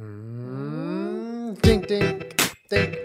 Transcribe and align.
Mm, 0.00 1.60
ding, 1.60 1.80
ding, 1.80 2.22
ding. 2.70 2.96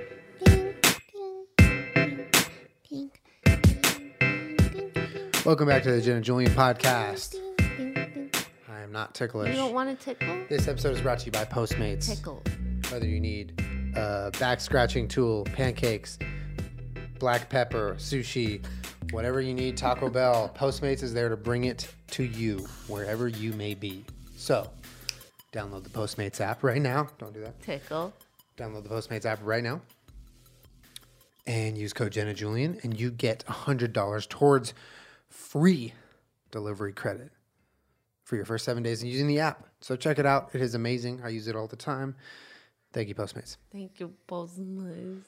Welcome 5.43 5.67
back 5.67 5.81
to 5.83 5.91
the 5.91 6.01
Jen 6.01 6.17
and 6.17 6.23
Julian 6.23 6.51
podcast. 6.51 7.35
I 8.69 8.81
am 8.81 8.91
not 8.91 9.15
ticklish. 9.15 9.49
You 9.49 9.55
don't 9.55 9.73
want 9.73 9.89
to 9.89 10.05
tickle? 10.05 10.37
This 10.49 10.67
episode 10.67 10.93
is 10.95 11.01
brought 11.01 11.17
to 11.19 11.25
you 11.25 11.31
by 11.31 11.45
Postmates. 11.45 12.15
Tickle. 12.15 12.43
Whether 12.91 13.07
you 13.07 13.19
need 13.19 13.59
a 13.95 14.29
back 14.37 14.61
scratching 14.61 15.07
tool, 15.07 15.45
pancakes, 15.45 16.19
black 17.17 17.49
pepper, 17.49 17.95
sushi, 17.97 18.63
whatever 19.09 19.41
you 19.41 19.55
need, 19.55 19.77
Taco 19.77 20.11
Bell, 20.11 20.53
Postmates 20.55 21.01
is 21.01 21.11
there 21.11 21.29
to 21.29 21.37
bring 21.37 21.63
it 21.63 21.91
to 22.11 22.23
you 22.23 22.59
wherever 22.87 23.27
you 23.27 23.51
may 23.53 23.73
be. 23.73 24.05
So, 24.35 24.69
download 25.53 25.83
the 25.83 25.89
Postmates 25.89 26.41
app 26.41 26.63
right 26.63 26.81
now. 26.81 27.07
Don't 27.17 27.33
do 27.33 27.41
that. 27.41 27.61
Tickle. 27.61 28.13
Download 28.57 28.83
the 28.83 28.89
Postmates 28.89 29.25
app 29.25 29.39
right 29.43 29.63
now 29.63 29.81
and 31.45 31.77
use 31.77 31.93
code 31.93 32.11
Jenna 32.11 32.33
Julian, 32.33 32.79
and 32.83 32.99
you 32.99 33.11
get 33.11 33.45
$100 33.45 34.29
towards 34.29 34.73
free 35.29 35.93
delivery 36.51 36.93
credit 36.93 37.31
for 38.23 38.35
your 38.35 38.45
first 38.45 38.65
seven 38.65 38.83
days 38.83 39.03
using 39.03 39.27
the 39.27 39.39
app. 39.39 39.67
So 39.81 39.95
check 39.95 40.19
it 40.19 40.25
out. 40.25 40.51
It 40.53 40.61
is 40.61 40.75
amazing. 40.75 41.21
I 41.23 41.29
use 41.29 41.47
it 41.47 41.55
all 41.55 41.67
the 41.67 41.75
time. 41.75 42.15
Thank 42.93 43.09
you, 43.09 43.15
Postmates. 43.15 43.57
Thank 43.71 43.99
you, 43.99 44.13
Postmates. 44.27 45.23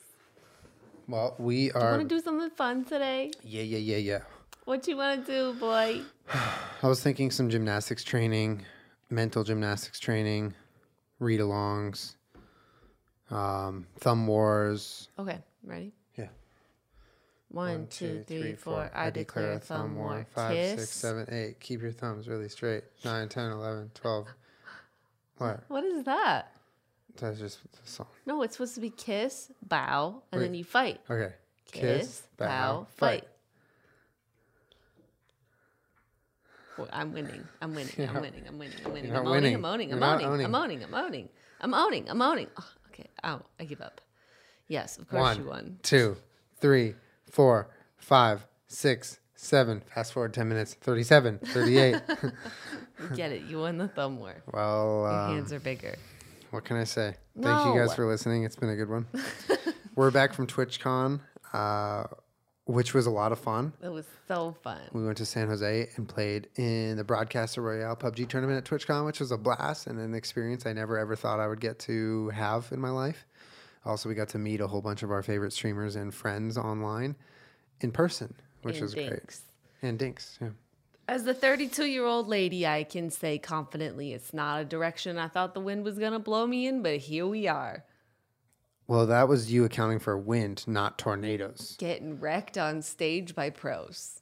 Well, 1.07 1.35
we 1.37 1.71
are. 1.71 1.79
Do 1.79 1.97
Want 1.97 2.09
to 2.09 2.15
do 2.15 2.21
something 2.21 2.49
fun 2.51 2.85
today? 2.85 3.31
Yeah, 3.43 3.63
yeah, 3.63 3.77
yeah, 3.77 3.97
yeah. 3.97 4.19
What 4.63 4.87
you 4.87 4.97
want 4.97 5.25
to 5.25 5.31
do, 5.31 5.59
boy? 5.59 6.01
I 6.33 6.87
was 6.87 7.01
thinking 7.03 7.29
some 7.29 7.49
gymnastics 7.49 8.03
training, 8.03 8.65
mental 9.09 9.43
gymnastics 9.43 9.99
training, 9.99 10.53
read 11.19 11.39
alongs, 11.39 12.15
um, 13.29 13.87
thumb 13.99 14.27
wars. 14.27 15.09
Okay, 15.17 15.39
ready? 15.63 15.93
Yeah. 16.17 16.27
One, 17.49 17.87
two, 17.87 18.23
three, 18.27 18.53
four. 18.53 18.91
I 18.93 19.09
declare 19.09 19.53
a 19.53 19.59
thumb 19.59 19.95
war. 19.95 20.25
Five, 20.33 20.53
Kiss. 20.53 20.79
six, 20.79 20.91
seven, 20.91 21.27
eight. 21.31 21.59
Keep 21.59 21.81
your 21.81 21.91
thumbs 21.91 22.27
really 22.27 22.49
straight. 22.49 22.83
Nine, 23.03 23.29
ten, 23.29 23.51
eleven, 23.51 23.91
twelve. 23.93 24.27
What? 25.37 25.63
What 25.67 25.83
is 25.83 26.03
that? 26.05 26.51
That's 27.17 27.39
just 27.39 27.59
the 27.71 27.89
song. 27.89 28.07
No, 28.25 28.41
it's 28.41 28.55
supposed 28.55 28.75
to 28.75 28.81
be 28.81 28.89
kiss, 28.89 29.51
bow, 29.65 30.21
and 30.31 30.41
then 30.41 30.53
you 30.53 30.65
fight. 30.65 30.99
Okay. 31.09 31.33
Kiss, 31.71 32.23
bow, 32.37 32.87
fight. 32.95 33.23
Well, 33.23 33.31
I'm 36.91 37.13
winning. 37.13 37.43
I'm 37.61 37.73
winning. 37.75 37.93
I'm 38.07 38.13
not- 38.13 38.21
winning. 38.21 38.43
I'm 38.47 38.57
winning. 38.59 38.75
I'm 38.85 38.91
winning. 38.93 39.11
I'm 39.15 39.27
owning. 39.27 39.31
winning. 39.31 39.55
I'm 39.55 39.65
owning. 39.65 39.93
I'm 39.93 40.03
owning. 40.03 40.25
owning. 40.27 40.45
I'm 40.45 40.55
owning. 40.55 40.83
I'm 40.83 40.93
owning. 40.93 41.29
I'm 41.61 41.73
owning. 41.73 42.09
I'm 42.09 42.21
owning. 42.21 42.47
Oh, 42.57 42.67
okay. 42.91 43.07
Ow. 43.23 43.41
I 43.59 43.63
give 43.65 43.81
up. 43.81 44.01
Yes, 44.67 44.97
of 44.97 45.07
course 45.09 45.37
you 45.37 45.43
One, 45.43 45.49
won. 45.53 45.79
two, 45.83 46.17
three, 46.59 46.95
four, 47.29 47.69
five, 47.97 48.45
six, 48.67 49.19
seven. 49.35 49.81
Fast 49.93 50.13
forward 50.13 50.33
10 50.33 50.49
minutes. 50.49 50.73
37, 50.81 51.39
38. 51.45 52.01
You 52.21 53.15
get 53.15 53.31
it. 53.31 53.43
You 53.43 53.59
won 53.59 53.77
the 53.77 53.87
thumb 53.87 54.19
war. 54.19 54.35
well, 54.51 55.01
Your 55.01 55.07
uh, 55.09 55.27
hands 55.29 55.53
are 55.53 55.59
bigger. 55.59 55.95
what 56.51 56.65
can 56.65 56.77
I 56.77 56.83
say? 56.83 57.15
Thank 57.39 57.65
you 57.75 57.79
guys 57.79 57.93
for 57.93 58.05
listening. 58.07 58.43
It's 58.43 58.55
been 58.55 58.69
a 58.69 58.75
good 58.75 58.89
one. 58.89 59.05
We're 59.95 60.11
back 60.11 60.33
from 60.33 60.47
TwitchCon, 60.47 61.19
uh, 61.53 62.03
which 62.65 62.93
was 62.93 63.05
a 63.05 63.11
lot 63.11 63.31
of 63.31 63.39
fun. 63.39 63.73
It 63.81 63.89
was 63.89 64.05
so 64.27 64.55
fun. 64.63 64.81
We 64.91 65.05
went 65.05 65.17
to 65.17 65.25
San 65.25 65.47
Jose 65.47 65.89
and 65.95 66.07
played 66.07 66.49
in 66.55 66.97
the 66.97 67.03
Broadcaster 67.03 67.61
Royale 67.61 67.95
PUBG 67.95 68.27
tournament 68.27 68.57
at 68.57 68.63
TwitchCon, 68.69 69.05
which 69.05 69.19
was 69.19 69.31
a 69.31 69.37
blast 69.37 69.87
and 69.87 69.99
an 69.99 70.13
experience 70.13 70.65
I 70.65 70.73
never 70.73 70.97
ever 70.97 71.15
thought 71.15 71.39
I 71.39 71.47
would 71.47 71.61
get 71.61 71.79
to 71.79 72.29
have 72.29 72.71
in 72.71 72.79
my 72.79 72.89
life. 72.89 73.25
Also, 73.85 74.09
we 74.09 74.15
got 74.15 74.29
to 74.29 74.39
meet 74.39 74.61
a 74.61 74.67
whole 74.67 74.81
bunch 74.81 75.03
of 75.03 75.11
our 75.11 75.21
favorite 75.21 75.53
streamers 75.53 75.95
and 75.95 76.11
friends 76.11 76.57
online 76.57 77.15
in 77.81 77.91
person, 77.91 78.33
which 78.63 78.77
And 78.77 78.83
was 78.83 78.95
great. 78.95 79.09
Dinks. 79.11 79.41
And 79.83 79.99
Dinks, 79.99 80.39
yeah. 80.41 80.49
As 81.07 81.23
the 81.23 81.35
32 81.35 81.85
year 81.85 82.05
old 82.05 82.27
lady, 82.27 82.65
I 82.65 82.83
can 82.83 83.11
say 83.11 83.37
confidently 83.37 84.11
it's 84.13 84.33
not 84.33 84.61
a 84.61 84.65
direction 84.65 85.19
I 85.19 85.27
thought 85.27 85.53
the 85.53 85.59
wind 85.59 85.83
was 85.83 85.99
going 85.99 86.13
to 86.13 86.19
blow 86.19 86.47
me 86.47 86.65
in, 86.65 86.81
but 86.81 86.97
here 86.97 87.27
we 87.27 87.47
are, 87.47 87.85
Well, 88.87 89.07
that 89.07 89.27
was 89.27 89.51
you 89.51 89.65
accounting 89.65 89.99
for 89.99 90.17
wind, 90.17 90.63
not 90.67 90.97
tornadoes. 90.97 91.75
getting 91.79 92.19
wrecked 92.19 92.57
on 92.57 92.81
stage 92.81 93.33
by 93.33 93.49
pros. 93.49 94.21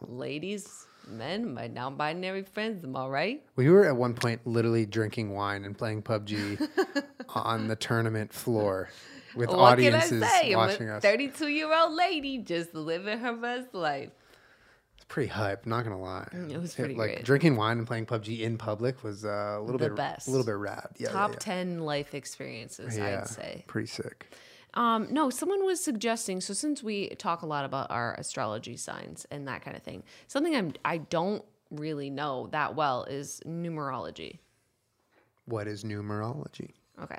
Ladies, 0.00 0.86
men, 1.08 1.52
my 1.52 1.66
non 1.66 1.96
binary 1.96 2.42
friends, 2.44 2.84
am 2.84 2.96
I 2.96 3.06
right? 3.08 3.42
We 3.56 3.68
were 3.68 3.86
at 3.86 3.96
one 3.96 4.14
point 4.14 4.46
literally 4.46 4.86
drinking 4.86 5.30
wine 5.32 5.64
and 5.64 5.76
playing 5.76 6.02
PUBG 6.04 6.68
on 7.34 7.68
the 7.68 7.76
tournament 7.76 8.32
floor 8.32 8.88
with 9.34 9.48
What 9.48 9.56
can 9.78 9.94
I 9.94 9.98
audiences 9.98 10.24
say? 10.28 10.54
watching 10.54 10.88
I'm 10.88 10.94
a 10.94 10.96
us. 10.98 11.02
32 11.02 11.48
year 11.48 11.74
old 11.74 11.92
lady 11.92 12.38
just 12.38 12.74
living 12.74 13.18
her 13.18 13.34
best 13.34 13.74
life. 13.74 14.10
Pretty 15.10 15.28
hype, 15.28 15.66
not 15.66 15.82
gonna 15.82 16.00
lie. 16.00 16.28
it 16.32 16.56
was 16.58 16.74
pretty 16.74 16.94
like 16.94 17.10
great. 17.10 17.24
drinking 17.24 17.56
wine 17.56 17.78
and 17.78 17.86
playing 17.86 18.06
PUBG 18.06 18.40
in 18.40 18.56
public 18.56 19.02
was 19.02 19.24
uh, 19.24 19.56
a 19.58 19.60
little 19.60 19.76
The 19.76 19.88
bit 19.88 19.96
best. 19.96 20.28
a 20.28 20.30
little 20.30 20.46
bit 20.46 20.54
rad. 20.54 20.86
Yeah, 20.96 21.08
yeah, 21.08 21.12
Top 21.12 21.32
yeah. 21.32 21.38
10 21.40 21.80
life 21.80 22.14
experiences, 22.14 22.96
Yeah, 22.96 23.22
I'd 23.22 23.28
say. 23.28 23.64
pretty 23.66 23.88
sick. 23.88 24.32
Um, 24.74 25.08
no, 25.10 25.28
someone 25.28 25.64
was 25.66 25.82
suggesting. 25.82 26.40
So 26.40 26.54
since 26.54 26.80
we 26.80 27.08
talk 27.16 27.42
a 27.42 27.46
lot 27.46 27.64
about 27.64 27.90
our 27.90 28.14
astrology 28.14 28.76
signs 28.76 29.26
and 29.32 29.48
that 29.48 29.62
kind 29.62 29.76
of 29.76 29.82
thing, 29.82 30.04
something 30.28 30.54
I'm 30.54 30.74
I 30.84 30.98
don't 30.98 31.44
really 31.72 32.08
know 32.08 32.46
that 32.52 32.76
well 32.76 33.02
is 33.02 33.40
numerology. 33.44 34.38
What 35.46 35.66
is 35.66 35.82
numerology? 35.82 36.70
Okay, 37.02 37.18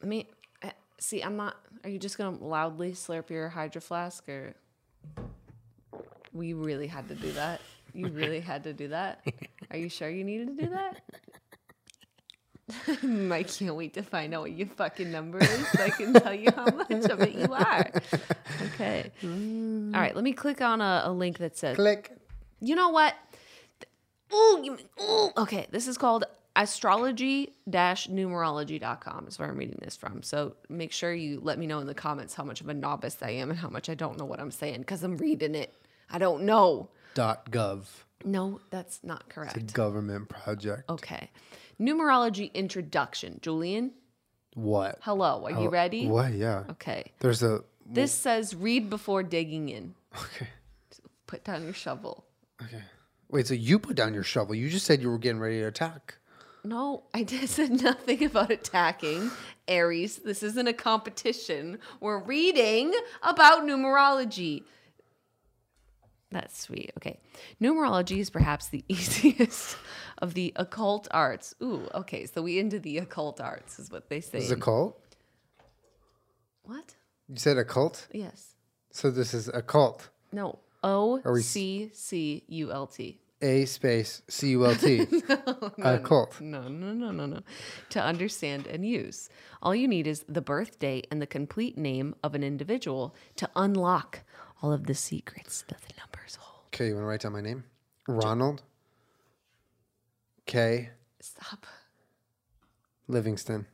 let 0.00 0.08
me 0.08 0.26
uh, 0.62 0.70
see. 0.98 1.20
I'm 1.22 1.36
not. 1.36 1.56
Are 1.84 1.90
you 1.90 1.98
just 1.98 2.16
gonna 2.16 2.38
loudly 2.42 2.92
slurp 2.92 3.28
your 3.28 3.50
hydro 3.50 3.82
flask, 3.82 4.26
or 4.26 4.54
we 6.36 6.52
really 6.52 6.86
had 6.86 7.08
to 7.08 7.14
do 7.14 7.32
that? 7.32 7.60
You 7.92 8.08
really 8.08 8.40
had 8.40 8.64
to 8.64 8.72
do 8.72 8.88
that? 8.88 9.26
Are 9.70 9.76
you 9.76 9.88
sure 9.88 10.10
you 10.10 10.24
needed 10.24 10.56
to 10.56 10.64
do 10.64 10.70
that? 10.70 11.02
I 13.32 13.44
can't 13.44 13.76
wait 13.76 13.94
to 13.94 14.02
find 14.02 14.34
out 14.34 14.42
what 14.42 14.52
your 14.52 14.66
fucking 14.66 15.10
number 15.10 15.38
is 15.38 15.68
so 15.68 15.84
I 15.84 15.90
can 15.90 16.12
tell 16.12 16.34
you 16.34 16.50
how 16.54 16.66
much 16.66 16.90
of 16.90 17.20
it 17.22 17.34
you 17.34 17.52
are. 17.52 17.90
Okay. 18.74 19.10
All 19.22 20.00
right, 20.00 20.14
let 20.14 20.24
me 20.24 20.32
click 20.32 20.60
on 20.60 20.80
a, 20.80 21.02
a 21.04 21.12
link 21.12 21.38
that 21.38 21.56
says 21.56 21.76
Click. 21.76 22.12
you 22.60 22.74
know 22.74 22.88
what? 22.88 23.14
Ooh, 24.34 24.60
you, 24.62 24.76
ooh. 25.00 25.30
Okay, 25.36 25.66
this 25.70 25.86
is 25.86 25.96
called 25.96 26.24
astrology-numerology.com 26.56 29.26
is 29.28 29.38
where 29.38 29.48
I'm 29.48 29.56
reading 29.56 29.78
this 29.82 29.94
from. 29.94 30.22
So 30.22 30.56
make 30.68 30.90
sure 30.90 31.14
you 31.14 31.38
let 31.42 31.58
me 31.58 31.66
know 31.66 31.78
in 31.78 31.86
the 31.86 31.94
comments 31.94 32.34
how 32.34 32.44
much 32.44 32.60
of 32.60 32.68
a 32.68 32.74
novice 32.74 33.18
I 33.22 33.30
am 33.30 33.50
and 33.50 33.58
how 33.58 33.68
much 33.68 33.88
I 33.88 33.94
don't 33.94 34.18
know 34.18 34.24
what 34.24 34.40
I'm 34.40 34.50
saying 34.50 34.80
because 34.80 35.04
I'm 35.04 35.16
reading 35.18 35.54
it. 35.54 35.72
I 36.10 36.18
don't 36.18 36.42
know. 36.44 36.90
Dot 37.14 37.50
gov. 37.50 37.84
No, 38.24 38.60
that's 38.70 39.00
not 39.02 39.28
correct. 39.28 39.56
It's 39.56 39.72
a 39.72 39.76
government 39.76 40.28
project. 40.28 40.88
Okay. 40.90 41.30
Numerology 41.80 42.52
introduction. 42.54 43.38
Julian, 43.42 43.92
What? 44.54 44.98
hello. 45.02 45.44
Are 45.44 45.50
you 45.62 45.68
ready? 45.68 46.06
What? 46.06 46.32
Yeah. 46.32 46.64
Okay. 46.70 47.12
There's 47.20 47.42
a. 47.42 47.60
This 47.88 48.12
says 48.12 48.54
read 48.54 48.90
before 48.90 49.22
digging 49.22 49.68
in. 49.68 49.94
Okay. 50.16 50.48
Put 51.26 51.44
down 51.44 51.64
your 51.64 51.74
shovel. 51.74 52.24
Okay. 52.62 52.82
Wait. 53.30 53.46
So 53.46 53.54
you 53.54 53.78
put 53.78 53.96
down 53.96 54.14
your 54.14 54.22
shovel. 54.22 54.54
You 54.54 54.68
just 54.70 54.86
said 54.86 55.00
you 55.02 55.10
were 55.10 55.18
getting 55.18 55.40
ready 55.40 55.58
to 55.60 55.66
attack. 55.66 56.16
No, 56.64 57.04
I 57.14 57.22
did 57.24 57.48
said 57.48 57.82
nothing 57.82 58.24
about 58.24 58.50
attacking. 58.50 59.30
Aries, 59.68 60.16
this 60.18 60.42
isn't 60.42 60.66
a 60.66 60.72
competition. 60.72 61.78
We're 62.00 62.18
reading 62.18 62.92
about 63.22 63.62
numerology. 63.62 64.64
That's 66.36 66.60
sweet. 66.60 66.92
Okay. 66.98 67.18
Numerology 67.62 68.18
is 68.18 68.28
perhaps 68.28 68.68
the 68.68 68.84
easiest 68.88 69.78
of 70.18 70.34
the 70.34 70.52
occult 70.56 71.08
arts. 71.10 71.54
Ooh, 71.62 71.88
okay. 71.94 72.26
So 72.26 72.42
we 72.42 72.58
into 72.58 72.78
the 72.78 72.98
occult 72.98 73.40
arts 73.40 73.78
is 73.78 73.90
what 73.90 74.10
they 74.10 74.20
say. 74.20 74.36
This 74.38 74.44
is 74.44 74.50
a 74.50 74.56
cult. 74.56 75.00
what? 76.64 76.94
You 77.26 77.38
said 77.38 77.56
a 77.56 77.64
cult. 77.64 78.06
Yes. 78.12 78.54
So 78.90 79.10
this 79.10 79.32
is 79.32 79.48
a 79.48 79.62
cult. 79.62 80.10
No. 80.30 80.58
O 80.84 81.22
C 81.40 81.90
C 81.94 82.44
U 82.48 82.70
L 82.70 82.86
T. 82.86 83.18
A 83.40 83.64
space 83.64 84.20
C 84.28 84.50
U 84.50 84.66
L 84.66 84.74
T. 84.74 85.06
A 85.82 85.98
cult. 85.98 86.38
No, 86.38 86.68
no, 86.68 86.92
no, 86.92 87.12
no, 87.12 87.24
no. 87.24 87.40
To 87.90 88.02
understand 88.02 88.66
and 88.66 88.86
use. 88.86 89.30
All 89.62 89.74
you 89.74 89.88
need 89.88 90.06
is 90.06 90.22
the 90.28 90.42
birth 90.42 90.78
date 90.78 91.06
and 91.10 91.22
the 91.22 91.26
complete 91.26 91.78
name 91.78 92.14
of 92.22 92.34
an 92.34 92.44
individual 92.44 93.14
to 93.36 93.48
unlock 93.56 94.20
all 94.62 94.72
of 94.72 94.86
the 94.86 94.94
secrets 94.94 95.64
that 95.68 95.80
the 95.82 95.94
numbers 95.98 96.36
hold. 96.36 96.64
Okay, 96.68 96.88
you 96.88 96.94
want 96.94 97.04
to 97.04 97.08
write 97.08 97.20
down 97.20 97.32
my 97.32 97.40
name? 97.40 97.64
Ronald 98.08 98.62
K. 100.46 100.90
Stop. 101.20 101.66
Livingston. 103.08 103.66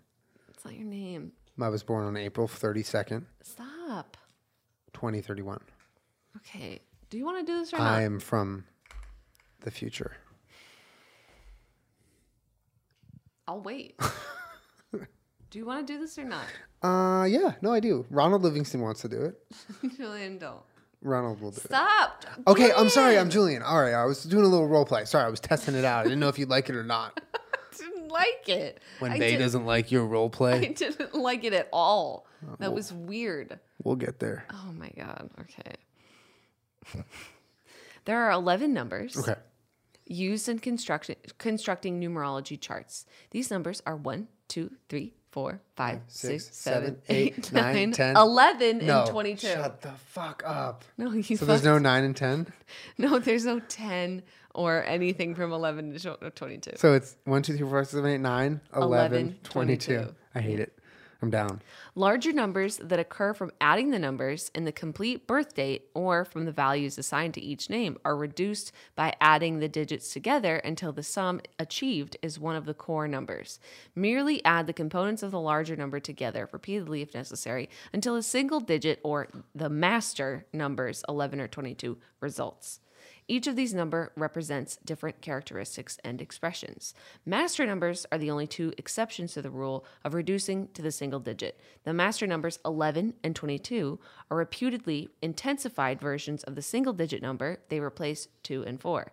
It's 0.51 0.65
not 0.65 0.75
your 0.75 0.87
name. 0.87 1.33
I 1.61 1.69
was 1.69 1.83
born 1.83 2.07
on 2.07 2.17
April 2.17 2.49
32nd, 2.49 3.25
Stop. 3.43 4.17
2031. 4.95 5.61
Okay. 6.39 6.81
Do 7.11 7.19
you 7.19 7.25
want 7.25 7.47
to 7.47 7.53
do 7.53 7.59
this 7.59 7.73
or 7.73 7.79
not? 7.79 7.87
I 7.87 8.03
am 8.03 8.19
from 8.19 8.65
the 9.61 9.71
future. 9.71 10.17
I'll 13.47 13.61
wait. 13.61 14.01
Do 15.51 15.59
you 15.59 15.67
want 15.67 15.87
to 15.87 15.93
do 15.93 16.01
this 16.01 16.17
or 16.19 16.25
not? 16.25 16.47
Uh, 16.83 17.25
yeah, 17.25 17.53
no, 17.61 17.75
I 17.75 17.81
do. 17.81 18.07
Ronald 18.09 18.43
Livingston 18.43 18.81
wants 18.81 19.03
to 19.03 19.09
do 19.09 19.21
it. 19.21 19.39
Julian, 19.99 20.39
don't. 20.39 20.63
Ronald 21.03 21.41
will 21.41 21.51
do 21.51 21.57
it. 21.59 21.65
Stop. 21.65 22.25
Okay, 22.47 22.71
I'm 22.77 22.89
sorry. 22.89 23.19
I'm 23.19 23.29
Julian! 23.29 23.61
Julian. 23.61 23.63
All 23.63 23.81
right, 23.83 23.93
I 23.95 24.05
was 24.05 24.23
doing 24.25 24.45
a 24.45 24.49
little 24.49 24.69
role 24.69 24.85
play. 24.85 25.05
Sorry, 25.05 25.25
I 25.25 25.29
was 25.29 25.41
testing 25.41 25.75
it 25.75 25.85
out. 25.85 26.01
I 26.01 26.03
didn't 26.05 26.21
know 26.21 26.29
if 26.29 26.39
you'd 26.39 26.49
like 26.49 26.69
it 26.69 26.77
or 26.77 26.85
not. 26.85 27.21
I 27.35 27.39
didn't 27.77 28.09
like 28.09 28.49
it. 28.49 28.81
When 29.01 29.11
I 29.13 29.19
Bay 29.19 29.33
did- 29.33 29.39
doesn't 29.39 29.65
like 29.67 29.91
your 29.91 30.07
role 30.07 30.31
play. 30.31 30.55
I 30.55 30.59
play, 30.59 30.73
didn't 30.75 31.15
like 31.15 31.45
it 31.45 31.53
at 31.53 31.69
all. 31.73 32.27
Uh, 32.47 32.57
that 32.61 32.73
was 32.73 32.93
weird. 32.93 33.59
we'll 33.83 33.97
get 33.97 34.19
there. 34.21 34.45
Oh 34.53 34.73
my 34.73 34.91
god. 34.97 35.31
Okay. 35.41 37.03
there 38.05 38.19
are 38.21 38.31
11 38.33 38.73
numbers 38.73 39.17
Okay. 39.17 39.35
used 40.07 40.49
in 40.49 40.59
construction 40.59 41.17
constructing 41.39 42.01
numerology 42.01 42.61
charts. 42.61 43.07
These 43.31 43.51
numbers 43.51 43.83
are 43.87 43.97
1, 43.97 44.29
2, 44.49 44.71
3, 44.89 45.15
4, 45.33 45.61
5, 45.77 46.01
six, 46.09 46.55
seven, 46.55 46.99
eight, 47.09 47.53
nine, 47.55 47.93
10. 47.93 48.17
11 48.17 48.87
No. 48.87 49.01
and 49.01 49.11
22. 49.11 49.47
Shut 49.47 49.81
the 49.81 49.91
fuck 49.93 50.43
up. 50.45 50.85
No, 50.99 51.11
you 51.13 51.23
So 51.37 51.47
there's 51.47 51.65
no 51.65 51.79
nine 51.79 52.05
and 52.05 52.15
ten. 52.15 52.47
no, 52.99 53.19
there's 53.19 53.47
no 53.47 53.59
10 53.59 54.23
or 54.55 54.85
anything 54.85 55.35
from 55.35 55.53
11 55.53 55.99
to 55.99 56.31
22. 56.31 56.73
So 56.77 56.93
it's 56.93 57.17
one, 57.25 57.41
two, 57.43 57.57
three, 57.57 57.67
four, 57.67 57.79
five, 57.79 57.87
six, 57.87 57.93
seven, 57.95 58.11
eight, 58.11 58.21
nine, 58.21 58.61
11, 58.77 58.89
11, 59.23 59.39
22. 59.43 59.95
22. 59.97 60.15
I 60.35 60.41
hate 60.41 60.61
it. 60.61 60.79
I'm 61.23 61.31
down. 61.31 61.63
Larger 61.95 62.33
numbers 62.33 62.79
that 62.79 62.99
occur 62.99 63.33
from 63.33 63.53
adding 63.61 63.91
the 63.91 63.99
numbers 64.01 64.51
in 64.57 64.65
the 64.65 64.73
complete 64.73 65.29
birth 65.29 65.55
date 65.55 65.87
or 65.95 66.25
from 66.25 66.47
the 66.47 66.53
values 66.53 66.99
assigned 66.99 67.35
to 67.35 67.41
each 67.41 67.71
name 67.71 67.97
are 68.05 68.17
reduced 68.17 68.73
by 68.97 69.15
adding 69.21 69.61
the 69.61 69.69
digits 69.69 70.13
together 70.13 70.57
until 70.57 70.93
the 70.93 71.05
sum 71.05 71.41
achieved 71.61 72.17
is 72.23 72.41
one 72.41 72.57
of 72.57 72.65
the 72.65 72.75
core 72.75 73.07
numbers. 73.07 73.61
Merely 73.95 74.45
add 74.45 74.67
the 74.67 74.73
components 74.73 75.23
of 75.23 75.31
the 75.31 75.39
larger 75.39 75.77
number 75.77 76.01
together 76.01 76.49
repeatedly 76.51 77.03
if 77.03 77.15
necessary 77.15 77.71
until 77.93 78.17
a 78.17 78.23
single 78.23 78.59
digit 78.59 78.99
or 79.05 79.29
the 79.55 79.71
master 79.71 80.45
numbers 80.53 81.05
11 81.09 81.41
or 81.41 81.47
22 81.47 81.99
results. 82.21 82.81
Each 83.33 83.47
of 83.47 83.57
these 83.57 83.73
number 83.73 84.13
represents 84.15 84.77
different 84.85 85.23
characteristics 85.23 85.99
and 86.05 86.21
expressions. 86.21 86.93
Master 87.25 87.65
numbers 87.65 88.05
are 88.13 88.19
the 88.19 88.31
only 88.31 88.47
two 88.47 88.75
exceptions 88.77 89.33
to 89.33 89.41
the 89.41 89.49
rule 89.49 89.87
of 90.05 90.13
reducing 90.13 90.69
to 90.75 90.83
the 90.83 90.93
single 90.93 91.19
digit. 91.19 91.59
The 91.85 91.95
master 91.95 92.27
numbers 92.27 92.59
11 92.63 93.15
and 93.25 93.35
22 93.35 93.99
are 94.31 94.37
reputedly 94.37 95.09
intensified 95.23 95.99
versions 95.99 96.45
of 96.45 96.57
the 96.57 96.61
single 96.61 96.93
digit 96.93 97.23
number 97.23 97.61
they 97.71 97.81
replace 97.81 98.29
2 98.43 98.65
and 98.65 98.79
4. 98.79 99.11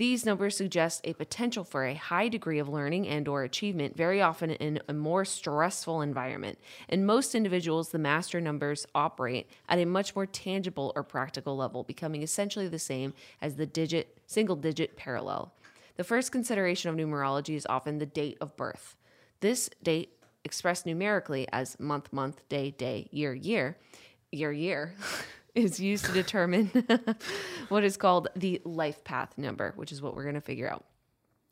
These 0.00 0.24
numbers 0.24 0.56
suggest 0.56 1.02
a 1.04 1.12
potential 1.12 1.62
for 1.62 1.84
a 1.84 1.92
high 1.92 2.28
degree 2.28 2.58
of 2.58 2.70
learning 2.70 3.06
and 3.06 3.28
or 3.28 3.42
achievement 3.42 3.94
very 3.98 4.22
often 4.22 4.52
in 4.52 4.80
a 4.88 4.94
more 4.94 5.26
stressful 5.26 6.00
environment. 6.00 6.58
In 6.88 7.04
most 7.04 7.34
individuals, 7.34 7.90
the 7.90 7.98
master 7.98 8.40
numbers 8.40 8.86
operate 8.94 9.50
at 9.68 9.78
a 9.78 9.84
much 9.84 10.16
more 10.16 10.24
tangible 10.24 10.94
or 10.96 11.02
practical 11.02 11.54
level, 11.54 11.84
becoming 11.84 12.22
essentially 12.22 12.66
the 12.66 12.78
same 12.78 13.12
as 13.42 13.56
the 13.56 13.66
digit 13.66 14.16
single 14.26 14.56
digit 14.56 14.96
parallel. 14.96 15.52
The 15.96 16.04
first 16.04 16.32
consideration 16.32 16.88
of 16.88 16.96
numerology 16.96 17.54
is 17.54 17.66
often 17.68 17.98
the 17.98 18.06
date 18.06 18.38
of 18.40 18.56
birth. 18.56 18.96
This 19.40 19.68
date 19.82 20.14
expressed 20.44 20.86
numerically 20.86 21.46
as 21.52 21.78
month 21.78 22.10
month 22.10 22.48
day 22.48 22.70
day 22.70 23.06
year 23.10 23.34
year 23.34 23.76
year 24.32 24.50
year 24.50 24.94
is 25.54 25.80
used 25.80 26.04
to 26.06 26.12
determine 26.12 26.66
what 27.68 27.84
is 27.84 27.96
called 27.96 28.28
the 28.36 28.60
life 28.64 29.04
path 29.04 29.36
number, 29.36 29.72
which 29.76 29.92
is 29.92 30.02
what 30.02 30.14
we're 30.14 30.22
going 30.22 30.34
to 30.34 30.40
figure 30.40 30.70
out, 30.70 30.84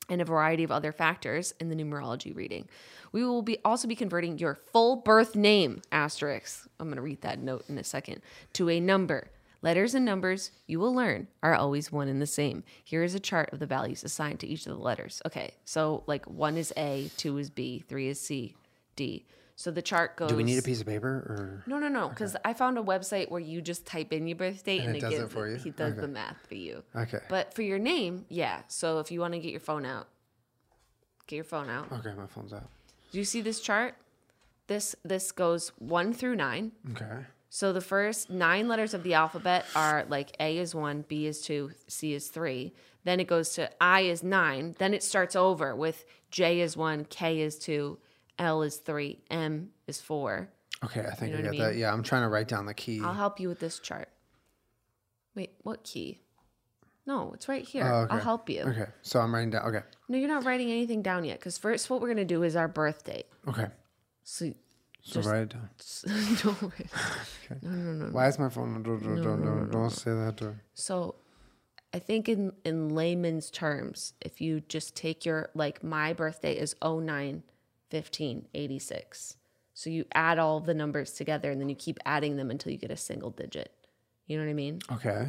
and 0.09 0.21
a 0.21 0.25
variety 0.25 0.63
of 0.63 0.71
other 0.71 0.91
factors 0.91 1.53
in 1.59 1.69
the 1.69 1.75
numerology 1.75 2.35
reading. 2.35 2.67
We 3.11 3.23
will 3.23 3.41
be 3.41 3.57
also 3.65 3.87
be 3.87 3.95
converting 3.95 4.37
your 4.37 4.55
full 4.55 4.97
birth 4.97 5.35
name 5.35 5.81
asterisk. 5.91 6.67
I'm 6.79 6.87
going 6.87 6.97
to 6.97 7.01
read 7.01 7.21
that 7.21 7.39
note 7.39 7.65
in 7.69 7.77
a 7.77 7.83
second 7.83 8.21
to 8.53 8.69
a 8.69 8.79
number. 8.79 9.29
Letters 9.61 9.93
and 9.93 10.05
numbers 10.05 10.51
you 10.67 10.79
will 10.79 10.93
learn 10.93 11.27
are 11.43 11.53
always 11.53 11.91
one 11.91 12.07
and 12.07 12.21
the 12.21 12.27
same. 12.27 12.63
Here 12.83 13.03
is 13.03 13.13
a 13.13 13.19
chart 13.19 13.51
of 13.51 13.59
the 13.59 13.65
values 13.65 14.03
assigned 14.03 14.39
to 14.39 14.47
each 14.47 14.65
of 14.65 14.77
the 14.77 14.81
letters. 14.81 15.21
Okay, 15.25 15.51
so 15.65 16.03
like 16.07 16.25
one 16.27 16.55
is 16.55 16.71
A, 16.77 17.11
two 17.17 17.37
is 17.37 17.49
B, 17.49 17.83
three 17.87 18.07
is 18.07 18.21
C, 18.21 18.55
D. 18.95 19.25
So 19.59 19.71
the 19.71 19.81
chart 19.81 20.15
goes. 20.15 20.29
Do 20.29 20.37
we 20.37 20.45
need 20.45 20.57
a 20.57 20.61
piece 20.61 20.79
of 20.79 20.87
paper 20.87 21.09
or? 21.09 21.63
No, 21.67 21.79
no, 21.79 21.89
no. 21.89 22.07
Because 22.07 22.37
I 22.45 22.53
found 22.53 22.77
a 22.77 22.81
website 22.81 23.29
where 23.29 23.41
you 23.41 23.61
just 23.61 23.85
type 23.85 24.13
in 24.13 24.25
your 24.25 24.37
birth 24.37 24.63
date 24.63 24.83
and, 24.83 24.95
it 24.95 25.01
does 25.01 25.11
it 25.13 25.17
gives 25.17 25.33
for 25.33 25.49
you? 25.49 25.57
He 25.57 25.71
does 25.71 25.91
Okay. 25.91 25.99
the 25.99 26.07
math 26.07 26.37
for 26.47 26.55
you. 26.55 26.81
Okay. 26.95 27.19
But 27.27 27.53
for 27.53 27.61
your 27.61 27.77
name, 27.77 28.25
yeah. 28.29 28.61
So 28.69 28.99
if 28.99 29.11
you 29.11 29.19
want 29.19 29.33
to 29.33 29.39
get 29.39 29.51
your 29.51 29.59
phone 29.59 29.85
out, 29.85 30.07
get 31.27 31.35
your 31.35 31.43
phone 31.43 31.69
out. 31.69 31.91
Okay, 31.91 32.13
my 32.15 32.25
phone's 32.27 32.53
out. 32.53 32.69
Do 33.11 33.17
you 33.17 33.25
see 33.25 33.41
this 33.41 33.59
chart? 33.59 33.95
This 34.67 34.95
this 35.03 35.33
goes 35.33 35.73
one 35.77 36.13
through 36.13 36.37
nine. 36.37 36.71
Okay. 36.91 37.25
So 37.49 37.73
the 37.73 37.81
first 37.81 38.29
nine 38.29 38.69
letters 38.69 38.93
of 38.93 39.03
the 39.03 39.15
alphabet 39.15 39.65
are 39.75 40.05
like 40.07 40.37
A 40.39 40.57
is 40.57 40.73
one, 40.73 41.03
B 41.09 41.25
is 41.25 41.41
two, 41.41 41.71
C 41.85 42.13
is 42.13 42.29
three. 42.29 42.71
Then 43.03 43.19
it 43.19 43.27
goes 43.27 43.49
to 43.55 43.69
I 43.83 44.01
is 44.03 44.23
nine. 44.23 44.75
Then 44.79 44.93
it 44.93 45.03
starts 45.03 45.35
over 45.35 45.75
with 45.75 46.05
J 46.31 46.61
is 46.61 46.77
one, 46.77 47.03
K 47.03 47.41
is 47.41 47.59
two, 47.59 47.97
L 48.39 48.61
is 48.61 48.77
three, 48.77 49.19
M 49.29 49.69
is 49.87 50.01
four. 50.01 50.49
Okay, 50.83 51.01
I 51.01 51.13
think 51.13 51.33
know 51.33 51.39
I 51.39 51.41
what 51.41 51.53
I 51.53 51.57
got 51.57 51.65
that. 51.65 51.75
Yeah, 51.75 51.93
I'm 51.93 52.03
trying 52.03 52.23
to 52.23 52.29
write 52.29 52.47
down 52.47 52.65
the 52.65 52.73
key. 52.73 53.01
I'll 53.03 53.13
help 53.13 53.39
you 53.39 53.49
with 53.49 53.59
this 53.59 53.79
chart. 53.79 54.07
Wait, 55.35 55.51
what 55.63 55.83
key? 55.83 56.21
No, 57.05 57.31
it's 57.33 57.49
right 57.49 57.63
here. 57.63 57.85
Oh, 57.85 58.01
okay. 58.01 58.13
I'll 58.13 58.21
help 58.21 58.49
you. 58.49 58.61
Okay, 58.61 58.85
so 59.01 59.19
I'm 59.19 59.33
writing 59.33 59.49
down. 59.49 59.65
Okay. 59.65 59.85
No, 60.07 60.17
you're 60.17 60.29
not 60.29 60.45
writing 60.45 60.71
anything 60.71 61.01
down 61.01 61.25
yet 61.25 61.39
because 61.39 61.57
first, 61.57 61.89
what 61.89 62.01
we're 62.01 62.07
going 62.07 62.17
to 62.17 62.25
do 62.25 62.43
is 62.43 62.55
our 62.55 62.67
birth 62.67 63.03
date. 63.03 63.25
Okay. 63.47 63.67
So, 64.23 64.53
So 65.01 65.21
write 65.21 65.41
it 65.41 65.49
down. 65.49 65.69
no, 67.61 67.71
no, 67.71 67.93
no. 67.93 68.05
Why 68.11 68.27
is 68.27 68.39
my 68.39 68.49
phone? 68.49 68.83
Don't, 68.83 69.03
don't, 69.03 69.21
don't, 69.21 69.43
don't, 69.43 69.71
don't 69.71 69.89
say 69.89 70.11
that. 70.11 70.37
To... 70.37 70.55
So 70.75 71.15
I 71.93 71.99
think 71.99 72.29
in 72.29 72.53
in 72.63 72.89
layman's 72.89 73.49
terms, 73.49 74.13
if 74.21 74.39
you 74.39 74.61
just 74.61 74.95
take 74.95 75.25
your 75.25 75.49
like 75.55 75.83
my 75.83 76.13
birthday 76.13 76.53
is 76.53 76.75
09 76.83 77.43
15 77.89 78.47
86. 78.53 79.37
So 79.73 79.89
you 79.89 80.05
add 80.13 80.39
all 80.39 80.59
the 80.59 80.73
numbers 80.73 81.13
together 81.13 81.51
and 81.51 81.61
then 81.61 81.69
you 81.69 81.75
keep 81.75 81.99
adding 82.05 82.35
them 82.35 82.51
until 82.51 82.71
you 82.71 82.77
get 82.77 82.91
a 82.91 82.97
single 82.97 83.29
digit. 83.29 83.73
You 84.27 84.37
know 84.37 84.43
what 84.43 84.49
I 84.49 84.53
mean? 84.53 84.79
Okay. 84.91 85.27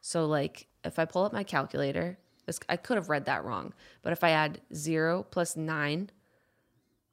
So 0.00 0.26
like 0.26 0.66
if 0.84 0.98
I 0.98 1.04
pull 1.04 1.24
up 1.24 1.32
my 1.32 1.44
calculator, 1.44 2.18
this, 2.46 2.58
I 2.68 2.76
could 2.76 2.96
have 2.96 3.08
read 3.08 3.26
that 3.26 3.44
wrong, 3.44 3.72
but 4.02 4.12
if 4.12 4.24
I 4.24 4.30
add 4.30 4.60
0 4.74 5.24
plus 5.30 5.56
9 5.56 6.10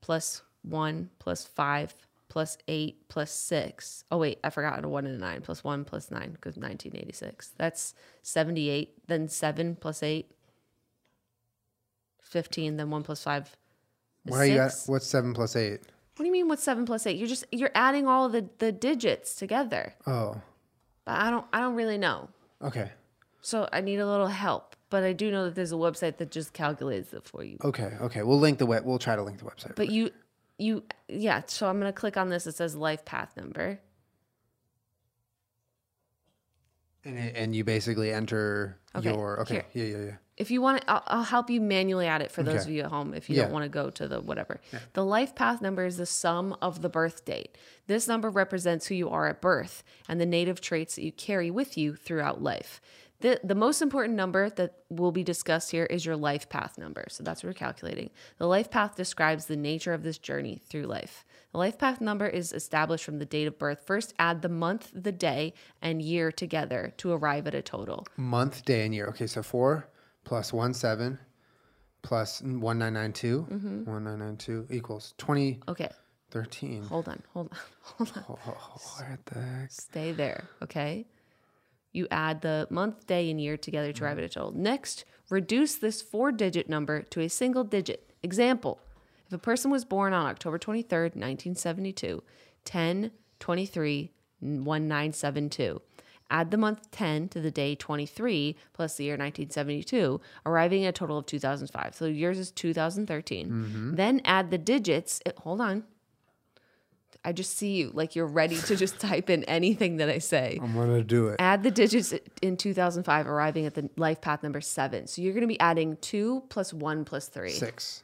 plus 0.01 0.41
1 0.63 1.09
plus 1.19 1.45
5 1.45 1.95
plus 2.29 2.57
8 2.67 3.07
plus 3.09 3.31
6. 3.31 4.05
Oh 4.11 4.17
wait, 4.17 4.39
I 4.43 4.49
forgot 4.49 4.83
a 4.83 4.87
1 4.87 5.05
and 5.05 5.15
a 5.15 5.19
9 5.19 5.41
plus 5.41 5.63
1 5.63 5.85
plus 5.85 6.09
9 6.09 6.31
because 6.31 6.57
1986. 6.57 7.51
That's 7.57 7.93
78, 8.23 9.07
then 9.07 9.27
7 9.27 9.75
plus 9.75 10.01
8 10.01 10.31
15, 12.21 12.77
then 12.77 12.89
1 12.89 13.03
plus 13.03 13.23
5 13.23 13.57
Why 14.31 14.45
you 14.45 14.55
got? 14.55 14.73
What's 14.87 15.07
seven 15.07 15.33
plus 15.33 15.55
eight? 15.55 15.81
What 16.15 16.23
do 16.23 16.25
you 16.25 16.33
mean 16.33 16.49
what's 16.49 16.63
7 16.63 16.85
plus 16.85 17.07
8? 17.07 17.15
You're 17.15 17.29
just 17.29 17.45
you're 17.49 17.71
adding 17.73 18.05
all 18.05 18.27
the 18.27 18.49
the 18.57 18.73
digits 18.73 19.35
together. 19.35 19.93
Oh. 20.05 20.41
But 21.05 21.13
I 21.13 21.29
don't 21.31 21.45
I 21.53 21.61
don't 21.61 21.75
really 21.75 21.97
know. 21.97 22.27
Okay. 22.61 22.91
So 23.41 23.69
I 23.71 23.79
need 23.79 23.99
a 23.99 24.05
little 24.05 24.27
help. 24.27 24.75
But 24.89 25.03
I 25.05 25.13
do 25.13 25.31
know 25.31 25.45
that 25.45 25.55
there's 25.55 25.71
a 25.71 25.75
website 25.75 26.17
that 26.17 26.29
just 26.29 26.51
calculates 26.51 27.13
it 27.13 27.23
for 27.23 27.41
you. 27.41 27.57
Okay. 27.63 27.93
Okay. 28.01 28.23
We'll 28.23 28.37
link 28.39 28.57
the 28.57 28.65
web. 28.65 28.83
We'll 28.85 28.99
try 28.99 29.15
to 29.15 29.23
link 29.23 29.37
the 29.39 29.45
website. 29.45 29.75
But 29.75 29.91
you, 29.91 30.09
you, 30.57 30.83
yeah. 31.07 31.43
So 31.45 31.69
I'm 31.69 31.79
gonna 31.79 31.93
click 31.93 32.17
on 32.17 32.27
this. 32.27 32.45
It 32.47 32.55
says 32.55 32.75
life 32.75 33.05
path 33.05 33.37
number. 33.37 33.79
and, 37.05 37.17
it- 37.17 37.35
and 37.37 37.55
you 37.55 37.63
basically 37.63 38.11
enter 38.11 38.77
Okay, 38.95 39.09
your. 39.13 39.39
Okay. 39.41 39.63
here. 39.71 39.85
Yeah. 39.85 39.97
Yeah. 39.97 40.05
Yeah. 40.05 40.15
If 40.39 40.49
you 40.51 40.61
want, 40.61 40.83
I'll, 40.87 41.03
I'll 41.07 41.23
help 41.23 41.49
you 41.49 41.59
manually 41.59 42.07
add 42.07 42.21
it 42.21 42.31
for 42.31 42.43
those 42.43 42.61
Okay. 42.61 42.63
of 42.63 42.69
you 42.69 42.81
at 42.83 42.89
home. 42.89 43.13
If 43.13 43.29
you 43.29 43.35
Yeah. 43.35 43.43
don't 43.43 43.51
want 43.51 43.63
to 43.63 43.69
go 43.69 43.89
to 43.89 44.07
the 44.07 44.21
whatever, 44.21 44.61
the 44.93 45.03
life 45.03 45.35
path 45.35 45.61
number 45.61 45.85
is 45.85 45.97
the 45.97 46.05
sum 46.05 46.55
of 46.61 46.81
the 46.81 46.89
birth 46.89 47.25
date. 47.25 47.57
This 47.87 48.07
number 48.07 48.29
represents 48.29 48.87
who 48.87 48.95
you 48.95 49.09
are 49.09 49.27
at 49.27 49.41
birth 49.41 49.83
and 50.07 50.19
the 50.19 50.25
native 50.25 50.61
traits 50.61 50.95
that 50.95 51.03
you 51.03 51.11
carry 51.11 51.51
with 51.51 51.77
you 51.77 51.95
throughout 51.95 52.41
life. 52.41 52.79
The, 53.21 53.37
the 53.43 53.53
most 53.53 53.81
important 53.81 54.15
number 54.15 54.49
that 54.51 54.75
will 54.89 55.11
be 55.11 55.25
discussed 55.25 55.71
here 55.71 55.83
is 55.83 56.05
your 56.05 56.15
life 56.15 56.47
path 56.47 56.77
number. 56.77 57.03
So 57.09 57.21
that's 57.21 57.43
what 57.43 57.49
we're 57.49 57.53
calculating. 57.55 58.09
The 58.37 58.47
life 58.47 58.71
path 58.71 58.95
describes 58.95 59.45
the 59.47 59.57
nature 59.57 59.91
of 59.91 60.03
this 60.03 60.17
journey 60.17 60.61
through 60.69 60.83
life. 60.83 61.25
The 61.51 61.57
life 61.57 61.77
path 61.77 61.99
number 61.99 62.27
is 62.27 62.53
established 62.53 63.03
from 63.03 63.19
the 63.19 63.25
date 63.25 63.45
of 63.47 63.59
birth. 63.59 63.81
First, 63.85 64.13
add 64.19 64.41
the 64.41 64.47
month, 64.47 64.89
the 64.93 65.11
day, 65.11 65.53
and 65.81 66.01
year 66.01 66.31
together 66.31 66.93
to 66.95 67.11
arrive 67.11 67.45
at 67.45 67.53
a 67.53 67.61
total. 67.61 68.07
Month, 68.15 68.63
day, 68.63 68.85
and 68.85 68.95
year. 68.95 69.07
Okay. 69.07 69.27
So 69.27 69.43
four 69.43 69.89
plus 70.29 70.53
one 70.53 70.75
seven 70.75 71.17
plus 72.03 72.39
one 72.43 72.77
nine 72.77 72.93
nine 72.93 73.11
two. 73.11 73.47
Mm-hmm. 73.51 73.91
One 73.91 74.03
nine 74.03 74.19
nine 74.19 74.37
two 74.37 74.67
equals 74.69 75.15
twenty 75.17 75.59
Okay, 75.67 75.89
thirteen. 76.29 76.83
hold 76.83 77.09
on, 77.09 77.23
hold 77.33 77.49
on, 77.51 77.57
hold 77.81 78.11
on. 78.15 78.23
Oh, 78.29 78.57
what 78.97 79.25
the 79.25 79.41
heck? 79.41 79.71
Stay 79.71 80.11
there, 80.11 80.43
okay? 80.61 81.07
You 81.93 82.07
add 82.11 82.41
the 82.41 82.67
month, 82.69 83.07
day, 83.07 83.31
and 83.31 83.41
year 83.41 83.57
together 83.57 83.91
to 83.91 84.03
arrive 84.03 84.19
at 84.19 84.23
a 84.23 84.29
total. 84.29 84.51
Next, 84.51 85.03
reduce 85.31 85.73
this 85.73 86.03
four 86.03 86.31
digit 86.31 86.69
number 86.69 87.01
to 87.01 87.21
a 87.21 87.27
single 87.27 87.63
digit. 87.63 88.11
Example 88.21 88.79
If 89.25 89.33
a 89.33 89.39
person 89.39 89.71
was 89.71 89.83
born 89.83 90.13
on 90.13 90.27
October 90.27 90.59
23rd, 90.59 91.15
1972, 91.15 92.21
10 92.65 93.11
23 93.39 94.11
1972, 94.41 95.81
add 96.31 96.51
the 96.51 96.57
month 96.57 96.91
10 96.91 97.29
to 97.29 97.41
the 97.41 97.51
day 97.51 97.75
23 97.75 98.55
plus 98.73 98.95
the 98.95 99.03
year 99.05 99.13
1972, 99.13 100.21
arriving 100.45 100.85
at 100.85 100.89
a 100.89 100.91
total 100.91 101.17
of 101.17 101.25
2005. 101.25 101.95
So 101.95 102.05
yours 102.05 102.37
is 102.39 102.51
2013. 102.51 103.93
Then 103.95 104.21
add 104.25 104.51
the 104.51 104.57
digits. 104.57 105.21
eh, 105.25 105.31
hold 105.37 105.61
on. 105.61 105.83
I 107.25 107.33
just 107.33 107.57
see 107.57 107.71
you 107.75 107.91
like 107.93 108.15
you're 108.15 108.25
ready 108.25 108.55
to 108.57 108.75
just 108.77 108.97
type 109.09 109.29
in 109.29 109.43
anything 109.43 109.97
that 109.97 110.07
I 110.09 110.19
say. 110.19 110.57
I'm 110.61 110.73
gonna 110.73 111.03
do 111.03 111.27
it. 111.27 111.35
Add 111.39 111.63
the 111.63 111.71
digits 111.71 112.13
in 112.41 112.55
2005, 112.55 113.27
arriving 113.27 113.65
at 113.65 113.73
the 113.73 113.89
life 113.97 114.21
path 114.21 114.41
number 114.41 114.61
seven. 114.61 115.05
So 115.07 115.21
you're 115.21 115.33
going 115.33 115.41
to 115.41 115.47
be 115.47 115.59
adding 115.59 115.97
two 115.97 116.43
plus 116.49 116.73
one 116.73 117.03
plus 117.03 117.27
three. 117.27 117.49
Six. 117.51 118.03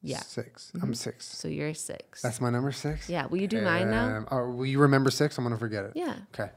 Yeah. 0.00 0.20
6 0.20 0.72
i 0.76 0.82
I'm 0.82 0.94
six. 0.94 1.26
So 1.26 1.48
you're 1.48 1.74
six. 1.74 2.22
That's 2.22 2.40
my 2.40 2.50
number 2.50 2.70
six. 2.70 3.08
yeah. 3.08 3.26
Will 3.26 3.38
you 3.38 3.48
do 3.48 3.60
nine 3.60 3.90
now? 3.90 4.18
Um, 4.18 4.28
oh, 4.30 4.48
will 4.50 4.66
you 4.66 4.78
remember 4.78 5.10
six? 5.10 5.36
I'm 5.38 5.44
gonna 5.44 5.58
forget 5.58 5.84
it. 5.84 5.92
Yeah. 5.96 6.14
Okay. 6.32 6.50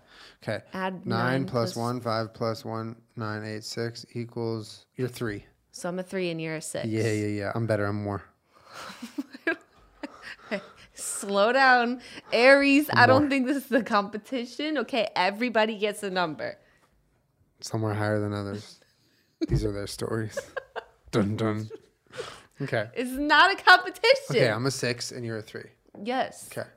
Okay. 0.44 0.64
Add 0.74 1.06
nine 1.06 1.32
nine 1.32 1.46
plus 1.46 1.74
plus- 1.74 1.84
one, 1.84 2.02
five 2.02 2.34
plus 2.34 2.64
one, 2.64 2.96
nine, 3.16 3.44
eight, 3.44 3.64
six 3.64 4.06
equals. 4.14 4.86
You're 4.96 5.08
three. 5.08 5.46
So 5.72 5.90
I'm 5.90 5.98
a 5.98 6.04
three 6.04 6.30
and 6.30 6.40
you're 6.40 6.58
a 6.58 6.62
six. 6.62 6.86
Yeah, 6.88 7.12
yeah, 7.12 7.28
yeah. 7.28 7.52
I'm 7.56 7.66
better. 7.66 7.86
I'm 7.86 8.04
more. 8.04 8.24
Slow 10.94 11.52
down. 11.52 12.02
Aries, 12.32 12.90
I 12.94 13.08
don't 13.08 13.30
think 13.30 13.48
this 13.48 13.58
is 13.58 13.68
the 13.68 13.82
competition. 13.84 14.78
Okay. 14.80 15.10
Everybody 15.16 15.78
gets 15.80 16.04
a 16.04 16.12
number. 16.12 16.58
Somewhere 17.62 17.94
higher 17.94 18.20
than 18.20 18.34
others. 18.34 18.80
These 19.48 19.64
are 19.66 19.72
their 19.72 19.88
stories. 19.88 20.38
dun 21.12 21.38
dun. 21.38 21.70
Okay. 22.62 22.88
It's 22.96 23.12
not 23.12 23.52
a 23.52 23.64
competition. 23.64 24.26
Okay. 24.32 24.50
I'm 24.50 24.66
a 24.66 24.72
six 24.72 25.12
and 25.12 25.26
you're 25.26 25.38
a 25.38 25.42
three. 25.42 25.70
yes. 26.04 26.50
Okay. 26.52 26.68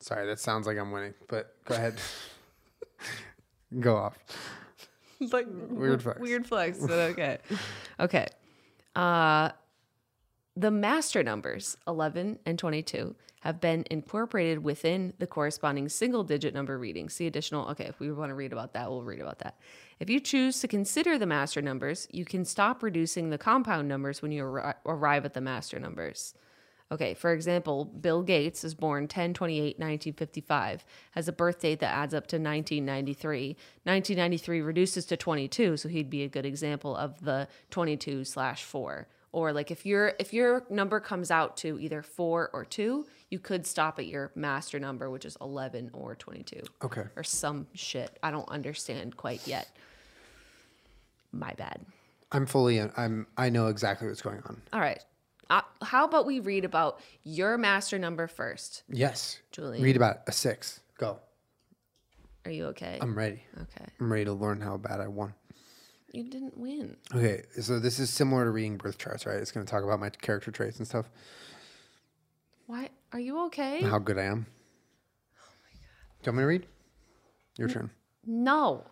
Sorry, 0.00 0.26
that 0.26 0.40
sounds 0.40 0.66
like 0.66 0.78
I'm 0.78 0.90
winning, 0.90 1.14
but 1.28 1.54
go 1.64 1.74
ahead. 1.74 1.94
go 3.80 3.96
off. 3.96 4.18
like 5.20 5.46
Weird 5.48 6.02
flex. 6.02 6.20
Weird 6.20 6.46
flex, 6.46 6.78
but 6.78 6.90
okay. 7.10 7.38
okay. 8.00 8.26
Uh 8.96 9.50
the 10.54 10.70
master 10.70 11.22
numbers 11.22 11.78
11 11.88 12.38
and 12.44 12.58
22 12.58 13.14
have 13.40 13.60
been 13.60 13.84
incorporated 13.90 14.62
within 14.62 15.14
the 15.18 15.26
corresponding 15.26 15.88
single 15.88 16.22
digit 16.24 16.52
number 16.52 16.78
reading. 16.78 17.08
See 17.08 17.26
additional. 17.26 17.68
Okay, 17.70 17.84
if 17.86 17.98
we 17.98 18.12
want 18.12 18.30
to 18.30 18.34
read 18.34 18.52
about 18.52 18.74
that, 18.74 18.90
we'll 18.90 19.02
read 19.02 19.20
about 19.20 19.38
that. 19.40 19.56
If 20.00 20.10
you 20.10 20.20
choose 20.20 20.60
to 20.60 20.68
consider 20.68 21.18
the 21.18 21.26
master 21.26 21.62
numbers, 21.62 22.08
you 22.10 22.24
can 22.24 22.44
stop 22.44 22.82
reducing 22.82 23.30
the 23.30 23.38
compound 23.38 23.88
numbers 23.88 24.22
when 24.22 24.32
you 24.32 24.44
arri- 24.44 24.74
arrive 24.86 25.24
at 25.24 25.34
the 25.34 25.40
master 25.40 25.78
numbers. 25.78 26.34
Okay, 26.92 27.14
for 27.14 27.32
example, 27.32 27.86
Bill 27.86 28.22
Gates 28.22 28.64
is 28.64 28.74
born 28.74 29.08
10 29.08 29.32
28 29.32 29.78
1955, 29.78 30.84
has 31.12 31.26
a 31.26 31.32
birth 31.32 31.60
date 31.60 31.80
that 31.80 31.94
adds 31.94 32.12
up 32.12 32.26
to 32.26 32.36
1993. 32.36 33.56
1993 33.84 34.60
reduces 34.60 35.06
to 35.06 35.16
22, 35.16 35.78
so 35.78 35.88
he'd 35.88 36.10
be 36.10 36.22
a 36.22 36.28
good 36.28 36.44
example 36.44 36.94
of 36.94 37.24
the 37.24 37.48
22 37.70 38.24
slash 38.24 38.62
4. 38.64 39.08
Or 39.32 39.54
like 39.54 39.70
if 39.70 39.86
your 39.86 40.12
if 40.18 40.34
your 40.34 40.66
number 40.68 41.00
comes 41.00 41.30
out 41.30 41.56
to 41.58 41.80
either 41.80 42.02
4 42.02 42.50
or 42.52 42.64
2, 42.66 43.06
you 43.32 43.38
could 43.38 43.66
stop 43.66 43.98
at 43.98 44.06
your 44.06 44.30
master 44.34 44.78
number, 44.78 45.08
which 45.08 45.24
is 45.24 45.38
11 45.40 45.90
or 45.94 46.14
22 46.14 46.60
Okay. 46.84 47.04
or 47.16 47.24
some 47.24 47.66
shit. 47.72 48.18
I 48.22 48.30
don't 48.30 48.48
understand 48.50 49.16
quite 49.16 49.46
yet. 49.48 49.74
My 51.32 51.54
bad. 51.54 51.80
I'm 52.30 52.44
fully. 52.44 52.76
in. 52.76 52.92
I'm. 52.94 53.26
I 53.38 53.48
know 53.48 53.68
exactly 53.68 54.06
what's 54.06 54.20
going 54.20 54.42
on. 54.44 54.60
All 54.72 54.80
right. 54.80 55.02
Uh, 55.48 55.62
how 55.82 56.04
about 56.04 56.26
we 56.26 56.40
read 56.40 56.66
about 56.66 57.00
your 57.24 57.56
master 57.56 57.98
number 57.98 58.26
first? 58.26 58.82
Yes. 58.90 59.38
Julian. 59.50 59.82
Read 59.82 59.96
about 59.96 60.18
a 60.26 60.32
six. 60.32 60.80
Go. 60.98 61.18
Are 62.44 62.50
you 62.50 62.66
okay? 62.66 62.98
I'm 63.00 63.16
ready. 63.16 63.42
okay. 63.62 63.86
I'm 63.98 64.12
ready 64.12 64.26
to 64.26 64.32
learn 64.34 64.60
how 64.60 64.76
bad 64.76 65.00
I 65.00 65.08
won. 65.08 65.32
You 66.12 66.24
didn't 66.24 66.58
win. 66.58 66.96
Okay, 67.14 67.42
so 67.62 67.78
this 67.78 67.98
is 67.98 68.10
similar 68.10 68.44
to 68.44 68.50
reading 68.50 68.76
birth 68.76 68.98
charts, 68.98 69.24
right? 69.24 69.36
It's 69.36 69.52
going 69.52 69.64
to 69.64 69.70
talk 69.70 69.84
about 69.84 70.00
my 70.00 70.10
character 70.10 70.50
traits 70.50 70.76
and 70.78 70.86
stuff, 70.86 71.08
Why? 72.66 72.90
Are 73.12 73.20
you 73.20 73.44
okay? 73.46 73.82
how 73.82 73.98
good 73.98 74.18
I 74.18 74.24
am. 74.24 74.46
Oh 75.38 75.52
my 75.62 75.70
god! 75.72 76.22
Do 76.22 76.30
you 76.30 76.32
want 76.32 76.36
me 76.36 76.42
to 76.42 76.46
read? 76.46 76.66
Your 77.58 77.68
turn. 77.68 77.90
No. 78.24 78.84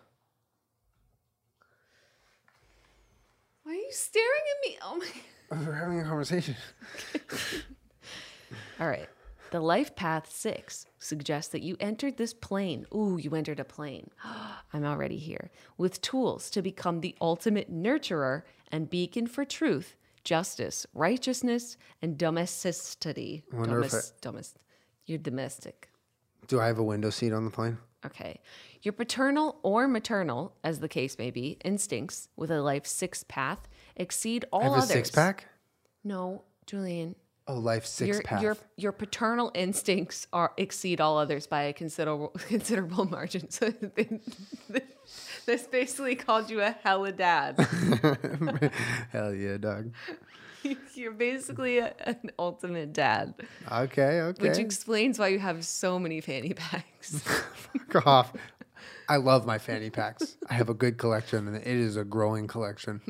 Why 3.63 3.71
are 3.71 3.75
you 3.75 3.91
staring 3.91 4.27
at 4.27 4.69
me? 4.69 4.77
Oh 4.83 4.95
my. 4.97 5.65
We're 5.65 5.73
having 5.73 5.99
a 5.99 6.03
conversation. 6.03 6.55
All 8.79 8.87
right. 8.87 9.09
The 9.51 9.59
life 9.59 9.95
path 9.97 10.31
six 10.31 10.85
suggests 10.99 11.51
that 11.51 11.61
you 11.61 11.75
entered 11.79 12.15
this 12.17 12.33
plane. 12.33 12.85
Ooh, 12.95 13.17
you 13.21 13.35
entered 13.35 13.59
a 13.59 13.65
plane. 13.65 14.09
I'm 14.73 14.85
already 14.85 15.17
here. 15.17 15.51
With 15.77 16.01
tools 16.01 16.49
to 16.51 16.61
become 16.61 17.01
the 17.01 17.15
ultimate 17.19 17.69
nurturer 17.71 18.43
and 18.71 18.89
beacon 18.89 19.27
for 19.27 19.43
truth, 19.43 19.97
justice, 20.23 20.85
righteousness, 20.93 21.77
and 22.01 22.17
domesticity. 22.17 23.43
Wonder 23.51 23.81
if 23.83 23.91
Domes- 23.91 24.13
domest- 24.21 24.55
You're 25.05 25.17
domestic. 25.17 25.89
Do 26.47 26.59
I 26.59 26.67
have 26.67 26.79
a 26.79 26.83
window 26.83 27.09
seat 27.09 27.33
on 27.33 27.45
the 27.45 27.51
plane? 27.51 27.77
Okay. 28.05 28.39
Your 28.81 28.93
paternal 28.93 29.59
or 29.61 29.87
maternal, 29.87 30.55
as 30.63 30.79
the 30.79 30.87
case 30.89 31.17
may 31.19 31.29
be, 31.29 31.57
instincts 31.63 32.29
with 32.35 32.49
a 32.49 32.61
life 32.61 32.87
six 32.87 33.23
path 33.23 33.59
exceed 33.95 34.45
all 34.51 34.73
I 34.73 34.75
have 34.79 34.83
a 34.83 34.87
six 34.87 35.11
pack. 35.11 35.47
No, 36.03 36.43
Julian. 36.65 37.15
Oh, 37.51 37.59
life 37.59 37.85
six 37.85 38.07
your, 38.07 38.21
path. 38.21 38.41
your 38.41 38.57
your 38.77 38.91
paternal 38.93 39.51
instincts 39.53 40.25
are 40.31 40.53
exceed 40.55 41.01
all 41.01 41.17
others 41.17 41.47
by 41.47 41.63
a 41.63 41.73
considerable 41.73 42.29
considerable 42.47 43.03
margin. 43.05 43.49
So 43.49 43.73
this 45.45 45.63
basically 45.63 46.15
called 46.15 46.49
you 46.49 46.61
a 46.61 46.71
hella 46.71 47.11
dad. 47.11 47.59
Hell 49.11 49.33
yeah, 49.33 49.57
dog. 49.57 49.91
You're 50.93 51.11
basically 51.11 51.79
a, 51.79 51.93
an 52.05 52.31
ultimate 52.39 52.93
dad, 52.93 53.33
Okay, 53.69 54.21
okay. 54.21 54.47
which 54.47 54.59
explains 54.59 55.19
why 55.19 55.29
you 55.29 55.39
have 55.39 55.65
so 55.65 55.97
many 55.99 56.21
fanny 56.21 56.53
packs. 56.53 57.19
Fuck 57.19 58.05
off. 58.05 58.33
I 59.09 59.17
love 59.17 59.45
my 59.45 59.57
fanny 59.57 59.89
packs. 59.89 60.37
I 60.49 60.53
have 60.53 60.69
a 60.69 60.73
good 60.73 60.97
collection, 60.97 61.47
and 61.47 61.57
it 61.57 61.67
is 61.67 61.97
a 61.97 62.03
growing 62.05 62.47
collection. 62.47 63.01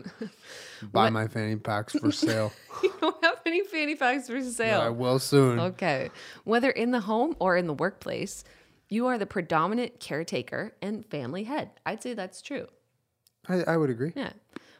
Buy 0.92 1.12
my 1.12 1.28
fanny 1.28 1.58
packs 1.58 1.94
for 1.94 2.12
sale. 2.12 2.52
you 2.82 2.92
don't 3.00 3.24
have 3.24 3.41
any 3.46 3.64
fanny 3.64 3.96
packs 3.96 4.28
for 4.28 4.42
sale. 4.42 4.82
I 4.82 4.90
will 4.90 5.20
soon. 5.20 5.60
Okay. 5.60 6.10
Whether 6.44 6.70
in 6.70 6.92
the 6.92 7.02
home 7.02 7.36
or 7.40 7.58
in 7.58 7.68
the 7.68 7.74
workplace, 7.74 8.44
you 8.90 9.08
are 9.08 9.18
the 9.18 9.26
predominant 9.26 10.00
caretaker 10.00 10.74
and 10.82 11.06
family 11.06 11.46
head. 11.46 11.72
I'd 11.86 12.04
say 12.04 12.14
that's 12.14 12.42
true. 12.42 12.68
I, 13.48 13.64
I 13.64 13.78
would 13.78 13.90
agree. 13.90 14.14
Yeah. 14.16 14.34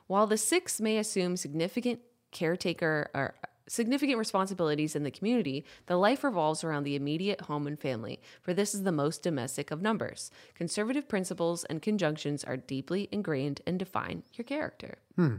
While 0.08 0.28
the 0.28 0.38
six 0.38 0.82
may 0.82 0.98
assume 0.98 1.38
significant 1.38 2.02
caretaker 2.32 3.10
or 3.14 3.36
significant 3.68 4.20
responsibilities 4.20 4.96
in 4.98 5.04
the 5.04 5.12
community, 5.12 5.66
the 5.86 5.96
life 5.96 6.26
revolves 6.26 6.64
around 6.64 6.84
the 6.84 6.96
immediate 6.96 7.42
home 7.42 7.68
and 7.68 7.80
family, 7.80 8.20
for 8.42 8.54
this 8.54 8.76
is 8.76 8.84
the 8.84 8.92
most 8.92 9.24
domestic 9.24 9.72
of 9.72 9.82
numbers. 9.82 10.30
Conservative 10.56 11.08
principles 11.08 11.64
and 11.66 11.82
conjunctions 11.82 12.44
are 12.44 12.58
deeply 12.58 13.08
ingrained 13.12 13.62
and 13.66 13.80
define 13.80 14.24
your 14.34 14.44
character. 14.44 14.98
Hmm. 15.16 15.38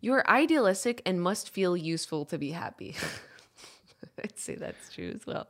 You 0.00 0.12
are 0.14 0.28
idealistic 0.28 1.02
and 1.04 1.20
must 1.20 1.50
feel 1.50 1.76
useful 1.76 2.24
to 2.26 2.38
be 2.38 2.50
happy. 2.52 2.96
I'd 4.24 4.38
say 4.38 4.54
that's 4.54 4.92
true 4.92 5.10
as 5.14 5.26
well. 5.26 5.48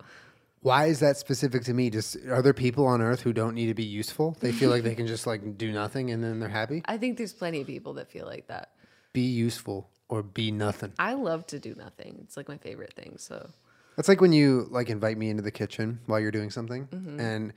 Why 0.63 0.87
is 0.87 1.01
that 1.01 1.17
specific 1.17 1.65
to 1.65 1.75
me? 1.75 1.89
Just 1.89 2.17
are 2.29 2.43
there 2.43 2.53
people 2.53 2.87
on 2.87 3.01
Earth 3.01 3.21
who 3.23 3.33
don't 3.33 3.55
need 3.55 3.67
to 3.67 3.75
be 3.75 3.85
useful? 3.85 4.37
They 4.41 4.53
feel 4.53 4.69
like 4.71 4.83
they 4.83 4.95
can 4.95 5.07
just 5.07 5.27
like 5.27 5.57
do 5.57 5.73
nothing 5.73 6.11
and 6.11 6.23
then 6.23 6.39
they're 6.39 6.49
happy. 6.51 6.83
I 6.85 6.99
think 6.99 7.17
there's 7.17 7.33
plenty 7.33 7.61
of 7.63 7.67
people 7.67 7.95
that 7.95 8.11
feel 8.11 8.27
like 8.27 8.47
that. 8.49 8.71
Be 9.13 9.23
useful 9.23 9.89
or 10.09 10.23
be 10.23 10.51
nothing. 10.51 10.93
I 10.99 11.15
love 11.15 11.47
to 11.49 11.59
do 11.59 11.75
nothing. 11.77 12.19
It's 12.25 12.37
like 12.37 12.49
my 12.49 12.59
favorite 12.59 12.93
thing. 12.95 13.15
So 13.17 13.49
That's 13.97 14.09
like 14.09 14.21
when 14.21 14.33
you 14.33 14.67
like 14.71 14.91
invite 14.91 15.17
me 15.17 15.31
into 15.31 15.43
the 15.43 15.51
kitchen 15.51 16.01
while 16.07 16.21
you're 16.21 16.31
doing 16.31 16.51
something, 16.51 16.87
Mm-hmm. 16.89 17.21
and 17.21 17.53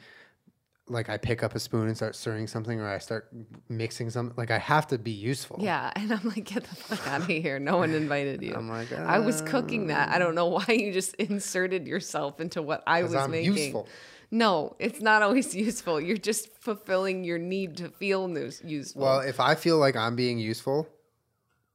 like 0.90 1.08
I 1.10 1.18
pick 1.18 1.44
up 1.44 1.56
a 1.56 1.60
spoon 1.60 1.88
and 1.88 1.96
start 1.96 2.16
stirring 2.16 2.48
something, 2.48 2.80
or 2.80 2.90
I 2.90 2.98
start 2.98 3.30
mixing 3.70 4.10
something. 4.10 4.36
Like 4.38 4.52
I 4.52 4.58
have 4.58 4.88
to 4.88 4.98
be 4.98 5.12
useful. 5.12 5.58
yeah, 5.62 5.92
and 5.96 6.12
I'm 6.12 6.22
like, 6.28 6.44
get 6.46 6.64
the 6.64 6.76
fuck 6.76 7.08
out 7.08 7.22
of 7.22 7.28
here. 7.28 7.60
No 7.60 7.78
one 7.78 7.92
invited 7.92 8.42
you. 8.42 8.54
I'm 8.54 8.70
like, 8.70 8.92
I 8.92 9.20
was 9.20 9.42
cooking 9.42 9.88
that. 9.88 10.10
I 10.10 10.20
don't 10.20 10.36
know 10.36 10.48
why 10.48 10.66
you 10.70 10.92
just 10.92 11.16
inserted 11.20 11.88
yourself 11.88 12.40
into 12.40 12.62
what 12.62 12.84
I 12.86 13.04
was 13.04 13.16
I'm 13.16 13.32
making. 13.32 13.54
useful. 13.56 13.88
No, 14.30 14.76
it's 14.80 15.00
not 15.00 15.22
always 15.22 15.54
useful. 15.68 16.02
You're 16.02 16.18
just 16.18 16.50
fulfilling 16.60 17.24
your 17.24 17.38
need 17.38 17.78
to 17.78 17.90
feel 17.90 18.28
useful. 18.64 19.02
Well, 19.04 19.20
if 19.20 19.40
I 19.40 19.56
feel 19.56 19.78
like 19.78 19.96
I'm 19.96 20.16
being 20.16 20.40
useful, 20.40 20.90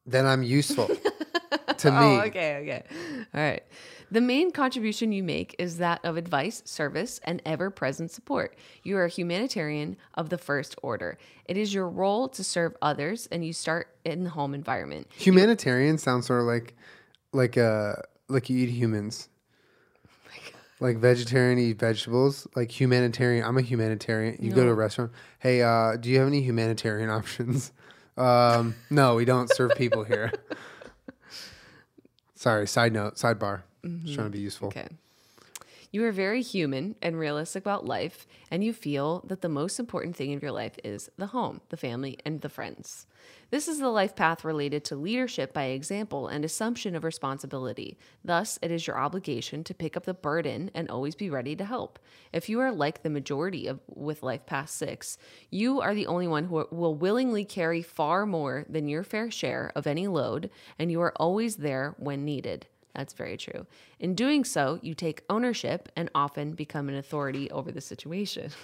then 0.04 0.26
I'm 0.26 0.42
useful. 0.42 0.90
To 1.78 1.90
me. 1.90 1.96
Oh, 1.98 2.20
okay, 2.26 2.56
okay. 2.62 2.82
All 3.34 3.40
right. 3.40 3.62
The 4.10 4.20
main 4.22 4.52
contribution 4.52 5.12
you 5.12 5.22
make 5.22 5.54
is 5.58 5.78
that 5.78 6.00
of 6.02 6.16
advice, 6.16 6.62
service, 6.64 7.20
and 7.24 7.42
ever 7.44 7.70
present 7.70 8.10
support. 8.10 8.56
You 8.82 8.96
are 8.96 9.04
a 9.04 9.08
humanitarian 9.08 9.96
of 10.14 10.30
the 10.30 10.38
first 10.38 10.76
order. 10.82 11.18
It 11.44 11.56
is 11.58 11.74
your 11.74 11.88
role 11.88 12.28
to 12.30 12.42
serve 12.42 12.74
others, 12.80 13.28
and 13.30 13.44
you 13.44 13.52
start 13.52 13.88
in 14.04 14.24
the 14.24 14.30
home 14.30 14.54
environment. 14.54 15.08
Humanitarian 15.16 15.98
sounds 15.98 16.26
sort 16.26 16.40
of 16.40 16.46
like 16.46 16.74
like 17.32 17.58
uh 17.58 17.94
like 18.28 18.48
you 18.48 18.58
eat 18.58 18.70
humans. 18.70 19.28
Like 20.80 20.98
vegetarian 20.98 21.58
eat 21.58 21.80
vegetables. 21.80 22.46
Like 22.54 22.70
humanitarian. 22.70 23.44
I'm 23.44 23.58
a 23.58 23.62
humanitarian. 23.62 24.38
You 24.40 24.52
go 24.52 24.62
to 24.62 24.70
a 24.70 24.74
restaurant. 24.74 25.10
Hey, 25.40 25.60
uh, 25.60 25.96
do 25.96 26.08
you 26.08 26.20
have 26.20 26.28
any 26.28 26.40
humanitarian 26.40 27.10
options? 27.18 27.72
Um, 28.16 28.76
no, 28.88 29.16
we 29.16 29.24
don't 29.24 29.50
serve 29.50 29.74
people 29.74 30.04
here. 30.04 30.32
Sorry. 32.38 32.68
Side 32.68 32.92
note. 32.92 33.16
Sidebar. 33.16 33.62
Just 33.82 33.94
mm-hmm. 33.94 34.14
trying 34.14 34.26
to 34.26 34.30
be 34.30 34.38
useful. 34.38 34.68
Okay. 34.68 34.86
You 35.90 36.04
are 36.04 36.12
very 36.12 36.42
human 36.42 36.96
and 37.00 37.18
realistic 37.18 37.62
about 37.62 37.86
life, 37.86 38.26
and 38.50 38.62
you 38.62 38.74
feel 38.74 39.24
that 39.26 39.40
the 39.40 39.48
most 39.48 39.80
important 39.80 40.16
thing 40.16 40.32
in 40.32 40.40
your 40.40 40.52
life 40.52 40.78
is 40.84 41.08
the 41.16 41.28
home, 41.28 41.62
the 41.70 41.78
family, 41.78 42.18
and 42.26 42.42
the 42.42 42.50
friends. 42.50 43.06
This 43.50 43.68
is 43.68 43.78
the 43.78 43.88
life 43.88 44.14
path 44.14 44.44
related 44.44 44.84
to 44.84 44.96
leadership 44.96 45.54
by 45.54 45.64
example 45.64 46.28
and 46.28 46.44
assumption 46.44 46.94
of 46.94 47.04
responsibility. 47.04 47.96
Thus, 48.22 48.58
it 48.60 48.70
is 48.70 48.86
your 48.86 48.98
obligation 48.98 49.64
to 49.64 49.72
pick 49.72 49.96
up 49.96 50.04
the 50.04 50.12
burden 50.12 50.70
and 50.74 50.90
always 50.90 51.14
be 51.14 51.30
ready 51.30 51.56
to 51.56 51.64
help. 51.64 51.98
If 52.34 52.50
you 52.50 52.60
are 52.60 52.70
like 52.70 53.02
the 53.02 53.08
majority 53.08 53.66
of 53.66 53.80
with 53.86 54.22
life 54.22 54.44
path 54.44 54.68
6, 54.68 55.16
you 55.50 55.80
are 55.80 55.94
the 55.94 56.06
only 56.06 56.28
one 56.28 56.44
who 56.44 56.66
will 56.70 56.94
willingly 56.94 57.46
carry 57.46 57.80
far 57.80 58.26
more 58.26 58.66
than 58.68 58.88
your 58.88 59.04
fair 59.04 59.30
share 59.30 59.72
of 59.74 59.86
any 59.86 60.06
load, 60.06 60.50
and 60.78 60.92
you 60.92 61.00
are 61.00 61.14
always 61.16 61.56
there 61.56 61.94
when 61.98 62.26
needed. 62.26 62.66
That's 62.94 63.12
very 63.12 63.36
true. 63.36 63.66
In 64.00 64.14
doing 64.14 64.44
so, 64.44 64.78
you 64.82 64.94
take 64.94 65.22
ownership 65.30 65.88
and 65.94 66.10
often 66.14 66.52
become 66.52 66.88
an 66.88 66.96
authority 66.96 67.50
over 67.50 67.70
the 67.70 67.80
situation. 67.80 68.50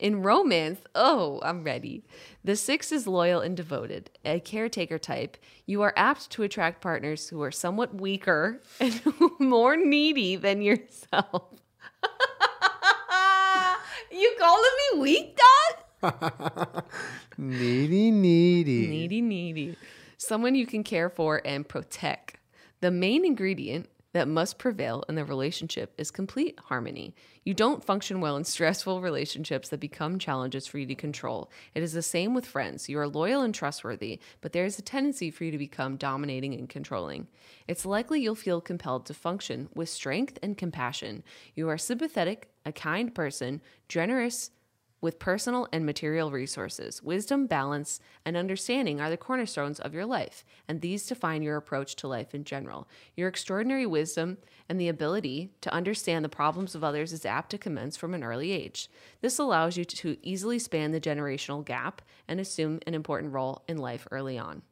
In 0.00 0.22
romance, 0.22 0.80
oh, 0.94 1.40
I'm 1.42 1.62
ready. 1.62 2.02
The 2.42 2.56
six 2.56 2.90
is 2.90 3.06
loyal 3.06 3.40
and 3.40 3.56
devoted, 3.56 4.10
a 4.24 4.40
caretaker 4.40 4.98
type. 4.98 5.36
You 5.66 5.82
are 5.82 5.92
apt 5.96 6.30
to 6.30 6.42
attract 6.42 6.80
partners 6.80 7.28
who 7.28 7.40
are 7.42 7.52
somewhat 7.52 7.94
weaker 7.94 8.60
and 8.80 9.00
more 9.38 9.76
needy 9.76 10.34
than 10.36 10.62
yourself. 10.62 11.44
you 14.10 14.36
calling 14.38 14.70
me 14.92 15.00
weak, 15.00 15.38
dog? 16.02 16.84
Needy, 17.38 18.10
needy. 18.10 18.86
Needy, 18.88 19.20
needy. 19.20 19.76
Someone 20.18 20.54
you 20.54 20.66
can 20.66 20.82
care 20.82 21.08
for 21.08 21.40
and 21.44 21.66
protect. 21.66 22.36
The 22.84 22.90
main 22.90 23.24
ingredient 23.24 23.88
that 24.12 24.28
must 24.28 24.58
prevail 24.58 25.04
in 25.08 25.14
the 25.14 25.24
relationship 25.24 25.94
is 25.96 26.10
complete 26.10 26.60
harmony. 26.64 27.14
You 27.42 27.54
don't 27.54 27.82
function 27.82 28.20
well 28.20 28.36
in 28.36 28.44
stressful 28.44 29.00
relationships 29.00 29.70
that 29.70 29.80
become 29.80 30.18
challenges 30.18 30.66
for 30.66 30.76
you 30.76 30.84
to 30.88 30.94
control. 30.94 31.50
It 31.74 31.82
is 31.82 31.94
the 31.94 32.02
same 32.02 32.34
with 32.34 32.44
friends. 32.44 32.90
You 32.90 32.98
are 32.98 33.08
loyal 33.08 33.40
and 33.40 33.54
trustworthy, 33.54 34.20
but 34.42 34.52
there 34.52 34.66
is 34.66 34.78
a 34.78 34.82
tendency 34.82 35.30
for 35.30 35.44
you 35.44 35.50
to 35.50 35.56
become 35.56 35.96
dominating 35.96 36.52
and 36.52 36.68
controlling. 36.68 37.26
It's 37.66 37.86
likely 37.86 38.20
you'll 38.20 38.34
feel 38.34 38.60
compelled 38.60 39.06
to 39.06 39.14
function 39.14 39.70
with 39.74 39.88
strength 39.88 40.38
and 40.42 40.54
compassion. 40.54 41.24
You 41.54 41.70
are 41.70 41.78
sympathetic, 41.78 42.50
a 42.66 42.72
kind 42.72 43.14
person, 43.14 43.62
generous, 43.88 44.50
with 45.04 45.18
personal 45.18 45.68
and 45.70 45.84
material 45.84 46.30
resources. 46.30 47.02
Wisdom, 47.02 47.46
balance, 47.46 48.00
and 48.24 48.38
understanding 48.38 49.02
are 49.02 49.10
the 49.10 49.18
cornerstones 49.18 49.78
of 49.78 49.92
your 49.92 50.06
life, 50.06 50.46
and 50.66 50.80
these 50.80 51.04
define 51.04 51.42
your 51.42 51.58
approach 51.58 51.94
to 51.94 52.08
life 52.08 52.34
in 52.34 52.42
general. 52.42 52.88
Your 53.14 53.28
extraordinary 53.28 53.84
wisdom 53.84 54.38
and 54.66 54.80
the 54.80 54.88
ability 54.88 55.50
to 55.60 55.72
understand 55.74 56.24
the 56.24 56.30
problems 56.30 56.74
of 56.74 56.82
others 56.82 57.12
is 57.12 57.26
apt 57.26 57.50
to 57.50 57.58
commence 57.58 57.98
from 57.98 58.14
an 58.14 58.24
early 58.24 58.50
age. 58.50 58.88
This 59.20 59.38
allows 59.38 59.76
you 59.76 59.84
to 59.84 60.16
easily 60.22 60.58
span 60.58 60.92
the 60.92 61.00
generational 61.02 61.62
gap 61.62 62.00
and 62.26 62.40
assume 62.40 62.80
an 62.86 62.94
important 62.94 63.34
role 63.34 63.62
in 63.68 63.76
life 63.76 64.08
early 64.10 64.38
on. 64.38 64.62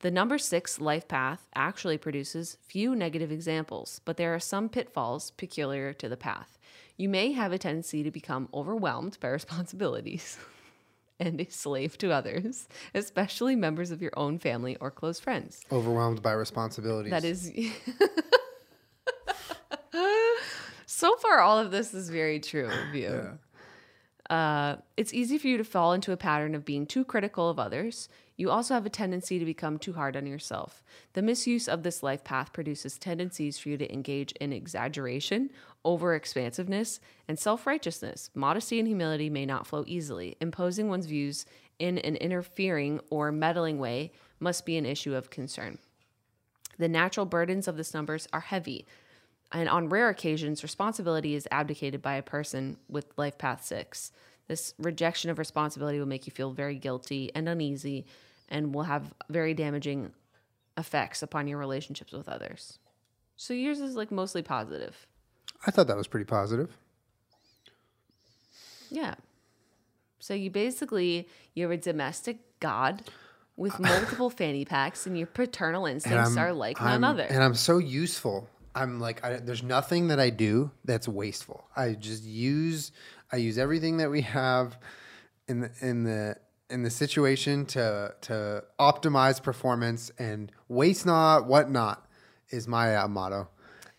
The 0.00 0.10
number 0.10 0.38
six 0.38 0.80
life 0.80 1.06
path 1.06 1.46
actually 1.54 1.98
produces 1.98 2.56
few 2.66 2.96
negative 2.96 3.30
examples, 3.30 4.00
but 4.04 4.16
there 4.16 4.34
are 4.34 4.40
some 4.40 4.68
pitfalls 4.68 5.30
peculiar 5.30 5.92
to 5.92 6.08
the 6.08 6.16
path. 6.16 6.58
You 7.00 7.08
may 7.08 7.32
have 7.32 7.50
a 7.50 7.56
tendency 7.56 8.02
to 8.02 8.10
become 8.10 8.50
overwhelmed 8.52 9.16
by 9.20 9.28
responsibilities 9.28 10.36
and 11.18 11.40
a 11.40 11.46
slave 11.46 11.96
to 11.96 12.10
others, 12.10 12.68
especially 12.94 13.56
members 13.56 13.90
of 13.90 14.02
your 14.02 14.12
own 14.18 14.38
family 14.38 14.76
or 14.82 14.90
close 14.90 15.18
friends. 15.18 15.62
Overwhelmed 15.72 16.20
by 16.20 16.32
responsibilities. 16.32 17.10
That 17.10 17.24
is. 17.24 17.50
so 20.84 21.16
far, 21.16 21.40
all 21.40 21.58
of 21.58 21.70
this 21.70 21.94
is 21.94 22.10
very 22.10 22.38
true 22.38 22.68
of 22.68 22.94
you. 22.94 23.38
Uh, 24.28 24.76
it's 24.98 25.14
easy 25.14 25.38
for 25.38 25.48
you 25.48 25.56
to 25.56 25.64
fall 25.64 25.94
into 25.94 26.12
a 26.12 26.18
pattern 26.18 26.54
of 26.54 26.66
being 26.66 26.84
too 26.84 27.06
critical 27.06 27.48
of 27.48 27.58
others. 27.58 28.10
You 28.40 28.50
also 28.50 28.72
have 28.72 28.86
a 28.86 28.88
tendency 28.88 29.38
to 29.38 29.44
become 29.44 29.76
too 29.76 29.92
hard 29.92 30.16
on 30.16 30.24
yourself. 30.26 30.82
The 31.12 31.20
misuse 31.20 31.68
of 31.68 31.82
this 31.82 32.02
life 32.02 32.24
path 32.24 32.54
produces 32.54 32.96
tendencies 32.96 33.58
for 33.58 33.68
you 33.68 33.76
to 33.76 33.92
engage 33.92 34.32
in 34.32 34.50
exaggeration, 34.50 35.50
over 35.84 36.14
expansiveness, 36.14 37.00
and 37.28 37.38
self 37.38 37.66
righteousness. 37.66 38.30
Modesty 38.34 38.78
and 38.78 38.88
humility 38.88 39.28
may 39.28 39.44
not 39.44 39.66
flow 39.66 39.84
easily. 39.86 40.38
Imposing 40.40 40.88
one's 40.88 41.04
views 41.04 41.44
in 41.78 41.98
an 41.98 42.16
interfering 42.16 43.00
or 43.10 43.30
meddling 43.30 43.78
way 43.78 44.10
must 44.38 44.64
be 44.64 44.78
an 44.78 44.86
issue 44.86 45.14
of 45.14 45.28
concern. 45.28 45.76
The 46.78 46.88
natural 46.88 47.26
burdens 47.26 47.68
of 47.68 47.76
this 47.76 47.92
numbers 47.92 48.26
are 48.32 48.40
heavy, 48.40 48.86
and 49.52 49.68
on 49.68 49.90
rare 49.90 50.08
occasions, 50.08 50.62
responsibility 50.62 51.34
is 51.34 51.46
abdicated 51.50 52.00
by 52.00 52.14
a 52.14 52.22
person 52.22 52.78
with 52.88 53.12
life 53.18 53.36
path 53.36 53.66
six. 53.66 54.12
This 54.48 54.72
rejection 54.78 55.30
of 55.30 55.38
responsibility 55.38 55.98
will 55.98 56.06
make 56.06 56.26
you 56.26 56.32
feel 56.32 56.52
very 56.52 56.76
guilty 56.76 57.30
and 57.34 57.46
uneasy 57.46 58.06
and 58.50 58.74
will 58.74 58.82
have 58.84 59.12
very 59.28 59.54
damaging 59.54 60.12
effects 60.76 61.22
upon 61.22 61.46
your 61.46 61.58
relationships 61.58 62.12
with 62.12 62.28
others. 62.28 62.78
So 63.36 63.54
yours 63.54 63.80
is 63.80 63.96
like 63.96 64.10
mostly 64.10 64.42
positive. 64.42 65.06
I 65.66 65.70
thought 65.70 65.86
that 65.88 65.96
was 65.96 66.08
pretty 66.08 66.24
positive. 66.24 66.76
Yeah. 68.90 69.14
So 70.18 70.34
you 70.34 70.50
basically 70.50 71.28
you're 71.54 71.72
a 71.72 71.76
domestic 71.76 72.38
god 72.60 73.02
with 73.56 73.74
uh, 73.74 73.82
multiple 73.82 74.30
fanny 74.40 74.64
packs 74.64 75.06
and 75.06 75.16
your 75.16 75.26
paternal 75.26 75.86
instincts 75.86 76.36
are 76.36 76.52
like 76.52 76.80
none 76.80 77.04
I'm- 77.04 77.04
other. 77.04 77.22
And 77.22 77.42
I'm 77.42 77.54
so 77.54 77.78
useful. 77.78 78.48
I'm 78.74 79.00
like, 79.00 79.24
I, 79.24 79.36
there's 79.38 79.64
nothing 79.64 80.08
that 80.08 80.20
I 80.20 80.30
do 80.30 80.70
that's 80.84 81.08
wasteful. 81.08 81.64
I 81.74 81.94
just 81.94 82.22
use, 82.22 82.92
I 83.32 83.36
use 83.36 83.58
everything 83.58 83.96
that 83.96 84.10
we 84.10 84.20
have 84.22 84.78
in 85.48 85.60
the 85.60 85.70
in 85.80 86.04
the 86.04 86.36
in 86.70 86.82
the 86.82 86.90
situation 86.90 87.66
to 87.66 88.14
to 88.22 88.64
optimize 88.78 89.42
performance 89.42 90.10
and 90.18 90.52
waste 90.68 91.06
not, 91.06 91.46
what 91.46 91.70
not, 91.70 92.06
is 92.50 92.66
my 92.68 92.96
uh, 92.96 93.08
motto. 93.08 93.48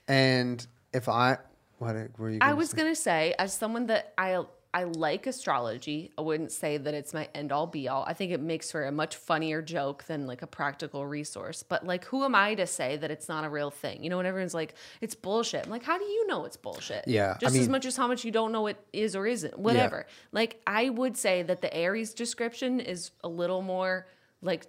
And 0.07 0.65
if 0.93 1.07
I, 1.07 1.37
what 1.77 1.95
were 2.17 2.29
you? 2.29 2.39
I 2.41 2.53
was 2.53 2.69
say? 2.71 2.77
gonna 2.77 2.95
say, 2.95 3.33
as 3.37 3.53
someone 3.53 3.87
that 3.87 4.13
I 4.17 4.43
I 4.73 4.83
like 4.83 5.27
astrology, 5.27 6.11
I 6.17 6.21
wouldn't 6.21 6.51
say 6.51 6.77
that 6.77 6.93
it's 6.93 7.13
my 7.13 7.27
end 7.35 7.51
all 7.51 7.67
be 7.67 7.89
all. 7.89 8.05
I 8.07 8.13
think 8.13 8.31
it 8.31 8.39
makes 8.39 8.71
for 8.71 8.85
a 8.85 8.91
much 8.91 9.17
funnier 9.17 9.61
joke 9.61 10.05
than 10.05 10.27
like 10.27 10.41
a 10.41 10.47
practical 10.47 11.05
resource. 11.05 11.61
But 11.61 11.85
like, 11.85 12.05
who 12.05 12.23
am 12.23 12.35
I 12.35 12.55
to 12.55 12.65
say 12.65 12.95
that 12.95 13.11
it's 13.11 13.27
not 13.27 13.43
a 13.43 13.49
real 13.49 13.69
thing? 13.69 14.01
You 14.01 14.09
know, 14.09 14.17
when 14.17 14.25
everyone's 14.25 14.53
like, 14.53 14.75
it's 15.01 15.13
bullshit. 15.13 15.65
I'm 15.65 15.71
like, 15.71 15.83
how 15.83 15.97
do 15.97 16.05
you 16.05 16.25
know 16.27 16.45
it's 16.45 16.55
bullshit? 16.55 17.05
Yeah, 17.05 17.33
I 17.35 17.39
Just 17.39 17.57
as 17.57 17.67
much 17.67 17.85
as 17.85 17.97
how 17.97 18.07
much 18.07 18.23
you 18.23 18.31
don't 18.31 18.53
know 18.53 18.67
it 18.67 18.77
is 18.93 19.13
or 19.15 19.27
isn't. 19.27 19.59
Whatever. 19.59 20.05
Like, 20.31 20.61
I 20.65 20.89
would 20.89 21.17
say 21.17 21.43
that 21.43 21.61
the 21.61 21.73
Aries 21.73 22.13
description 22.13 22.79
is 22.79 23.11
a 23.23 23.27
little 23.27 23.61
more 23.61 24.07
like. 24.41 24.67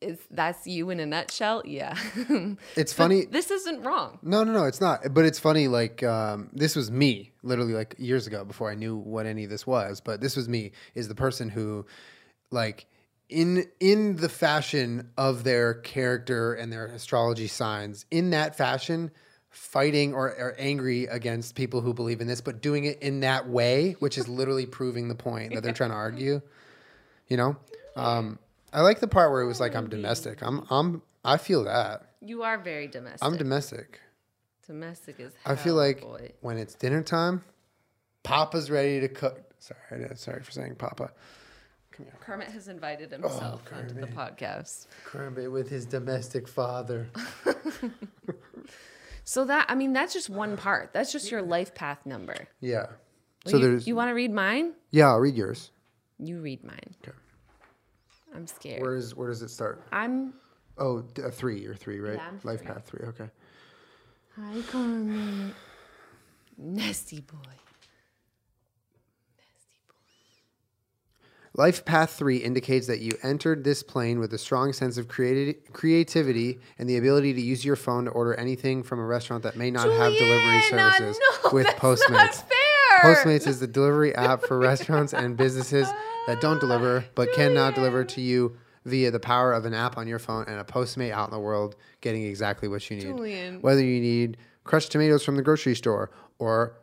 Is 0.00 0.18
that's 0.30 0.66
you 0.66 0.90
in 0.90 1.00
a 1.00 1.06
nutshell? 1.06 1.62
Yeah. 1.64 1.96
It's 2.76 2.92
funny. 2.92 3.24
this 3.24 3.50
isn't 3.50 3.82
wrong. 3.82 4.18
No, 4.22 4.44
no, 4.44 4.52
no, 4.52 4.64
it's 4.64 4.80
not. 4.80 5.14
But 5.14 5.24
it's 5.24 5.38
funny. 5.38 5.68
Like 5.68 6.02
um, 6.02 6.50
this 6.52 6.76
was 6.76 6.90
me, 6.90 7.32
literally, 7.42 7.72
like 7.72 7.94
years 7.98 8.26
ago, 8.26 8.44
before 8.44 8.70
I 8.70 8.74
knew 8.74 8.96
what 8.96 9.26
any 9.26 9.44
of 9.44 9.50
this 9.50 9.66
was. 9.66 10.00
But 10.00 10.20
this 10.20 10.36
was 10.36 10.48
me. 10.48 10.72
Is 10.94 11.08
the 11.08 11.14
person 11.14 11.48
who, 11.48 11.86
like, 12.50 12.86
in 13.28 13.64
in 13.80 14.16
the 14.16 14.28
fashion 14.28 15.10
of 15.16 15.44
their 15.44 15.74
character 15.74 16.54
and 16.54 16.72
their 16.72 16.86
astrology 16.86 17.46
signs, 17.46 18.04
in 18.10 18.30
that 18.30 18.56
fashion, 18.56 19.10
fighting 19.50 20.12
or, 20.14 20.28
or 20.28 20.54
angry 20.58 21.04
against 21.06 21.54
people 21.54 21.80
who 21.80 21.94
believe 21.94 22.20
in 22.20 22.26
this, 22.26 22.40
but 22.40 22.60
doing 22.60 22.84
it 22.84 23.00
in 23.00 23.20
that 23.20 23.48
way, 23.48 23.92
which 24.00 24.18
is 24.18 24.28
literally 24.28 24.66
proving 24.66 25.08
the 25.08 25.14
point 25.14 25.54
that 25.54 25.62
they're 25.62 25.72
trying 25.72 25.90
to 25.90 25.96
argue. 25.96 26.42
You 27.28 27.36
know, 27.38 27.56
um, 27.96 28.38
I 28.74 28.82
like 28.82 29.00
the 29.00 29.08
part 29.08 29.30
where 29.30 29.40
it 29.40 29.46
was 29.46 29.60
like, 29.60 29.74
"I'm 29.74 29.84
mm-hmm. 29.84 29.90
domestic." 29.90 30.42
I'm, 30.42 30.66
I'm, 30.70 31.02
I 31.24 31.38
feel 31.38 31.64
that. 31.64 32.02
You 32.20 32.42
are 32.42 32.58
very 32.58 32.88
domestic. 32.88 33.24
I'm 33.24 33.36
domestic. 33.36 34.00
Domestic 34.66 35.20
is. 35.20 35.32
I 35.46 35.56
feel 35.56 35.74
like 35.74 36.00
boy. 36.00 36.32
when 36.40 36.58
it's 36.58 36.74
dinner 36.74 37.02
time, 37.02 37.42
Papa's 38.22 38.70
ready 38.70 39.00
to 39.00 39.08
cook. 39.08 39.40
Sorry, 39.58 40.06
sorry 40.16 40.42
for 40.42 40.50
saying 40.50 40.74
Papa. 40.76 41.10
Come 41.92 42.06
here. 42.06 42.14
Kermit 42.20 42.48
has 42.48 42.68
invited 42.68 43.14
oh, 43.14 43.28
himself 43.28 43.62
onto 43.72 43.94
the 43.94 44.08
podcast. 44.08 44.88
Kermit 45.04 45.50
with 45.50 45.70
his 45.70 45.86
domestic 45.86 46.48
father. 46.48 47.08
So 49.24 49.46
that 49.46 49.66
I 49.68 49.74
mean 49.74 49.92
that's 49.92 50.12
just 50.12 50.28
one 50.30 50.56
part. 50.56 50.92
That's 50.92 51.10
just 51.10 51.30
your 51.30 51.42
life 51.42 51.74
path 51.74 52.04
number. 52.04 52.36
Yeah. 52.60 52.86
Well, 53.44 53.52
so 53.52 53.56
you, 53.56 53.62
there's 53.62 53.86
you 53.86 53.96
want 53.96 54.10
to 54.10 54.14
read 54.14 54.30
mine? 54.30 54.74
yeah. 54.90 55.08
I'll 55.08 55.18
read 55.18 55.34
yours. 55.34 55.70
You 56.18 56.40
read 56.40 56.62
mine. 56.62 56.94
Okay. 57.02 57.16
I'm 58.34 58.46
scared. 58.46 58.82
Where 58.82 58.96
is 58.96 59.14
where 59.14 59.28
does 59.28 59.42
it 59.42 59.48
start? 59.50 59.82
I'm 59.92 60.34
Oh, 60.76 61.04
a 61.24 61.30
three 61.30 61.66
or 61.66 61.74
three, 61.74 62.00
right? 62.00 62.14
Yeah, 62.16 62.30
Life 62.42 62.58
three. 62.60 62.66
path 62.68 62.84
three. 62.86 63.06
Okay. 63.08 63.30
Hi 64.36 64.60
Kermit. 64.68 65.54
Nasty 66.58 67.20
boy. 67.20 67.36
Nasty 69.38 69.78
boy. 69.88 71.62
Life 71.62 71.84
path 71.84 72.10
three 72.10 72.38
indicates 72.38 72.88
that 72.88 72.98
you 73.00 73.12
entered 73.22 73.62
this 73.62 73.84
plane 73.84 74.18
with 74.18 74.32
a 74.34 74.38
strong 74.38 74.72
sense 74.72 74.98
of 74.98 75.06
creati- 75.06 75.72
creativity 75.72 76.58
and 76.78 76.88
the 76.88 76.96
ability 76.96 77.32
to 77.34 77.40
use 77.40 77.64
your 77.64 77.76
phone 77.76 78.06
to 78.06 78.10
order 78.10 78.34
anything 78.34 78.82
from 78.82 78.98
a 78.98 79.04
restaurant 79.04 79.44
that 79.44 79.54
may 79.56 79.70
not 79.70 79.88
have 79.88 80.12
delivery 80.12 80.60
services 80.70 81.18
no, 81.44 81.50
with 81.52 81.66
that's 81.66 81.78
Postmates. 81.78 82.10
Not 82.10 82.34
fair. 82.34 83.14
Postmates 83.14 83.46
is 83.46 83.60
the 83.60 83.68
delivery 83.68 84.12
app 84.16 84.42
for 84.42 84.58
restaurants 84.58 85.12
and 85.14 85.36
businesses 85.36 85.86
that 86.26 86.40
don't 86.40 86.60
deliver 86.60 87.04
but 87.14 87.32
can 87.32 87.54
now 87.54 87.70
deliver 87.70 88.04
to 88.04 88.20
you 88.20 88.56
via 88.84 89.10
the 89.10 89.20
power 89.20 89.52
of 89.52 89.64
an 89.64 89.74
app 89.74 89.96
on 89.96 90.06
your 90.06 90.18
phone 90.18 90.44
and 90.46 90.60
a 90.60 90.64
Postmate 90.64 91.12
out 91.12 91.28
in 91.28 91.32
the 91.32 91.38
world 91.40 91.76
getting 92.00 92.24
exactly 92.24 92.68
what 92.68 92.88
you 92.90 92.96
need. 92.96 93.16
Julian. 93.16 93.60
Whether 93.60 93.82
you 93.84 94.00
need 94.00 94.36
crushed 94.64 94.92
tomatoes 94.92 95.24
from 95.24 95.36
the 95.36 95.42
grocery 95.42 95.74
store 95.74 96.10
or 96.38 96.76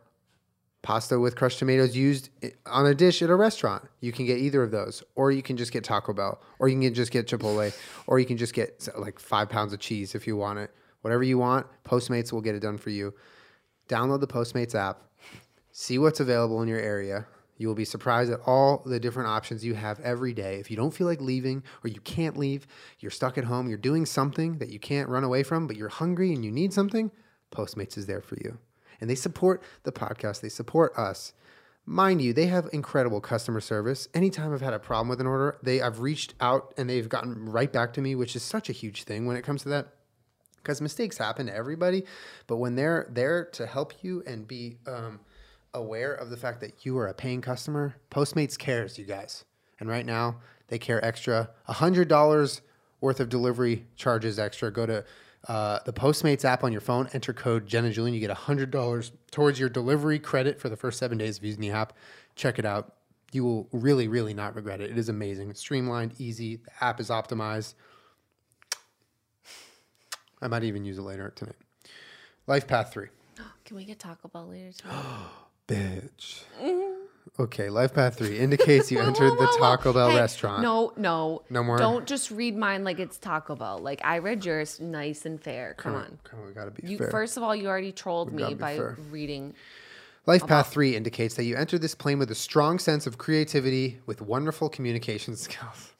pasta 0.82 1.18
with 1.18 1.36
crushed 1.36 1.60
tomatoes 1.60 1.96
used 1.96 2.28
on 2.66 2.86
a 2.86 2.94
dish 2.94 3.22
at 3.22 3.30
a 3.30 3.36
restaurant, 3.36 3.84
you 4.00 4.10
can 4.10 4.26
get 4.26 4.38
either 4.38 4.62
of 4.62 4.72
those. 4.72 5.02
Or 5.14 5.30
you 5.30 5.42
can 5.42 5.56
just 5.56 5.72
get 5.72 5.84
Taco 5.84 6.12
Bell, 6.12 6.42
or 6.58 6.68
you 6.68 6.80
can 6.80 6.92
just 6.92 7.12
get 7.12 7.26
Chipotle, 7.26 7.72
or 8.06 8.18
you 8.18 8.26
can 8.26 8.36
just 8.36 8.52
get 8.52 8.88
like 8.98 9.18
five 9.18 9.48
pounds 9.48 9.72
of 9.72 9.78
cheese 9.78 10.14
if 10.14 10.26
you 10.26 10.36
want 10.36 10.58
it. 10.58 10.72
Whatever 11.02 11.22
you 11.22 11.38
want, 11.38 11.66
Postmates 11.84 12.32
will 12.32 12.40
get 12.40 12.54
it 12.54 12.60
done 12.60 12.78
for 12.78 12.90
you. 12.90 13.14
Download 13.88 14.20
the 14.20 14.26
Postmates 14.26 14.74
app, 14.74 15.02
see 15.72 15.98
what's 15.98 16.20
available 16.20 16.62
in 16.62 16.68
your 16.68 16.78
area. 16.78 17.26
You 17.58 17.68
will 17.68 17.74
be 17.74 17.84
surprised 17.84 18.32
at 18.32 18.40
all 18.46 18.82
the 18.84 18.98
different 18.98 19.28
options 19.28 19.64
you 19.64 19.74
have 19.74 20.00
every 20.00 20.32
day. 20.32 20.56
If 20.56 20.70
you 20.70 20.76
don't 20.76 20.94
feel 20.94 21.06
like 21.06 21.20
leaving 21.20 21.62
or 21.84 21.88
you 21.88 22.00
can't 22.00 22.36
leave, 22.36 22.66
you're 22.98 23.10
stuck 23.10 23.38
at 23.38 23.44
home, 23.44 23.68
you're 23.68 23.78
doing 23.78 24.06
something 24.06 24.58
that 24.58 24.70
you 24.70 24.78
can't 24.78 25.08
run 25.08 25.24
away 25.24 25.42
from, 25.42 25.66
but 25.66 25.76
you're 25.76 25.88
hungry 25.88 26.32
and 26.32 26.44
you 26.44 26.50
need 26.50 26.72
something, 26.72 27.10
Postmates 27.50 27.96
is 27.96 28.06
there 28.06 28.22
for 28.22 28.36
you. 28.36 28.58
And 29.00 29.08
they 29.08 29.14
support 29.14 29.62
the 29.82 29.92
podcast, 29.92 30.40
they 30.40 30.48
support 30.48 30.96
us. 30.96 31.34
Mind 31.84 32.22
you, 32.22 32.32
they 32.32 32.46
have 32.46 32.68
incredible 32.72 33.20
customer 33.20 33.60
service. 33.60 34.08
Anytime 34.14 34.54
I've 34.54 34.60
had 34.60 34.72
a 34.72 34.78
problem 34.78 35.08
with 35.08 35.20
an 35.20 35.26
order, 35.26 35.58
they 35.62 35.82
I've 35.82 36.00
reached 36.00 36.34
out 36.40 36.72
and 36.76 36.88
they've 36.88 37.08
gotten 37.08 37.48
right 37.48 37.72
back 37.72 37.92
to 37.94 38.00
me, 38.00 38.14
which 38.14 38.36
is 38.36 38.42
such 38.42 38.70
a 38.70 38.72
huge 38.72 39.02
thing 39.02 39.26
when 39.26 39.36
it 39.36 39.42
comes 39.42 39.62
to 39.64 39.68
that 39.70 39.88
because 40.62 40.80
mistakes 40.80 41.18
happen 41.18 41.46
to 41.46 41.54
everybody 41.54 42.04
but 42.46 42.56
when 42.56 42.76
they're 42.76 43.08
there 43.10 43.46
to 43.46 43.66
help 43.66 43.92
you 44.02 44.22
and 44.26 44.46
be 44.46 44.76
um, 44.86 45.20
aware 45.74 46.12
of 46.12 46.30
the 46.30 46.36
fact 46.36 46.60
that 46.60 46.84
you 46.84 46.98
are 46.98 47.08
a 47.08 47.14
paying 47.14 47.40
customer 47.40 47.96
postmates 48.10 48.58
cares 48.58 48.98
you 48.98 49.04
guys. 49.04 49.44
And 49.80 49.88
right 49.88 50.06
now 50.06 50.36
they 50.68 50.78
care 50.78 51.04
extra. 51.04 51.50
$100 51.68 52.60
worth 53.00 53.20
of 53.20 53.28
delivery 53.28 53.86
charges 53.96 54.38
extra. 54.38 54.70
Go 54.70 54.86
to 54.86 55.04
uh, 55.48 55.80
the 55.84 55.92
postmates 55.92 56.44
app 56.44 56.62
on 56.62 56.70
your 56.70 56.80
phone 56.80 57.08
enter 57.12 57.32
code 57.32 57.66
jenna 57.66 57.90
julian 57.90 58.14
you 58.14 58.20
get 58.20 58.30
$100 58.30 59.10
towards 59.32 59.58
your 59.58 59.68
delivery 59.68 60.20
credit 60.20 60.60
for 60.60 60.68
the 60.68 60.76
first 60.76 61.00
seven 61.00 61.18
days 61.18 61.36
of 61.36 61.44
using 61.44 61.60
the 61.60 61.70
app. 61.70 61.94
Check 62.36 62.60
it 62.60 62.64
out. 62.64 62.94
You 63.32 63.42
will 63.42 63.68
really 63.72 64.06
really 64.06 64.34
not 64.34 64.54
regret 64.54 64.80
it. 64.80 64.90
It 64.90 64.98
is 64.98 65.08
amazing. 65.08 65.50
It's 65.50 65.58
streamlined 65.58 66.14
easy. 66.18 66.56
The 66.56 66.84
app 66.84 67.00
is 67.00 67.08
optimized. 67.08 67.74
I 70.40 70.46
might 70.46 70.62
even 70.62 70.84
use 70.84 70.98
it 70.98 71.02
later 71.02 71.32
tonight. 71.34 71.56
Life 72.46 72.68
Path 72.68 72.92
3. 72.92 73.08
Can 73.64 73.76
we 73.76 73.84
get 73.84 73.98
Taco 73.98 74.28
Bell 74.28 74.46
later 74.46 74.72
tonight? 74.72 75.04
Bitch. 75.76 76.42
Mm-hmm. 76.62 76.88
Okay, 77.40 77.70
Life 77.70 77.94
Path 77.94 78.16
3 78.18 78.38
indicates 78.38 78.92
you 78.92 78.98
entered 79.00 79.30
the 79.38 79.56
Taco 79.58 79.92
Bell 79.92 80.10
Hey, 80.10 80.16
restaurant. 80.16 80.62
No, 80.62 80.92
no. 80.96 81.42
No 81.48 81.62
more? 81.62 81.78
Don't 81.78 82.06
just 82.06 82.30
read 82.30 82.56
mine 82.56 82.84
like 82.84 82.98
it's 82.98 83.16
Taco 83.16 83.56
Bell. 83.56 83.78
Like 83.78 84.00
I 84.04 84.18
read 84.18 84.44
yours 84.44 84.78
nice 84.80 85.24
and 85.24 85.40
fair. 85.42 85.74
Come 85.78 85.94
on. 85.94 86.18
Come 86.24 86.40
on, 86.40 86.46
we 86.46 86.52
gotta 86.52 86.70
be 86.70 86.86
You 86.86 86.98
fair. 86.98 87.10
first 87.10 87.36
of 87.38 87.42
all, 87.42 87.56
you 87.56 87.68
already 87.68 87.90
trolled 87.92 88.36
gotta 88.36 88.50
me 88.50 88.54
by 88.54 88.76
fair. 88.76 88.98
reading. 89.10 89.54
Life 90.26 90.46
Path 90.46 90.72
3 90.72 90.94
indicates 90.94 91.34
that 91.36 91.44
you 91.44 91.56
entered 91.56 91.80
this 91.80 91.94
plane 91.94 92.18
with 92.18 92.30
a 92.30 92.34
strong 92.34 92.78
sense 92.78 93.06
of 93.06 93.16
creativity 93.18 93.98
with 94.06 94.20
wonderful 94.20 94.68
communication 94.68 95.34
skills. 95.36 95.92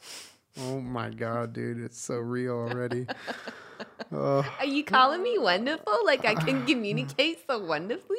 Oh 0.61 0.81
my 0.81 1.09
God, 1.09 1.55
dude, 1.55 1.81
it's 1.83 1.99
so 1.99 2.17
real 2.17 2.53
already. 2.55 3.07
Are 4.13 4.45
you 4.67 4.85
calling 4.85 5.23
me 5.23 5.39
wonderful? 5.39 5.95
Like 6.05 6.27
I 6.27 6.35
can 6.35 6.67
communicate 6.67 7.39
so 7.47 7.59
wonderfully? 7.59 8.19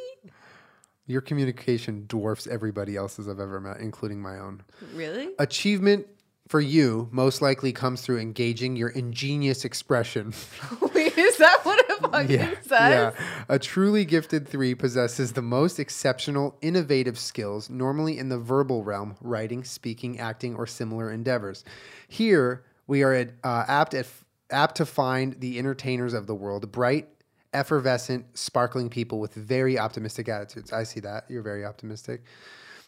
Your 1.06 1.22
communication 1.22 2.06
dwarfs 2.08 2.48
everybody 2.48 2.96
else's 2.96 3.28
I've 3.28 3.40
ever 3.40 3.60
met, 3.60 3.80
including 3.80 4.22
my 4.22 4.40
own. 4.40 4.64
Really? 4.94 5.32
Achievement 5.38 6.08
for 6.48 6.62
you 6.62 7.10
most 7.12 7.42
likely 7.42 7.72
comes 7.72 8.02
through 8.02 8.20
engaging 8.20 8.76
your 8.76 8.90
ingenious 8.90 9.66
expression. 9.66 10.34
Wait, 10.94 11.18
is 11.18 11.38
that 11.38 11.60
what 11.64 11.80
it 11.80 11.98
fucking 12.12 12.58
says? 12.62 12.70
yeah. 12.72 13.12
A 13.50 13.60
truly 13.60 14.06
gifted 14.06 14.48
three 14.48 14.76
possesses 14.76 15.34
the 15.34 15.42
most 15.42 15.80
exceptional, 15.80 16.58
innovative 16.62 17.18
skills, 17.18 17.70
normally 17.70 18.18
in 18.18 18.30
the 18.30 18.38
verbal 18.38 18.84
realm, 18.84 19.16
writing, 19.22 19.64
speaking, 19.64 20.20
acting, 20.20 20.56
or 20.56 20.68
similar 20.68 21.12
endeavors. 21.12 21.64
Here, 22.08 22.64
we 22.88 23.04
are 23.04 23.14
at, 23.14 23.32
uh, 23.44 23.66
apt, 23.68 23.94
at, 23.94 24.08
apt 24.50 24.76
to 24.76 24.86
find 24.86 25.40
the 25.40 25.58
entertainers 25.58 26.14
of 26.14 26.28
the 26.28 26.36
world, 26.36 26.72
bright, 26.72 27.10
effervescent, 27.54 28.38
sparkling 28.38 28.90
people 28.90 29.20
with 29.20 29.34
very 29.34 29.78
optimistic 29.78 30.30
attitudes. 30.30 30.74
I 30.74 30.84
see 30.84 31.00
that. 31.02 31.26
You're 31.30 31.42
very 31.44 31.66
optimistic. 31.66 32.24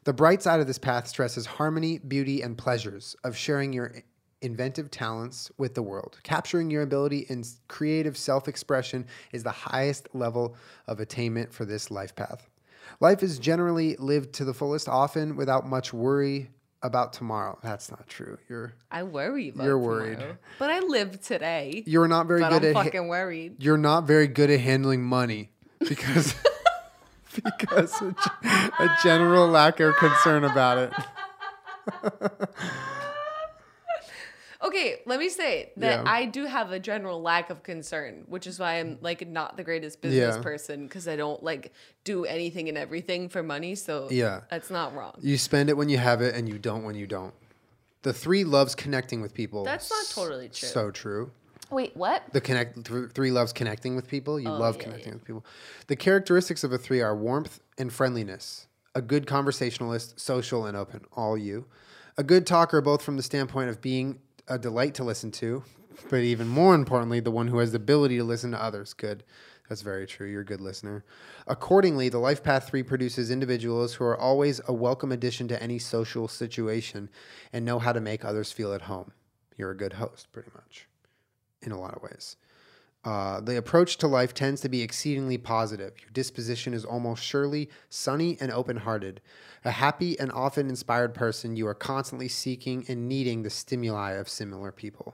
The 0.03 0.13
bright 0.13 0.41
side 0.41 0.59
of 0.59 0.67
this 0.67 0.77
path 0.77 1.07
stresses 1.07 1.45
harmony, 1.45 1.97
beauty, 1.97 2.41
and 2.41 2.57
pleasures 2.57 3.15
of 3.23 3.35
sharing 3.35 3.73
your 3.73 3.93
inventive 4.41 4.91
talents 4.91 5.51
with 5.57 5.73
the 5.73 5.81
world. 5.81 6.19
Capturing 6.23 6.69
your 6.69 6.83
ability 6.83 7.25
in 7.29 7.43
creative 7.67 8.15
self 8.15 8.47
expression 8.47 9.07
is 9.31 9.43
the 9.43 9.51
highest 9.51 10.07
level 10.13 10.55
of 10.87 10.99
attainment 10.99 11.53
for 11.53 11.65
this 11.65 11.89
life 11.89 12.15
path. 12.15 12.47
Life 12.99 13.23
is 13.23 13.39
generally 13.39 13.95
lived 13.97 14.33
to 14.33 14.45
the 14.45 14.53
fullest, 14.53 14.87
often 14.87 15.35
without 15.35 15.67
much 15.67 15.91
worry 15.91 16.49
about 16.85 17.13
tomorrow. 17.13 17.57
That's 17.63 17.89
not 17.91 18.07
true. 18.07 18.37
You're 18.49 18.73
I 18.91 19.03
worry 19.03 19.49
about 19.49 19.63
You're 19.65 19.77
worried. 19.79 20.15
tomorrow. 20.19 20.37
But 20.59 20.69
I 20.71 20.79
live 20.79 21.21
today. 21.21 21.83
you're 21.85 22.07
not 22.07 22.27
very 22.27 22.41
But 22.41 22.49
good 22.49 22.63
I'm 22.63 22.69
at 22.69 22.75
ha- 22.75 22.83
fucking 22.83 23.07
worried. 23.07 23.55
you're 23.63 23.77
not 23.77 24.05
very 24.05 24.27
good 24.27 24.49
at 24.49 24.59
handling 24.59 25.03
money 25.03 25.49
because 25.79 26.35
because 27.43 27.93
a 28.01 28.89
general 29.03 29.47
lack 29.47 29.79
of 29.79 29.95
concern 29.97 30.43
about 30.43 30.77
it. 30.77 30.93
Okay, 34.65 35.01
let 35.05 35.19
me 35.19 35.29
say 35.29 35.71
that 35.77 36.03
Yeah. 36.03 36.11
I 36.11 36.25
do 36.25 36.45
have 36.45 36.71
a 36.71 36.79
general 36.79 37.21
lack 37.21 37.49
of 37.51 37.61
concern, 37.61 38.23
which 38.27 38.47
is 38.47 38.59
why 38.59 38.79
I'm 38.79 38.97
like 39.01 39.27
not 39.27 39.57
the 39.57 39.63
greatest 39.63 40.01
business 40.01 40.35
Yeah. 40.37 40.41
person 40.41 40.83
because 40.87 41.07
I 41.07 41.15
don't 41.15 41.43
like 41.43 41.71
do 42.03 42.25
anything 42.25 42.67
and 42.67 42.77
everything 42.77 43.29
for 43.29 43.43
money. 43.43 43.75
So 43.75 44.07
Yeah. 44.09 44.41
that's 44.49 44.69
not 44.71 44.95
wrong. 44.95 45.13
You 45.21 45.37
spend 45.37 45.69
it 45.69 45.77
when 45.77 45.89
you 45.89 45.97
have 45.99 46.21
it, 46.21 46.33
and 46.35 46.49
you 46.49 46.57
don't 46.57 46.83
when 46.83 46.95
you 46.95 47.05
don't. 47.05 47.33
The 48.01 48.13
three 48.13 48.43
loves 48.43 48.73
connecting 48.75 49.21
with 49.21 49.33
people. 49.33 49.63
That's 49.63 49.89
not 49.91 50.05
totally 50.09 50.49
true. 50.49 50.67
So 50.69 50.89
true. 50.91 51.31
Wait, 51.71 51.95
what? 51.97 52.23
The 52.31 52.41
connect 52.41 52.85
th- 52.85 53.11
three 53.11 53.31
loves 53.31 53.51
connecting 53.53 53.95
with 53.95 54.07
people. 54.07 54.39
You 54.39 54.49
Oh, 54.49 54.57
love 54.57 54.77
yeah, 54.77 54.83
connecting 54.83 55.13
with 55.13 55.25
people. 55.25 55.45
The 55.87 55.95
characteristics 55.95 56.63
of 56.63 56.71
a 56.71 56.77
three 56.77 57.01
are 57.01 57.15
warmth 57.15 57.59
and 57.77 57.91
friendliness. 57.91 58.67
A 58.93 59.01
good 59.01 59.27
conversationalist, 59.27 60.19
social 60.19 60.65
and 60.65 60.77
open. 60.77 61.01
All 61.13 61.37
you. 61.37 61.65
A 62.17 62.23
good 62.23 62.47
talker, 62.47 62.79
both 62.81 63.01
from 63.01 63.17
the 63.17 63.23
standpoint 63.23 63.69
of 63.69 63.81
being 63.81 64.19
a 64.47 64.59
delight 64.59 64.93
to 64.95 65.03
listen 65.03 65.31
to, 65.31 65.63
but 66.09 66.17
even 66.17 66.47
more 66.47 66.75
importantly, 66.75 67.19
the 67.19 67.31
one 67.31 67.47
who 67.47 67.59
has 67.59 67.71
the 67.71 67.77
ability 67.77 68.17
to 68.17 68.23
listen 68.23 68.51
to 68.51 68.61
others. 68.61 68.93
Good. 68.93 69.23
That's 69.69 69.81
very 69.81 70.05
true. 70.05 70.27
You're 70.27 70.41
a 70.41 70.45
good 70.45 70.61
listener. 70.61 71.03
Accordingly, 71.47 72.09
the 72.09 72.19
Life 72.19 72.43
Path 72.43 72.67
3 72.67 72.83
produces 72.83 73.31
individuals 73.31 73.95
who 73.95 74.03
are 74.03 74.17
always 74.17 74.61
a 74.67 74.73
welcome 74.73 75.11
addition 75.11 75.47
to 75.47 75.61
any 75.61 75.79
social 75.79 76.27
situation 76.27 77.09
and 77.51 77.65
know 77.65 77.79
how 77.79 77.91
to 77.91 77.99
make 77.99 78.23
others 78.23 78.51
feel 78.51 78.73
at 78.73 78.83
home. 78.83 79.11
You're 79.57 79.71
a 79.71 79.77
good 79.77 79.93
host, 79.93 80.31
pretty 80.31 80.51
much, 80.53 80.87
in 81.61 81.71
a 81.71 81.79
lot 81.79 81.95
of 81.95 82.03
ways. 82.03 82.35
Uh, 83.05 83.39
the 83.39 83.55
approach 83.55 83.97
to 83.97 84.07
life 84.07 84.33
tends 84.33 84.61
to 84.61 84.67
be 84.67 84.81
exceedingly 84.81 85.37
positive. 85.37 85.93
Your 86.01 86.09
disposition 86.11 86.73
is 86.73 86.83
almost 86.83 87.23
surely 87.23 87.69
sunny 87.87 88.35
and 88.41 88.51
open 88.51 88.77
hearted. 88.77 89.21
A 89.63 89.71
happy 89.71 90.19
and 90.19 90.31
often 90.31 90.69
inspired 90.69 91.13
person, 91.13 91.55
you 91.55 91.67
are 91.67 91.75
constantly 91.75 92.27
seeking 92.27 92.83
and 92.87 93.07
needing 93.07 93.43
the 93.43 93.51
stimuli 93.51 94.13
of 94.13 94.27
similar 94.27 94.71
people. 94.71 95.13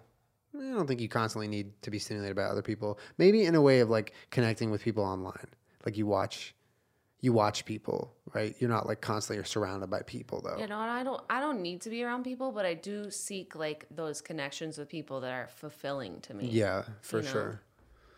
I 0.58 0.73
don't 0.73 0.88
think 0.88 1.01
you 1.01 1.10
constantly 1.10 1.49
need 1.49 1.82
to 1.82 1.91
be 1.91 1.99
stimulated 1.99 2.36
by 2.38 2.43
other 2.43 2.62
people. 2.62 2.97
Maybe 3.17 3.43
in 3.43 3.56
a 3.56 3.62
way 3.62 3.82
of 3.82 3.89
like 3.89 4.13
connecting 4.30 4.71
with 4.71 4.82
people 4.82 5.04
online. 5.04 5.47
Like 5.86 5.97
you 5.97 6.06
watch 6.06 6.56
you 7.21 7.34
watch 7.34 7.65
people, 7.65 8.13
right? 8.34 8.56
You're 8.60 8.69
not 8.69 8.88
like 8.88 8.99
constantly 8.99 9.43
surrounded 9.45 9.89
by 9.89 10.01
people 10.01 10.41
though. 10.41 10.60
You 10.60 10.67
know, 10.67 10.80
I 10.80 11.04
don't 11.04 11.21
I 11.30 11.39
don't 11.39 11.62
need 11.62 11.82
to 11.82 11.89
be 11.89 12.04
around 12.04 12.23
people, 12.23 12.51
but 12.51 12.65
I 12.65 12.73
do 12.73 13.12
seek 13.12 13.56
like 13.56 13.86
those 13.91 14.21
connections 14.21 14.77
with 14.77 14.89
people 14.89 15.21
that 15.21 15.32
are 15.32 15.47
fulfilling 15.47 16.19
to 16.21 16.34
me. 16.34 16.47
Yeah, 16.47 16.84
for 17.01 17.17
You 17.17 17.23
know? 17.23 17.32
sure. 17.32 17.62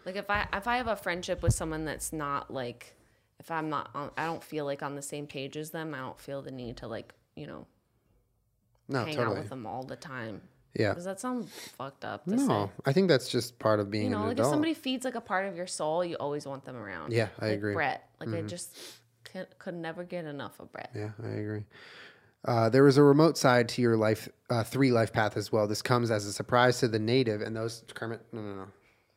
Like 0.05 0.15
if 0.15 0.29
I 0.29 0.47
if 0.53 0.67
I 0.67 0.77
have 0.77 0.87
a 0.87 0.95
friendship 0.95 1.41
with 1.41 1.53
someone 1.53 1.85
that's 1.85 2.11
not 2.13 2.51
like 2.53 2.95
if 3.39 3.49
I'm 3.51 3.69
not 3.69 3.89
on 3.95 4.11
I 4.17 4.25
don't 4.25 4.43
feel 4.43 4.65
like 4.65 4.83
on 4.83 4.95
the 4.95 5.01
same 5.01 5.27
page 5.27 5.57
as 5.57 5.71
them, 5.71 5.93
I 5.93 5.99
don't 5.99 6.19
feel 6.19 6.41
the 6.41 6.51
need 6.51 6.77
to 6.77 6.87
like, 6.87 7.13
you 7.35 7.47
know, 7.47 7.67
No, 8.87 9.05
hang 9.05 9.15
totally. 9.15 9.35
out 9.37 9.41
with 9.41 9.49
them 9.49 9.65
all 9.65 9.83
the 9.83 9.95
time. 9.95 10.41
Yeah. 10.73 10.93
Does 10.95 11.05
that 11.05 11.19
sound 11.19 11.49
fucked 11.49 12.03
up 12.03 12.25
to 12.25 12.35
No, 12.35 12.47
say? 12.47 12.81
I 12.85 12.93
think 12.93 13.07
that's 13.07 13.29
just 13.29 13.59
part 13.59 13.79
of 13.79 13.91
being 13.91 14.05
You 14.05 14.09
know, 14.11 14.25
like 14.27 14.39
if 14.39 14.45
somebody 14.45 14.73
feeds 14.73 15.05
like 15.05 15.15
a 15.15 15.21
part 15.21 15.45
of 15.45 15.55
your 15.55 15.67
soul, 15.67 16.03
you 16.03 16.15
always 16.15 16.45
want 16.47 16.65
them 16.65 16.75
around. 16.75 17.13
Yeah, 17.13 17.27
I 17.39 17.47
like 17.49 17.57
agree. 17.57 17.69
Mm-hmm. 17.71 17.77
Brett. 17.77 18.09
Like 18.19 18.29
I 18.33 18.41
just 18.41 18.75
could 19.57 19.73
never 19.75 20.03
get 20.03 20.25
enough 20.25 20.59
of 20.59 20.71
Brett. 20.71 20.91
Yeah, 20.95 21.09
I 21.23 21.29
agree. 21.29 21.65
Uh, 22.45 22.69
there 22.69 22.87
is 22.87 22.97
a 22.97 23.03
remote 23.03 23.37
side 23.37 23.69
to 23.69 23.81
your 23.81 23.95
life, 23.95 24.27
uh, 24.49 24.63
three 24.63 24.91
life 24.91 25.13
path 25.13 25.37
as 25.37 25.51
well. 25.51 25.67
This 25.67 25.81
comes 25.81 26.11
as 26.11 26.25
a 26.25 26.33
surprise 26.33 26.79
to 26.79 26.87
the 26.87 26.99
native 26.99 27.41
and 27.41 27.55
those 27.55 27.83
Kermit. 27.93 28.21
No, 28.31 28.41
no, 28.41 28.55
no. 28.55 28.65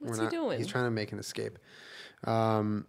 What's 0.07 0.21
he 0.21 0.29
doing? 0.29 0.59
He's 0.59 0.67
trying 0.67 0.85
to 0.85 0.91
make 0.91 1.13
an 1.13 1.19
escape. 1.19 1.59
Um, 2.25 2.87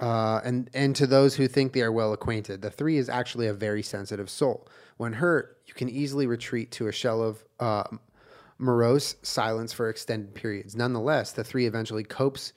uh, 0.00 0.40
and 0.44 0.70
and 0.72 0.96
to 0.96 1.06
those 1.06 1.34
who 1.34 1.46
think 1.46 1.72
they 1.72 1.82
are 1.82 1.92
well 1.92 2.12
acquainted, 2.12 2.62
the 2.62 2.70
three 2.70 2.96
is 2.96 3.08
actually 3.08 3.46
a 3.46 3.54
very 3.54 3.82
sensitive 3.82 4.30
soul. 4.30 4.66
When 4.96 5.12
hurt, 5.12 5.58
you 5.66 5.74
can 5.74 5.88
easily 5.88 6.26
retreat 6.26 6.70
to 6.72 6.88
a 6.88 6.92
shell 6.92 7.22
of 7.22 7.44
uh, 7.58 7.84
morose 8.58 9.16
silence 9.22 9.72
for 9.72 9.88
extended 9.88 10.34
periods. 10.34 10.74
Nonetheless, 10.74 11.32
the 11.32 11.44
three 11.44 11.66
eventually 11.66 12.04
copes 12.04 12.52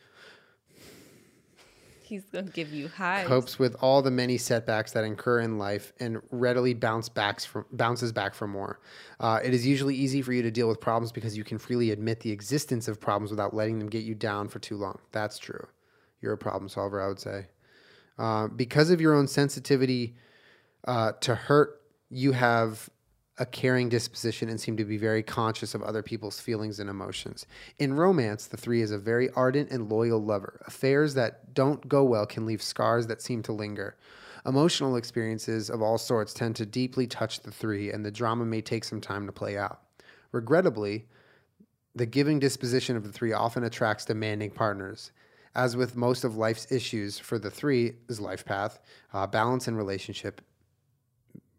He's 2.13 2.25
gonna 2.25 2.51
give 2.51 2.71
you 2.71 2.89
highs. 2.89 3.25
copes 3.25 3.57
with 3.57 3.75
all 3.81 4.03
the 4.03 4.11
many 4.11 4.37
setbacks 4.37 4.91
that 4.91 5.03
incur 5.03 5.39
in 5.39 5.57
life 5.57 5.93
and 5.99 6.21
readily 6.29 6.75
bounce 6.75 7.09
backs 7.09 7.43
from, 7.43 7.65
bounces 7.71 8.11
back 8.11 8.35
for 8.35 8.47
more. 8.47 8.79
Uh, 9.19 9.39
it 9.43 9.51
is 9.51 9.65
usually 9.65 9.95
easy 9.95 10.21
for 10.21 10.31
you 10.31 10.43
to 10.43 10.51
deal 10.51 10.67
with 10.67 10.79
problems 10.79 11.11
because 11.11 11.35
you 11.35 11.43
can 11.43 11.57
freely 11.57 11.89
admit 11.89 12.19
the 12.19 12.29
existence 12.29 12.87
of 12.87 13.01
problems 13.01 13.31
without 13.31 13.55
letting 13.55 13.79
them 13.79 13.89
get 13.89 14.03
you 14.03 14.13
down 14.13 14.47
for 14.47 14.59
too 14.59 14.77
long. 14.77 14.99
That's 15.11 15.39
true. 15.39 15.65
You're 16.21 16.33
a 16.33 16.37
problem 16.37 16.69
solver, 16.69 17.01
I 17.01 17.07
would 17.07 17.19
say. 17.19 17.47
Uh, 18.19 18.47
because 18.47 18.91
of 18.91 19.01
your 19.01 19.15
own 19.15 19.27
sensitivity 19.27 20.15
uh, 20.85 21.13
to 21.21 21.33
hurt, 21.33 21.81
you 22.11 22.33
have 22.33 22.91
a 23.39 23.45
caring 23.45 23.89
disposition 23.89 24.47
and 24.47 24.61
seem 24.61 24.77
to 24.77 24.85
be 24.85 24.97
very 24.97 25.23
conscious 25.23 25.73
of 25.73 25.81
other 25.81 26.03
people's 26.03 26.39
feelings 26.39 26.79
and 26.79 26.89
emotions. 26.89 27.47
In 27.79 27.95
romance, 27.95 28.45
the 28.45 28.57
three 28.57 28.81
is 28.81 28.91
a 28.91 28.97
very 28.99 29.29
ardent 29.31 29.71
and 29.71 29.89
loyal 29.89 30.23
lover. 30.23 30.61
Affairs 30.67 31.15
that 31.15 31.53
don't 31.53 31.87
go 31.89 32.03
well 32.03 32.27
can 32.27 32.45
leave 32.45 32.61
scars 32.61 33.07
that 33.07 33.21
seem 33.21 33.41
to 33.43 33.51
linger. 33.51 33.95
Emotional 34.45 34.97
experiences 34.97 35.69
of 35.69 35.81
all 35.81 35.97
sorts 35.97 36.33
tend 36.33 36.55
to 36.57 36.65
deeply 36.65 37.07
touch 37.07 37.39
the 37.39 37.51
three, 37.51 37.91
and 37.91 38.05
the 38.05 38.11
drama 38.11 38.45
may 38.45 38.61
take 38.61 38.83
some 38.83 39.01
time 39.01 39.25
to 39.25 39.31
play 39.31 39.57
out. 39.57 39.81
Regrettably, 40.31 41.05
the 41.95 42.05
giving 42.05 42.39
disposition 42.39 42.95
of 42.95 43.03
the 43.03 43.11
three 43.11 43.33
often 43.33 43.63
attracts 43.63 44.05
demanding 44.05 44.51
partners. 44.51 45.11
As 45.55 45.77
with 45.77 45.95
most 45.95 46.23
of 46.23 46.35
life's 46.35 46.71
issues 46.71 47.19
for 47.19 47.39
the 47.39 47.51
three 47.51 47.93
is 48.09 48.19
life 48.19 48.43
path, 48.43 48.79
uh, 49.13 49.25
balance 49.27 49.67
in 49.67 49.75
relationship 49.75 50.41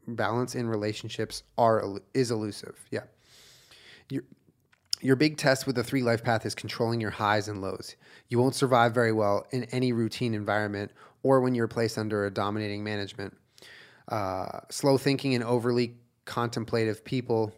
balance 0.06 0.54
in 0.54 0.68
relationships 0.68 1.42
are 1.58 1.98
is 2.12 2.30
elusive. 2.30 2.78
Yeah. 2.90 3.04
Your 4.08 4.22
your 5.00 5.16
big 5.16 5.36
test 5.36 5.66
with 5.66 5.76
the 5.76 5.84
three 5.84 6.02
life 6.02 6.24
path 6.24 6.46
is 6.46 6.54
controlling 6.54 7.00
your 7.00 7.10
highs 7.10 7.48
and 7.48 7.60
lows. 7.60 7.96
You 8.28 8.38
won't 8.38 8.54
survive 8.54 8.94
very 8.94 9.12
well 9.12 9.46
in 9.50 9.64
any 9.64 9.92
routine 9.92 10.34
environment 10.34 10.92
or 11.22 11.40
when 11.40 11.54
you're 11.54 11.68
placed 11.68 11.98
under 11.98 12.24
a 12.24 12.30
dominating 12.30 12.82
management. 12.82 13.36
Uh, 14.08 14.60
slow 14.70 14.96
thinking 14.96 15.34
and 15.34 15.44
overly 15.44 15.96
contemplative 16.24 17.04
people 17.04 17.52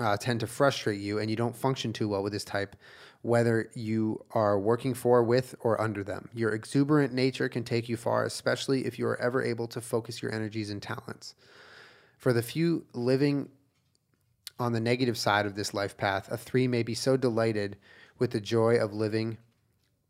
uh, 0.00 0.16
tend 0.16 0.40
to 0.40 0.46
frustrate 0.46 1.00
you, 1.00 1.18
and 1.18 1.30
you 1.30 1.36
don't 1.36 1.56
function 1.56 1.92
too 1.92 2.08
well 2.08 2.22
with 2.22 2.32
this 2.32 2.44
type, 2.44 2.76
whether 3.22 3.70
you 3.74 4.24
are 4.32 4.58
working 4.58 4.94
for, 4.94 5.22
with, 5.22 5.54
or 5.60 5.80
under 5.80 6.02
them. 6.02 6.28
Your 6.34 6.50
exuberant 6.52 7.12
nature 7.12 7.48
can 7.48 7.62
take 7.62 7.88
you 7.88 7.96
far, 7.96 8.24
especially 8.24 8.84
if 8.84 8.98
you 8.98 9.06
are 9.06 9.20
ever 9.20 9.42
able 9.42 9.68
to 9.68 9.80
focus 9.80 10.20
your 10.20 10.34
energies 10.34 10.70
and 10.70 10.82
talents. 10.82 11.34
For 12.18 12.32
the 12.32 12.42
few 12.42 12.84
living 12.92 13.48
on 14.58 14.72
the 14.72 14.80
negative 14.80 15.16
side 15.16 15.46
of 15.46 15.54
this 15.54 15.72
life 15.72 15.96
path, 15.96 16.30
a 16.30 16.36
three 16.36 16.66
may 16.66 16.82
be 16.82 16.94
so 16.94 17.16
delighted 17.16 17.76
with 18.18 18.32
the 18.32 18.40
joy 18.40 18.76
of 18.76 18.92
living 18.92 19.38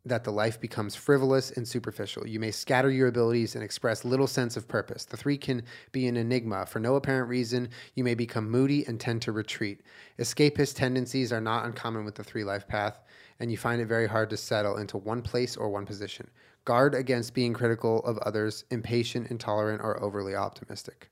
that 0.05 0.25
the 0.25 0.33
life 0.33 0.61
becomes 0.61 0.97
frivolous 0.97 1.53
and 1.53 1.67
superficial. 1.67 2.27
You 2.27 2.41
may 2.41 2.51
scatter 2.51 2.91
your 2.91 3.07
abilities 3.09 3.55
and 3.55 3.63
express 3.63 4.05
little 4.05 4.27
sense 4.27 4.57
of 4.57 4.67
purpose. 4.67 5.05
The 5.05 5.17
three 5.17 5.39
can 5.39 5.63
be 5.93 6.09
an 6.09 6.17
enigma. 6.17 6.67
For 6.67 6.81
no 6.81 6.97
apparent 6.97 7.29
reason, 7.29 7.69
you 7.95 8.03
may 8.03 8.15
become 8.15 8.51
moody 8.51 8.85
and 8.87 8.99
tend 8.99 9.23
to 9.23 9.33
retreat. 9.33 9.83
Escapist 10.19 10.75
tendencies 10.75 11.33
are 11.33 11.41
not 11.41 11.67
uncommon 11.67 12.05
with 12.05 12.17
the 12.17 12.25
three 12.25 12.43
life 12.43 12.67
path, 12.67 13.01
and 13.39 13.51
you 13.51 13.57
find 13.57 13.81
it 13.81 13.87
very 13.87 14.09
hard 14.09 14.29
to 14.31 14.37
settle 14.37 14.79
into 14.79 14.99
one 14.99 15.23
place 15.23 15.57
or 15.57 15.71
one 15.71 15.87
position. 15.87 16.29
Guard 16.65 16.95
against 16.95 17.35
being 17.35 17.53
critical 17.53 18.01
of 18.05 18.19
others, 18.19 18.65
impatient, 18.71 19.31
intolerant, 19.31 19.83
or 19.83 20.03
overly 20.03 20.35
optimistic. 20.35 21.11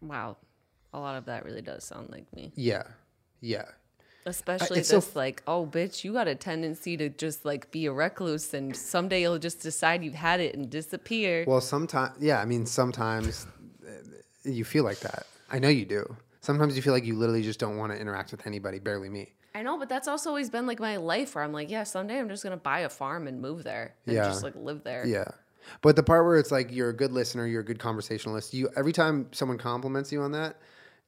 Wow. 0.00 0.36
A 0.92 1.00
lot 1.00 1.16
of 1.16 1.24
that 1.26 1.44
really 1.44 1.62
does 1.62 1.84
sound 1.84 2.10
like 2.10 2.32
me. 2.34 2.52
Yeah. 2.54 2.82
Yeah. 3.40 3.64
Especially 4.24 4.80
it's 4.80 4.88
so 4.88 4.96
this, 4.96 5.16
like, 5.16 5.42
oh, 5.46 5.66
bitch, 5.66 6.04
you 6.04 6.12
got 6.12 6.28
a 6.28 6.34
tendency 6.34 6.96
to 6.96 7.08
just 7.08 7.44
like 7.44 7.70
be 7.70 7.86
a 7.86 7.92
recluse, 7.92 8.54
and 8.54 8.74
someday 8.76 9.22
you'll 9.22 9.38
just 9.38 9.60
decide 9.60 10.04
you've 10.04 10.14
had 10.14 10.40
it 10.40 10.54
and 10.54 10.70
disappear. 10.70 11.44
Well, 11.46 11.60
sometimes, 11.60 12.16
yeah, 12.20 12.40
I 12.40 12.44
mean, 12.44 12.64
sometimes 12.66 13.46
uh, 13.86 13.90
you 14.44 14.64
feel 14.64 14.84
like 14.84 15.00
that. 15.00 15.26
I 15.50 15.58
know 15.58 15.68
you 15.68 15.84
do. 15.84 16.16
Sometimes 16.40 16.76
you 16.76 16.82
feel 16.82 16.92
like 16.92 17.04
you 17.04 17.14
literally 17.16 17.42
just 17.42 17.58
don't 17.60 17.76
want 17.76 17.92
to 17.92 17.98
interact 17.98 18.30
with 18.30 18.46
anybody, 18.46 18.78
barely 18.78 19.08
me. 19.08 19.32
I 19.54 19.62
know, 19.62 19.78
but 19.78 19.88
that's 19.88 20.08
also 20.08 20.30
always 20.30 20.48
been 20.50 20.66
like 20.66 20.80
my 20.80 20.96
life 20.96 21.34
where 21.34 21.44
I'm 21.44 21.52
like, 21.52 21.70
yeah, 21.70 21.82
someday 21.82 22.18
I'm 22.18 22.28
just 22.28 22.42
gonna 22.42 22.56
buy 22.56 22.80
a 22.80 22.88
farm 22.88 23.26
and 23.26 23.40
move 23.40 23.64
there 23.64 23.94
and 24.06 24.16
Yeah. 24.16 24.24
just 24.24 24.42
like 24.42 24.54
live 24.56 24.82
there. 24.82 25.06
Yeah. 25.06 25.26
But 25.82 25.94
the 25.94 26.02
part 26.02 26.24
where 26.24 26.38
it's 26.38 26.50
like 26.50 26.72
you're 26.72 26.88
a 26.88 26.96
good 26.96 27.12
listener, 27.12 27.46
you're 27.46 27.60
a 27.60 27.64
good 27.64 27.78
conversationalist, 27.78 28.54
you 28.54 28.68
every 28.76 28.92
time 28.92 29.26
someone 29.32 29.58
compliments 29.58 30.10
you 30.10 30.22
on 30.22 30.32
that, 30.32 30.56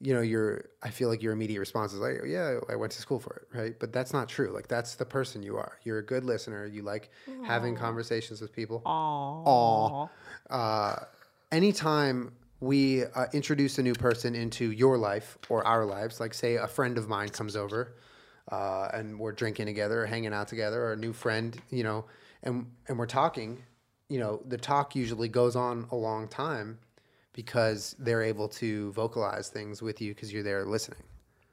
you 0.01 0.13
know, 0.13 0.21
your 0.21 0.65
I 0.83 0.89
feel 0.89 1.09
like 1.09 1.21
your 1.21 1.33
immediate 1.33 1.59
response 1.59 1.93
is 1.93 1.99
like, 1.99 2.17
yeah, 2.25 2.59
I 2.69 2.75
went 2.75 2.91
to 2.93 3.01
school 3.01 3.19
for 3.19 3.35
it, 3.35 3.57
right? 3.57 3.79
But 3.79 3.93
that's 3.93 4.13
not 4.13 4.27
true. 4.27 4.51
Like 4.53 4.67
that's 4.67 4.95
the 4.95 5.05
person 5.05 5.41
you 5.41 5.57
are. 5.57 5.79
You're 5.83 5.99
a 5.99 6.05
good 6.05 6.25
listener. 6.25 6.65
You 6.65 6.81
like 6.81 7.11
having 7.43 7.75
conversations 7.75 8.41
with 8.41 8.53
people. 8.53 8.81
Aww. 8.85 10.09
Uh, 10.49 11.05
anytime 11.51 12.33
we 12.59 13.05
uh, 13.05 13.27
introduce 13.33 13.77
a 13.79 13.83
new 13.83 13.93
person 13.93 14.35
into 14.35 14.71
your 14.71 14.97
life 14.97 15.37
or 15.49 15.65
our 15.65 15.85
lives, 15.85 16.19
like 16.19 16.33
say 16.33 16.55
a 16.55 16.67
friend 16.67 16.97
of 16.97 17.07
mine 17.07 17.29
comes 17.29 17.55
over, 17.55 17.95
uh, 18.51 18.89
and 18.93 19.17
we're 19.17 19.31
drinking 19.31 19.65
together 19.65 20.03
or 20.03 20.05
hanging 20.05 20.33
out 20.33 20.47
together, 20.47 20.83
or 20.83 20.93
a 20.93 20.97
new 20.97 21.13
friend, 21.13 21.57
you 21.71 21.83
know, 21.83 22.05
and 22.43 22.69
and 22.87 22.99
we're 22.99 23.05
talking, 23.05 23.63
you 24.09 24.19
know, 24.19 24.41
the 24.45 24.57
talk 24.57 24.95
usually 24.95 25.29
goes 25.29 25.55
on 25.55 25.87
a 25.91 25.95
long 25.95 26.27
time 26.27 26.79
because 27.35 27.95
they're 27.99 28.23
able 28.23 28.47
to 28.47 28.91
vocalize 28.93 29.49
things 29.49 29.81
with 29.81 30.01
you 30.01 30.15
because 30.15 30.31
you're 30.31 30.41
there 30.43 30.65
listening. 30.65 31.03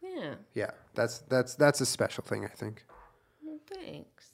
Yeah. 0.02 0.34
Yeah, 0.54 0.70
that's 0.94 1.18
that's 1.28 1.56
that's 1.56 1.80
a 1.80 1.86
special 1.86 2.22
thing, 2.22 2.44
I 2.44 2.48
think. 2.48 2.84
Well, 3.44 3.58
thanks. 3.68 4.32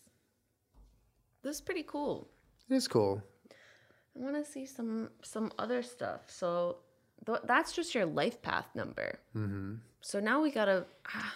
This 1.43 1.57
is 1.57 1.61
pretty 1.63 1.85
cool. 1.85 2.29
It 2.69 2.75
is 2.75 2.87
cool. 2.87 3.23
I 3.51 4.23
want 4.23 4.37
to 4.37 4.45
see 4.45 4.67
some 4.67 5.09
some 5.23 5.51
other 5.59 5.83
stuff. 5.83 6.23
So 6.27 6.77
th- 7.25 7.41
that's 7.45 7.73
just 7.73 7.95
your 7.95 8.05
life 8.05 8.43
path 8.43 8.67
number. 8.75 9.19
Mm-hmm. 9.35 9.77
So 10.03 10.21
now 10.21 10.43
we 10.43 10.51
gotta. 10.51 10.85
ah, 11.15 11.35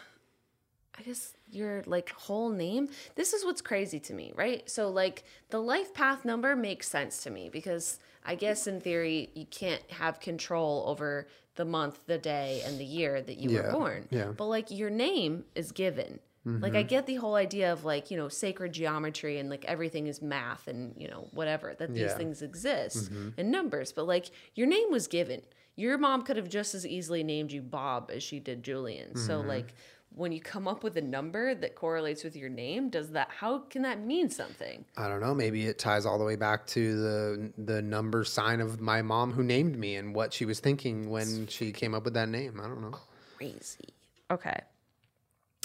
I 0.98 1.02
guess 1.02 1.34
your 1.50 1.82
like 1.86 2.10
whole 2.10 2.50
name. 2.50 2.88
This 3.14 3.32
is 3.32 3.46
what's 3.46 3.62
crazy 3.62 3.98
to 4.00 4.12
me, 4.12 4.32
right? 4.36 4.68
So 4.68 4.90
like 4.90 5.24
the 5.48 5.58
life 5.58 5.94
path 5.94 6.24
number 6.26 6.54
makes 6.54 6.86
sense 6.86 7.22
to 7.22 7.30
me 7.30 7.48
because 7.48 7.98
I 8.24 8.34
guess 8.34 8.66
in 8.66 8.80
theory 8.80 9.30
you 9.34 9.46
can't 9.46 9.82
have 9.90 10.20
control 10.20 10.84
over 10.86 11.26
the 11.56 11.64
month, 11.64 12.00
the 12.06 12.18
day, 12.18 12.62
and 12.64 12.78
the 12.78 12.84
year 12.84 13.20
that 13.20 13.36
you 13.38 13.50
were 13.56 13.70
born. 13.72 14.08
yeah. 14.10 14.22
Mm-hmm. 14.22 14.32
But 14.32 14.46
like 14.46 14.70
your 14.70 14.90
name 14.90 15.44
is 15.54 15.72
given. 15.72 16.18
Like 16.44 16.74
I 16.74 16.82
get 16.82 17.06
the 17.06 17.14
whole 17.16 17.36
idea 17.36 17.72
of 17.72 17.84
like, 17.84 18.10
you 18.10 18.16
know, 18.16 18.28
sacred 18.28 18.72
geometry 18.72 19.38
and 19.38 19.48
like 19.48 19.64
everything 19.66 20.08
is 20.08 20.20
math 20.20 20.66
and, 20.66 20.92
you 20.98 21.06
know, 21.06 21.28
whatever, 21.30 21.72
that 21.78 21.90
these 21.94 22.00
Yeah. 22.00 22.08
Mm-hmm. 22.08 22.18
things 22.18 22.42
exist 22.42 23.12
in 23.36 23.52
numbers. 23.52 23.92
But 23.92 24.08
like 24.08 24.26
your 24.56 24.66
name 24.66 24.90
was 24.90 25.06
given. 25.06 25.42
Your 25.76 25.98
mom 25.98 26.22
could 26.22 26.36
have 26.36 26.48
just 26.48 26.74
as 26.74 26.84
easily 26.84 27.22
named 27.22 27.52
you 27.52 27.62
Bob 27.62 28.10
as 28.12 28.24
she 28.24 28.40
did 28.40 28.64
Julian. 28.64 29.14
So 29.16 29.38
Mm-hmm. 29.38 29.48
like 29.50 29.74
when 30.14 30.32
you 30.32 30.40
come 30.40 30.68
up 30.68 30.84
with 30.84 30.96
a 30.96 31.00
number 31.00 31.54
that 31.54 31.74
correlates 31.74 32.24
with 32.24 32.36
your 32.36 32.48
name, 32.48 32.90
does 32.90 33.10
that 33.10 33.28
how 33.30 33.60
can 33.60 33.82
that 33.82 34.00
mean 34.00 34.28
something? 34.28 34.84
I 34.96 35.08
don't 35.08 35.20
know. 35.20 35.34
Maybe 35.34 35.66
it 35.66 35.78
ties 35.78 36.06
all 36.06 36.18
the 36.18 36.24
way 36.24 36.36
back 36.36 36.66
to 36.68 37.00
the 37.00 37.52
the 37.58 37.82
number 37.82 38.24
sign 38.24 38.60
of 38.60 38.80
my 38.80 39.02
mom 39.02 39.32
who 39.32 39.42
named 39.42 39.76
me 39.78 39.96
and 39.96 40.14
what 40.14 40.32
she 40.32 40.44
was 40.44 40.60
thinking 40.60 41.10
when 41.10 41.46
she 41.46 41.72
came 41.72 41.94
up 41.94 42.04
with 42.04 42.14
that 42.14 42.28
name. 42.28 42.60
I 42.62 42.68
don't 42.68 42.82
know. 42.82 42.98
Crazy. 43.36 43.94
Okay. 44.30 44.60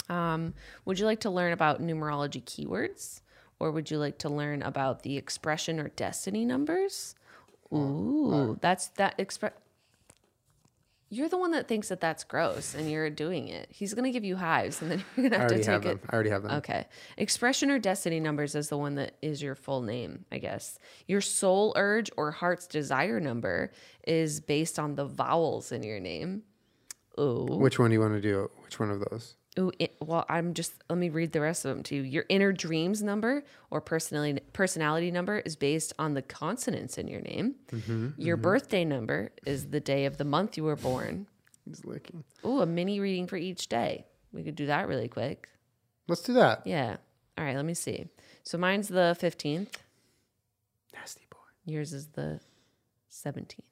Um, 0.08 0.54
would 0.84 0.98
you 0.98 1.06
like 1.06 1.20
to 1.20 1.30
learn 1.30 1.52
about 1.52 1.82
numerology 1.82 2.42
keywords? 2.42 3.20
Or 3.60 3.72
would 3.72 3.90
you 3.90 3.98
like 3.98 4.18
to 4.18 4.28
learn 4.28 4.62
about 4.62 5.02
the 5.02 5.16
expression 5.16 5.80
or 5.80 5.88
destiny 5.88 6.44
numbers? 6.44 7.16
Ooh, 7.72 8.56
that's 8.60 8.88
that 8.88 9.14
express. 9.18 9.52
You're 11.10 11.28
the 11.28 11.38
one 11.38 11.52
that 11.52 11.68
thinks 11.68 11.88
that 11.88 12.00
that's 12.00 12.22
gross 12.22 12.74
and 12.74 12.90
you're 12.90 13.08
doing 13.08 13.48
it. 13.48 13.68
He's 13.70 13.94
going 13.94 14.04
to 14.04 14.10
give 14.10 14.24
you 14.24 14.36
hives 14.36 14.82
and 14.82 14.90
then 14.90 15.04
you're 15.16 15.30
going 15.30 15.32
to 15.32 15.38
have 15.38 15.48
to 15.48 15.56
take 15.56 15.66
have 15.66 15.86
it. 15.86 16.00
I 16.08 16.14
already 16.14 16.30
have 16.30 16.42
them. 16.42 16.52
Okay. 16.58 16.86
Expression 17.16 17.70
or 17.70 17.78
destiny 17.78 18.20
numbers 18.20 18.54
is 18.54 18.68
the 18.68 18.76
one 18.76 18.96
that 18.96 19.16
is 19.22 19.42
your 19.42 19.54
full 19.54 19.80
name, 19.80 20.26
I 20.30 20.38
guess. 20.38 20.78
Your 21.06 21.22
soul 21.22 21.72
urge 21.76 22.10
or 22.18 22.30
heart's 22.30 22.66
desire 22.66 23.20
number 23.20 23.72
is 24.06 24.40
based 24.40 24.78
on 24.78 24.96
the 24.96 25.06
vowels 25.06 25.72
in 25.72 25.82
your 25.82 26.00
name. 26.00 26.42
Ooh. 27.18 27.46
Which 27.48 27.78
one 27.78 27.90
do 27.90 27.94
you 27.94 28.00
want 28.00 28.14
to 28.14 28.20
do? 28.20 28.50
Which 28.64 28.78
one 28.78 28.90
of 28.90 29.00
those? 29.10 29.37
Ooh, 29.58 29.72
it, 29.78 29.96
well, 30.00 30.24
I'm 30.28 30.54
just 30.54 30.72
let 30.88 30.98
me 30.98 31.08
read 31.08 31.32
the 31.32 31.40
rest 31.40 31.64
of 31.64 31.74
them 31.74 31.82
to 31.84 31.96
you. 31.96 32.02
Your 32.02 32.24
inner 32.28 32.52
dreams 32.52 33.02
number 33.02 33.44
or 33.70 33.80
personality 33.80 34.40
personality 34.52 35.10
number 35.10 35.38
is 35.40 35.56
based 35.56 35.92
on 35.98 36.14
the 36.14 36.22
consonants 36.22 36.96
in 36.96 37.08
your 37.08 37.20
name. 37.20 37.56
Mm-hmm, 37.72 38.10
your 38.18 38.36
mm-hmm. 38.36 38.42
birthday 38.42 38.84
number 38.84 39.32
is 39.44 39.70
the 39.70 39.80
day 39.80 40.04
of 40.04 40.16
the 40.16 40.24
month 40.24 40.56
you 40.56 40.64
were 40.64 40.76
born. 40.76 41.26
He's 41.64 41.84
licking. 41.84 42.24
Ooh, 42.44 42.60
a 42.60 42.66
mini 42.66 43.00
reading 43.00 43.26
for 43.26 43.36
each 43.36 43.68
day. 43.68 44.06
We 44.32 44.42
could 44.42 44.54
do 44.54 44.66
that 44.66 44.86
really 44.86 45.08
quick. 45.08 45.48
Let's 46.06 46.22
do 46.22 46.34
that. 46.34 46.66
Yeah. 46.66 46.96
All 47.36 47.44
right, 47.44 47.56
let 47.56 47.64
me 47.64 47.74
see. 47.74 48.06
So 48.42 48.58
mine's 48.58 48.88
the 48.88 49.16
15th. 49.20 49.74
Nasty 50.94 51.26
boy. 51.30 51.38
Yours 51.66 51.92
is 51.92 52.08
the 52.08 52.40
17th. 53.12 53.62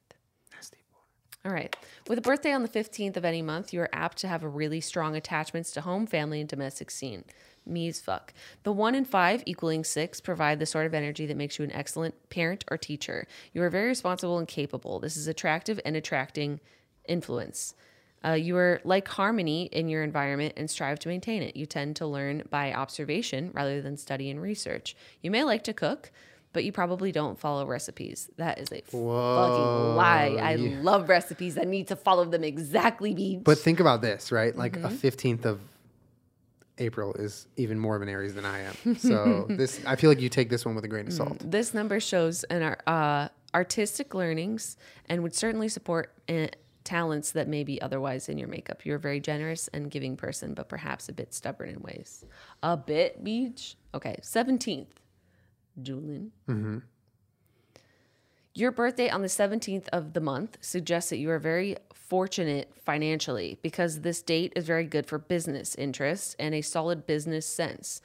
All 1.46 1.52
right. 1.52 1.76
With 2.08 2.18
a 2.18 2.22
birthday 2.22 2.50
on 2.50 2.64
the 2.64 2.68
15th 2.68 3.16
of 3.16 3.24
any 3.24 3.40
month, 3.40 3.72
you 3.72 3.80
are 3.80 3.88
apt 3.92 4.18
to 4.18 4.28
have 4.28 4.42
a 4.42 4.48
really 4.48 4.80
strong 4.80 5.14
attachments 5.14 5.70
to 5.72 5.80
home, 5.82 6.04
family, 6.04 6.40
and 6.40 6.48
domestic 6.48 6.90
scene. 6.90 7.22
Me 7.64 7.92
fuck. 7.92 8.34
The 8.64 8.72
one 8.72 8.96
in 8.96 9.04
five 9.04 9.44
equaling 9.46 9.84
six 9.84 10.20
provide 10.20 10.58
the 10.58 10.66
sort 10.66 10.86
of 10.86 10.94
energy 10.94 11.24
that 11.26 11.36
makes 11.36 11.56
you 11.56 11.64
an 11.64 11.70
excellent 11.70 12.30
parent 12.30 12.64
or 12.68 12.76
teacher. 12.76 13.28
You 13.52 13.62
are 13.62 13.70
very 13.70 13.86
responsible 13.86 14.38
and 14.38 14.48
capable. 14.48 14.98
This 14.98 15.16
is 15.16 15.28
attractive 15.28 15.78
and 15.84 15.94
attracting 15.94 16.58
influence. 17.06 17.74
Uh, 18.24 18.32
you 18.32 18.56
are 18.56 18.80
like 18.82 19.06
harmony 19.06 19.66
in 19.66 19.88
your 19.88 20.02
environment 20.02 20.54
and 20.56 20.68
strive 20.68 20.98
to 20.98 21.08
maintain 21.08 21.44
it. 21.44 21.54
You 21.54 21.64
tend 21.64 21.94
to 21.96 22.06
learn 22.06 22.42
by 22.50 22.72
observation 22.72 23.52
rather 23.54 23.80
than 23.80 23.96
study 23.96 24.30
and 24.30 24.42
research. 24.42 24.96
You 25.22 25.30
may 25.30 25.44
like 25.44 25.62
to 25.64 25.72
cook, 25.72 26.10
but 26.56 26.64
you 26.64 26.72
probably 26.72 27.12
don't 27.12 27.38
follow 27.38 27.66
recipes. 27.66 28.30
That 28.38 28.58
is 28.58 28.72
a 28.72 28.80
fucking 28.80 28.96
lie. 29.94 30.38
I 30.42 30.54
love 30.56 31.08
recipes. 31.10 31.58
I 31.58 31.64
need 31.64 31.88
to 31.88 31.96
follow 31.96 32.24
them 32.24 32.42
exactly. 32.42 33.12
Beach. 33.12 33.40
But 33.44 33.58
think 33.58 33.78
about 33.78 34.00
this, 34.00 34.32
right? 34.32 34.56
Like 34.56 34.72
Mm-hmm. 34.72 34.86
a 34.86 34.90
fifteenth 34.90 35.44
of 35.44 35.60
April 36.78 37.12
is 37.14 37.46
even 37.56 37.78
more 37.78 37.94
of 37.96 38.02
an 38.02 38.08
Aries 38.08 38.34
than 38.34 38.44
I 38.44 38.60
am. 38.60 38.96
So 38.96 39.46
this, 39.48 39.80
I 39.86 39.96
feel 39.96 40.10
like 40.10 40.20
you 40.20 40.28
take 40.28 40.48
this 40.50 40.64
one 40.64 40.74
with 40.74 40.84
a 40.84 40.88
grain 40.88 41.06
of 41.06 41.12
salt. 41.12 41.38
this 41.44 41.72
number 41.74 42.00
shows 42.00 42.44
an 42.44 42.62
uh, 42.86 43.28
artistic 43.54 44.14
learnings 44.14 44.76
and 45.08 45.22
would 45.22 45.34
certainly 45.34 45.68
support 45.68 46.12
uh, 46.28 46.46
talents 46.84 47.32
that 47.32 47.48
may 47.48 47.64
be 47.64 47.80
otherwise 47.82 48.28
in 48.28 48.38
your 48.38 48.48
makeup. 48.48 48.84
You're 48.84 48.96
a 48.96 49.00
very 49.00 49.20
generous 49.20 49.68
and 49.74 49.90
giving 49.90 50.16
person, 50.16 50.54
but 50.54 50.68
perhaps 50.68 51.08
a 51.08 51.12
bit 51.12 51.32
stubborn 51.34 51.68
in 51.70 51.80
ways. 51.80 52.24
A 52.62 52.76
bit, 52.76 53.22
Beach? 53.24 53.76
Okay, 53.94 54.16
17th. 54.22 54.86
Julien. 55.82 56.32
Mm-hmm. 56.48 56.78
Your 58.54 58.70
birthday 58.70 59.10
on 59.10 59.20
the 59.20 59.28
17th 59.28 59.88
of 59.92 60.14
the 60.14 60.20
month 60.20 60.56
suggests 60.62 61.10
that 61.10 61.18
you 61.18 61.30
are 61.30 61.38
very 61.38 61.76
fortunate 61.92 62.72
financially 62.84 63.58
because 63.60 64.00
this 64.00 64.22
date 64.22 64.52
is 64.56 64.64
very 64.64 64.84
good 64.84 65.06
for 65.06 65.18
business 65.18 65.74
interests 65.74 66.34
and 66.38 66.54
a 66.54 66.62
solid 66.62 67.06
business 67.06 67.46
sense. 67.46 68.00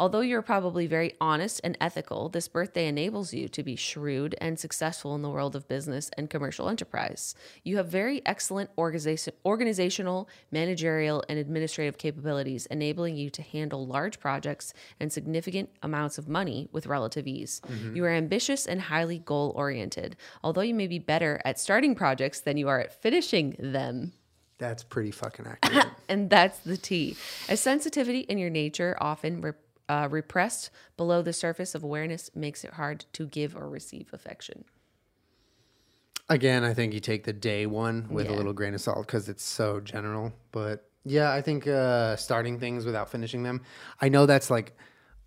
Although 0.00 0.22
you're 0.22 0.40
probably 0.40 0.86
very 0.86 1.12
honest 1.20 1.60
and 1.62 1.76
ethical, 1.78 2.30
this 2.30 2.48
birthday 2.48 2.88
enables 2.88 3.34
you 3.34 3.48
to 3.48 3.62
be 3.62 3.76
shrewd 3.76 4.34
and 4.40 4.58
successful 4.58 5.14
in 5.14 5.20
the 5.20 5.28
world 5.28 5.54
of 5.54 5.68
business 5.68 6.10
and 6.16 6.30
commercial 6.30 6.70
enterprise. 6.70 7.34
You 7.64 7.76
have 7.76 7.88
very 7.88 8.22
excellent 8.24 8.70
organization, 8.78 9.34
organizational, 9.44 10.26
managerial, 10.50 11.22
and 11.28 11.38
administrative 11.38 11.98
capabilities, 11.98 12.64
enabling 12.70 13.18
you 13.18 13.28
to 13.28 13.42
handle 13.42 13.86
large 13.86 14.18
projects 14.18 14.72
and 14.98 15.12
significant 15.12 15.68
amounts 15.82 16.16
of 16.16 16.30
money 16.30 16.70
with 16.72 16.86
relative 16.86 17.26
ease. 17.26 17.60
Mm-hmm. 17.68 17.96
You 17.96 18.06
are 18.06 18.10
ambitious 18.10 18.64
and 18.64 18.80
highly 18.80 19.18
goal 19.18 19.52
oriented, 19.54 20.16
although 20.42 20.62
you 20.62 20.74
may 20.74 20.86
be 20.86 20.98
better 20.98 21.42
at 21.44 21.60
starting 21.60 21.94
projects 21.94 22.40
than 22.40 22.56
you 22.56 22.68
are 22.68 22.80
at 22.80 23.02
finishing 23.02 23.54
them. 23.58 24.14
That's 24.56 24.82
pretty 24.82 25.10
fucking 25.10 25.46
accurate. 25.62 25.88
And 26.08 26.30
that's 26.30 26.60
the 26.60 26.78
T. 26.78 27.18
A 27.50 27.56
sensitivity 27.58 28.20
in 28.20 28.38
your 28.38 28.50
nature, 28.50 28.96
often 28.98 29.42
re- 29.42 29.52
uh, 29.90 30.06
repressed 30.08 30.70
below 30.96 31.20
the 31.20 31.32
surface 31.32 31.74
of 31.74 31.82
awareness, 31.82 32.30
makes 32.32 32.62
it 32.62 32.74
hard 32.74 33.06
to 33.12 33.26
give 33.26 33.56
or 33.56 33.68
receive 33.68 34.08
affection. 34.12 34.64
Again, 36.28 36.62
I 36.62 36.74
think 36.74 36.94
you 36.94 37.00
take 37.00 37.24
the 37.24 37.32
day 37.32 37.66
one 37.66 38.06
with 38.08 38.28
a 38.28 38.32
little 38.32 38.52
grain 38.52 38.72
of 38.74 38.80
salt 38.80 39.04
because 39.04 39.28
it's 39.28 39.42
so 39.42 39.80
general. 39.80 40.32
But 40.52 40.88
yeah, 41.04 41.32
I 41.32 41.42
think 41.42 41.66
uh, 41.66 42.14
starting 42.14 42.60
things 42.60 42.84
without 42.84 43.10
finishing 43.10 43.42
them. 43.42 43.62
I 44.00 44.10
know 44.10 44.26
that's 44.26 44.48
like 44.48 44.76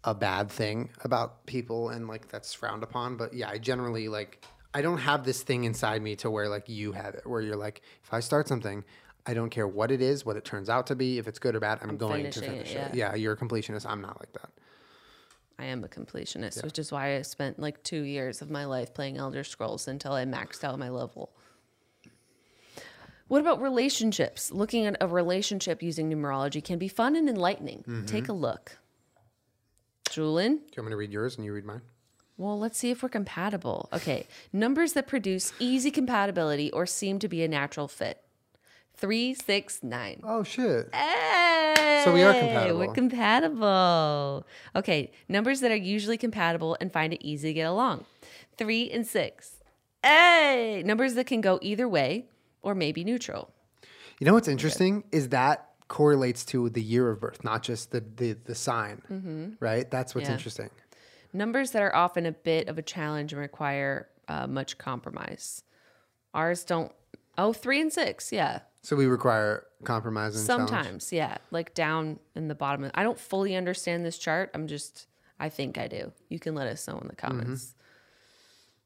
a 0.05 0.15
bad 0.15 0.49
thing 0.49 0.91
about 1.03 1.45
people 1.45 1.89
and 1.89 2.07
like 2.07 2.29
that's 2.29 2.53
frowned 2.53 2.83
upon. 2.83 3.17
But 3.17 3.33
yeah, 3.33 3.49
I 3.49 3.57
generally 3.57 4.07
like 4.07 4.45
I 4.73 4.81
don't 4.81 4.99
have 4.99 5.25
this 5.25 5.43
thing 5.43 5.65
inside 5.65 6.01
me 6.01 6.15
to 6.17 6.31
where 6.31 6.47
like 6.47 6.69
you 6.69 6.93
have 6.93 7.15
it, 7.15 7.27
where 7.27 7.41
you're 7.41 7.57
like, 7.57 7.81
if 8.01 8.13
I 8.13 8.21
start 8.21 8.47
something, 8.47 8.85
I 9.25 9.33
don't 9.33 9.49
care 9.49 9.67
what 9.67 9.91
it 9.91 10.01
is, 10.01 10.25
what 10.25 10.35
it 10.35 10.43
turns 10.43 10.69
out 10.69 10.87
to 10.87 10.95
be, 10.95 11.17
if 11.17 11.27
it's 11.27 11.39
good 11.39 11.55
or 11.55 11.59
bad, 11.59 11.79
I'm, 11.81 11.97
going 11.97 12.23
to 12.25 12.31
finishing 12.31 12.43
it, 12.43 12.67
finish 12.67 12.71
it. 12.71 12.95
yeah. 12.95 13.11
Yeah, 13.11 13.15
you're 13.15 13.33
a 13.33 13.37
completionist. 13.37 13.85
I'm 13.87 14.01
not 14.01 14.19
like 14.19 14.33
that. 14.33 14.49
I 15.57 15.65
am 15.65 15.83
a 15.83 15.87
completionist, 15.87 16.63
which 16.63 16.79
is 16.79 16.91
why 16.91 17.15
I 17.15 17.21
spent 17.21 17.59
like 17.59 17.83
two 17.83 18.01
years 18.01 18.41
of 18.41 18.49
my 18.49 18.65
life 18.65 18.93
playing 18.93 19.17
Elder 19.17 19.43
Scrolls 19.43 19.87
until 19.87 20.13
I 20.13 20.25
maxed 20.25 20.63
out 20.63 20.77
my 20.79 20.89
level. 20.89 21.31
What 23.27 23.39
about 23.39 23.61
relationships? 23.61 24.51
Looking 24.51 24.85
at 24.85 24.97
a 24.99 25.07
relationship 25.07 25.81
using 25.81 26.11
numerology 26.11 26.63
can 26.63 26.79
be 26.79 26.87
fun 26.87 27.15
and 27.15 27.29
enlightening. 27.29 27.79
Mm-hmm. 27.87 28.05
Take 28.05 28.27
a 28.27 28.33
look. 28.33 28.77
Julien? 30.09 30.57
Do 30.57 30.63
you 30.75 30.83
want 30.83 30.87
me 30.87 30.91
to 30.91 30.97
read 30.97 31.11
yours 31.11 31.37
and 31.37 31.45
you 31.45 31.53
read 31.53 31.65
mine? 31.65 31.81
Well, 32.37 32.59
let's 32.59 32.77
see 32.77 32.91
if 32.91 33.01
we're 33.01 33.09
compatible. 33.09 33.89
Okay. 33.93 34.27
Numbers 34.51 34.93
that 34.93 35.07
produce 35.07 35.53
easy 35.59 35.91
compatibility 35.91 36.71
or 36.71 36.85
seem 36.85 37.19
to 37.19 37.27
be 37.27 37.43
a 37.43 37.47
natural 37.47 37.87
fit. 37.87 38.21
Three, 39.03 39.33
six, 39.33 39.83
nine. 39.83 40.21
Oh 40.23 40.43
shit. 40.43 40.87
Hey, 40.95 42.01
So 42.05 42.13
we 42.13 42.23
are 42.23 42.33
compatible. 42.33 42.79
We're 42.79 42.93
compatible. 42.93 44.47
Okay, 44.77 45.11
numbers 45.27 45.59
that 45.59 45.71
are 45.71 45.75
usually 45.75 46.17
compatible 46.17 46.77
and 46.79 46.89
find 46.89 47.11
it 47.11 47.21
easy 47.21 47.49
to 47.49 47.53
get 47.53 47.67
along. 47.67 48.05
Three 48.57 48.89
and 48.89 49.05
six. 49.05 49.55
Hey, 50.01 50.83
numbers 50.85 51.15
that 51.15 51.27
can 51.27 51.41
go 51.41 51.59
either 51.61 51.85
way 51.85 52.27
or 52.61 52.73
maybe 52.75 53.03
neutral. 53.03 53.49
You 54.21 54.25
know 54.25 54.35
what's 54.35 54.47
interesting 54.47 55.03
is 55.11 55.27
that 55.29 55.71
correlates 55.89 56.45
to 56.45 56.69
the 56.69 56.81
year 56.81 57.09
of 57.11 57.19
birth, 57.19 57.43
not 57.43 57.61
just 57.61 57.91
the 57.91 57.99
the, 58.15 58.37
the 58.45 58.55
sign, 58.55 59.57
right? 59.59 59.91
That's 59.91 60.15
what's 60.15 60.23
Mm-hmm. 60.27 60.31
Yeah. 60.31 60.37
interesting. 60.37 60.69
Numbers 61.33 61.71
that 61.71 61.81
are 61.81 61.93
often 61.93 62.25
a 62.25 62.31
bit 62.31 62.69
of 62.69 62.77
a 62.77 62.81
challenge 62.81 63.33
and 63.33 63.41
require 63.41 64.07
uh, 64.29 64.47
much 64.47 64.77
compromise. 64.77 65.61
Ours 66.33 66.63
don't. 66.63 66.93
Oh, 67.37 67.51
three 67.51 67.81
and 67.81 67.91
six. 67.91 68.31
Yeah. 68.31 68.59
So 68.83 68.97
we 68.97 69.05
require 69.05 69.65
compromise 69.85 70.35
and 70.35 70.45
challenge. 70.45 70.69
Sometimes, 70.69 71.13
yeah, 71.13 71.37
like 71.51 71.73
down 71.73 72.19
in 72.35 72.49
the 72.49 72.55
bottom. 72.55 72.91
I 72.93 73.03
don't 73.03 73.19
fully 73.19 73.55
understand 73.55 74.05
this 74.05 74.17
chart. 74.17 74.51
I'm 74.53 74.67
just, 74.67 75.07
I 75.39 75.49
think 75.49 75.77
I 75.77 75.87
do. 75.87 76.11
You 76.29 76.39
can 76.39 76.53
let 76.53 76.67
us 76.67 76.87
know 76.87 76.99
in 76.99 77.07
the 77.07 77.15
mm-hmm. 77.15 77.27
comments. 77.27 77.75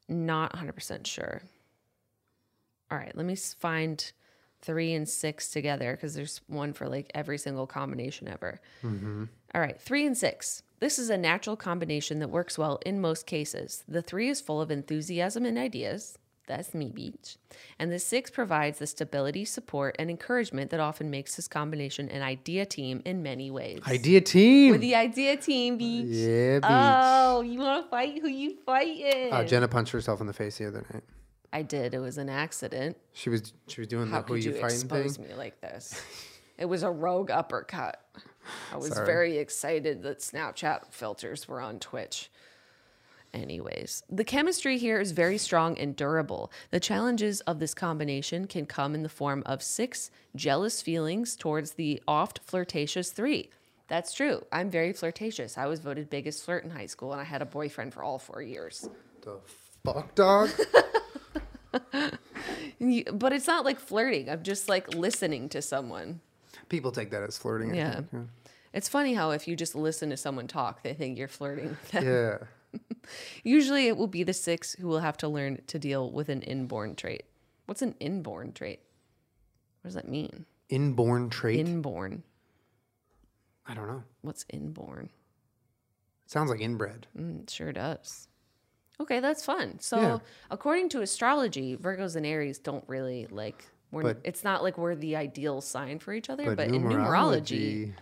Not 0.08 0.54
100% 0.54 1.06
sure. 1.06 1.42
All 2.90 2.96
right, 2.96 3.14
let 3.14 3.26
me 3.26 3.36
find 3.36 4.10
three 4.62 4.94
and 4.94 5.08
six 5.08 5.50
together 5.50 5.92
because 5.92 6.14
there's 6.14 6.40
one 6.46 6.72
for 6.72 6.88
like 6.88 7.10
every 7.14 7.36
single 7.36 7.66
combination 7.66 8.28
ever. 8.28 8.60
Mm-hmm. 8.82 9.24
All 9.54 9.60
right, 9.60 9.80
three 9.80 10.06
and 10.06 10.16
six. 10.16 10.62
This 10.80 10.98
is 10.98 11.10
a 11.10 11.18
natural 11.18 11.56
combination 11.56 12.20
that 12.20 12.30
works 12.30 12.56
well 12.56 12.80
in 12.86 13.00
most 13.00 13.26
cases. 13.26 13.84
The 13.88 14.02
three 14.02 14.28
is 14.28 14.40
full 14.40 14.60
of 14.60 14.70
enthusiasm 14.70 15.44
and 15.44 15.58
ideas. 15.58 16.18
That's 16.48 16.74
me, 16.74 16.88
Beach. 16.90 17.36
And 17.78 17.92
the 17.92 17.98
six 17.98 18.30
provides 18.30 18.78
the 18.80 18.86
stability, 18.86 19.44
support, 19.44 19.94
and 19.98 20.10
encouragement 20.10 20.70
that 20.70 20.80
often 20.80 21.10
makes 21.10 21.36
this 21.36 21.46
combination 21.46 22.08
an 22.08 22.22
idea 22.22 22.64
team 22.66 23.02
in 23.04 23.22
many 23.22 23.50
ways. 23.50 23.80
Idea 23.86 24.22
team. 24.22 24.72
We're 24.72 24.78
the 24.78 24.94
idea 24.96 25.36
team, 25.36 25.76
Beach. 25.76 26.06
yeah, 26.08 26.56
beach. 26.58 26.64
Oh, 26.68 27.42
you 27.42 27.58
want 27.60 27.84
to 27.84 27.90
fight? 27.90 28.18
Who 28.20 28.28
you 28.28 28.56
fighting? 28.66 29.32
Uh, 29.32 29.44
Jenna 29.44 29.68
punched 29.68 29.92
herself 29.92 30.20
in 30.20 30.26
the 30.26 30.32
face 30.32 30.58
the 30.58 30.66
other 30.66 30.84
night. 30.92 31.04
I 31.52 31.62
did. 31.62 31.94
It 31.94 31.98
was 32.00 32.18
an 32.18 32.28
accident. 32.28 32.96
She 33.12 33.30
was 33.30 33.52
she 33.68 33.80
was 33.80 33.88
doing 33.88 34.08
How 34.08 34.22
the 34.22 34.26
who 34.28 34.34
you, 34.34 34.52
you 34.52 34.60
fighting 34.60 34.88
thing. 34.88 35.04
expose 35.04 35.18
me 35.18 35.34
like 35.34 35.60
this? 35.60 36.00
It 36.58 36.64
was 36.66 36.82
a 36.82 36.90
rogue 36.90 37.30
uppercut. 37.30 38.02
I 38.72 38.76
was 38.78 38.88
Sorry. 38.88 39.06
very 39.06 39.38
excited 39.38 40.02
that 40.02 40.18
Snapchat 40.18 40.92
filters 40.92 41.46
were 41.46 41.60
on 41.60 41.78
Twitch. 41.78 42.30
Anyways, 43.34 44.02
the 44.08 44.24
chemistry 44.24 44.78
here 44.78 44.98
is 45.00 45.12
very 45.12 45.36
strong 45.38 45.76
and 45.78 45.94
durable. 45.94 46.50
The 46.70 46.80
challenges 46.80 47.40
of 47.42 47.58
this 47.58 47.74
combination 47.74 48.46
can 48.46 48.64
come 48.66 48.94
in 48.94 49.02
the 49.02 49.08
form 49.08 49.42
of 49.44 49.62
six 49.62 50.10
jealous 50.34 50.80
feelings 50.80 51.36
towards 51.36 51.72
the 51.72 52.02
oft 52.08 52.40
flirtatious 52.44 53.10
three. 53.10 53.50
that's 53.86 54.12
true. 54.14 54.44
I'm 54.52 54.70
very 54.70 54.92
flirtatious. 54.92 55.56
I 55.58 55.66
was 55.66 55.80
voted 55.80 56.08
biggest 56.10 56.44
flirt 56.44 56.64
in 56.64 56.70
high 56.70 56.86
school, 56.86 57.12
and 57.12 57.20
I 57.20 57.24
had 57.24 57.40
a 57.42 57.46
boyfriend 57.46 57.92
for 57.94 58.02
all 58.02 58.18
four 58.18 58.42
years. 58.42 58.88
The 59.22 59.38
fuck, 59.84 60.14
dog? 60.14 60.50
But 63.12 63.32
it's 63.32 63.46
not 63.46 63.64
like 63.64 63.78
flirting. 63.80 64.30
I'm 64.30 64.42
just 64.42 64.68
like 64.68 64.94
listening 64.94 65.48
to 65.50 65.60
someone. 65.62 66.20
People 66.68 66.92
take 66.92 67.10
that 67.10 67.22
as 67.22 67.36
flirting. 67.36 67.72
I 67.72 67.76
Yeah. 67.76 67.94
think, 67.96 68.08
yeah. 68.12 68.20
It's 68.72 68.88
funny 68.88 69.14
how 69.14 69.30
if 69.32 69.48
you 69.48 69.56
just 69.56 69.74
listen 69.74 70.10
to 70.10 70.16
someone 70.16 70.46
talk, 70.46 70.82
they 70.82 70.94
think 70.94 71.18
you're 71.18 71.26
flirting 71.28 71.70
with 71.70 71.90
them. 71.90 72.06
Yeah. 72.06 72.38
Usually 73.44 73.86
it 73.88 73.96
will 73.96 74.06
be 74.06 74.22
the 74.22 74.32
six 74.34 74.74
who 74.74 74.86
will 74.88 75.00
have 75.00 75.16
to 75.18 75.28
learn 75.28 75.60
to 75.66 75.78
deal 75.78 76.10
with 76.10 76.28
an 76.28 76.42
inborn 76.42 76.94
trait. 76.94 77.24
What's 77.66 77.82
an 77.82 77.94
inborn 78.00 78.52
trait? 78.52 78.80
What 79.82 79.88
does 79.88 79.94
that 79.94 80.08
mean? 80.08 80.46
Inborn 80.68 81.30
trait. 81.30 81.60
Inborn. 81.60 82.22
I 83.66 83.74
don't 83.74 83.86
know. 83.86 84.02
What's 84.22 84.44
inborn? 84.50 85.10
Sounds 86.26 86.50
like 86.50 86.60
inbred. 86.60 87.06
Mm, 87.18 87.42
it 87.44 87.50
sure 87.50 87.72
does. 87.72 88.28
Okay, 89.00 89.20
that's 89.20 89.44
fun. 89.44 89.78
So, 89.80 90.00
Yeah. 90.00 90.18
according 90.50 90.88
to 90.90 91.00
astrology, 91.02 91.76
Virgos 91.76 92.16
and 92.16 92.26
Aries 92.26 92.58
don't 92.58 92.84
really 92.88 93.26
like. 93.30 93.64
We're, 93.90 94.02
But- 94.02 94.20
it's 94.24 94.44
not 94.44 94.62
like 94.62 94.76
we're 94.76 94.94
the 94.94 95.16
ideal 95.16 95.60
sign 95.60 95.98
for 95.98 96.12
each 96.12 96.28
other, 96.28 96.44
But, 96.44 96.56
but, 96.56 96.68
in 96.68 96.82
numerology, 96.82 97.94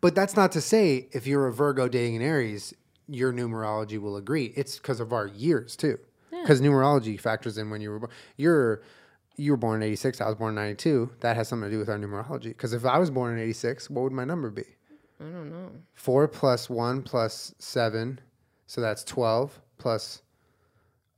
But 0.00 0.14
that's 0.14 0.36
not 0.36 0.52
to 0.52 0.60
say 0.60 1.08
if 1.12 1.26
you're 1.26 1.46
a 1.46 1.52
Virgo 1.52 1.88
dating 1.88 2.16
an 2.16 2.22
Aries, 2.22 2.72
your 3.08 3.32
numerology 3.32 4.00
will 4.00 4.16
agree. 4.16 4.52
It's 4.56 4.78
because 4.78 5.00
of 5.00 5.12
our 5.12 5.26
years 5.26 5.76
too. 5.76 5.98
Because 6.30 6.60
numerology 6.60 7.18
factors 7.18 7.56
in 7.58 7.70
when 7.70 7.80
you 7.80 7.90
were 7.90 8.00
born. 8.00 8.10
You're 8.36 8.82
you 9.36 9.50
were 9.52 9.56
born 9.56 9.82
in 9.82 9.88
'86. 9.88 10.20
I 10.20 10.26
was 10.26 10.34
born 10.36 10.50
in 10.50 10.54
'92. 10.56 11.10
That 11.20 11.36
has 11.36 11.48
something 11.48 11.68
to 11.68 11.74
do 11.74 11.78
with 11.78 11.88
our 11.88 11.98
numerology. 11.98 12.44
Because 12.44 12.72
if 12.72 12.84
I 12.84 12.98
was 12.98 13.10
born 13.10 13.32
in 13.34 13.40
'86, 13.42 13.88
what 13.90 14.02
would 14.02 14.12
my 14.12 14.24
number 14.24 14.50
be? 14.50 14.64
I 15.20 15.24
don't 15.24 15.50
know. 15.50 15.70
Four 15.94 16.28
plus 16.28 16.68
one 16.68 17.02
plus 17.02 17.54
seven, 17.58 18.20
so 18.66 18.80
that's 18.80 19.04
twelve. 19.04 19.58
Plus, 19.78 20.22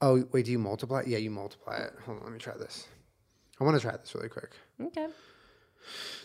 oh 0.00 0.24
wait, 0.32 0.44
do 0.46 0.52
you 0.52 0.58
multiply? 0.58 1.02
Yeah, 1.06 1.18
you 1.18 1.30
multiply 1.30 1.76
it. 1.78 1.92
Hold 2.04 2.18
on, 2.18 2.24
let 2.24 2.32
me 2.32 2.38
try 2.38 2.56
this. 2.56 2.86
I 3.60 3.64
want 3.64 3.74
to 3.76 3.80
try 3.80 3.96
this 3.96 4.14
really 4.14 4.28
quick 4.28 4.50
Okay. 4.82 5.06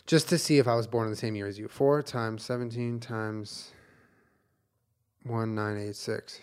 just 0.06 0.28
to 0.30 0.38
see 0.38 0.58
if 0.58 0.68
I 0.68 0.76
was 0.76 0.86
born 0.86 1.06
in 1.06 1.12
the 1.12 1.18
same 1.18 1.36
year 1.36 1.48
as 1.48 1.58
you. 1.58 1.68
Four 1.70 2.02
times 2.04 2.44
seventeen 2.44 3.00
times 3.00 3.72
one 5.24 5.56
nine 5.56 5.78
eight 5.78 5.96
six. 5.96 6.40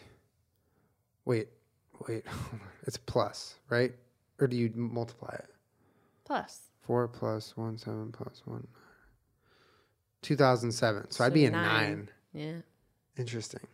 Wait, 1.25 1.49
wait, 2.09 2.25
it's 2.87 2.97
plus, 2.97 3.57
right? 3.69 3.93
Or 4.41 4.47
do 4.47 4.57
you 4.57 4.71
multiply 4.75 5.35
it? 5.35 5.49
Plus. 6.25 6.61
Four 6.83 7.09
plus 7.09 7.57
one 7.57 7.77
seven 7.77 8.13
plus 8.13 8.43
one. 8.45 8.67
Two 10.23 10.37
thousand 10.37 10.73
seven. 10.73 11.11
So, 11.11 11.25
I'd 11.25 11.35
be 11.35 11.45
a 11.45 11.51
nine. 11.51 11.63
nine. 11.65 12.09
Yeah. 12.33 12.61
Interesting. 13.17 13.67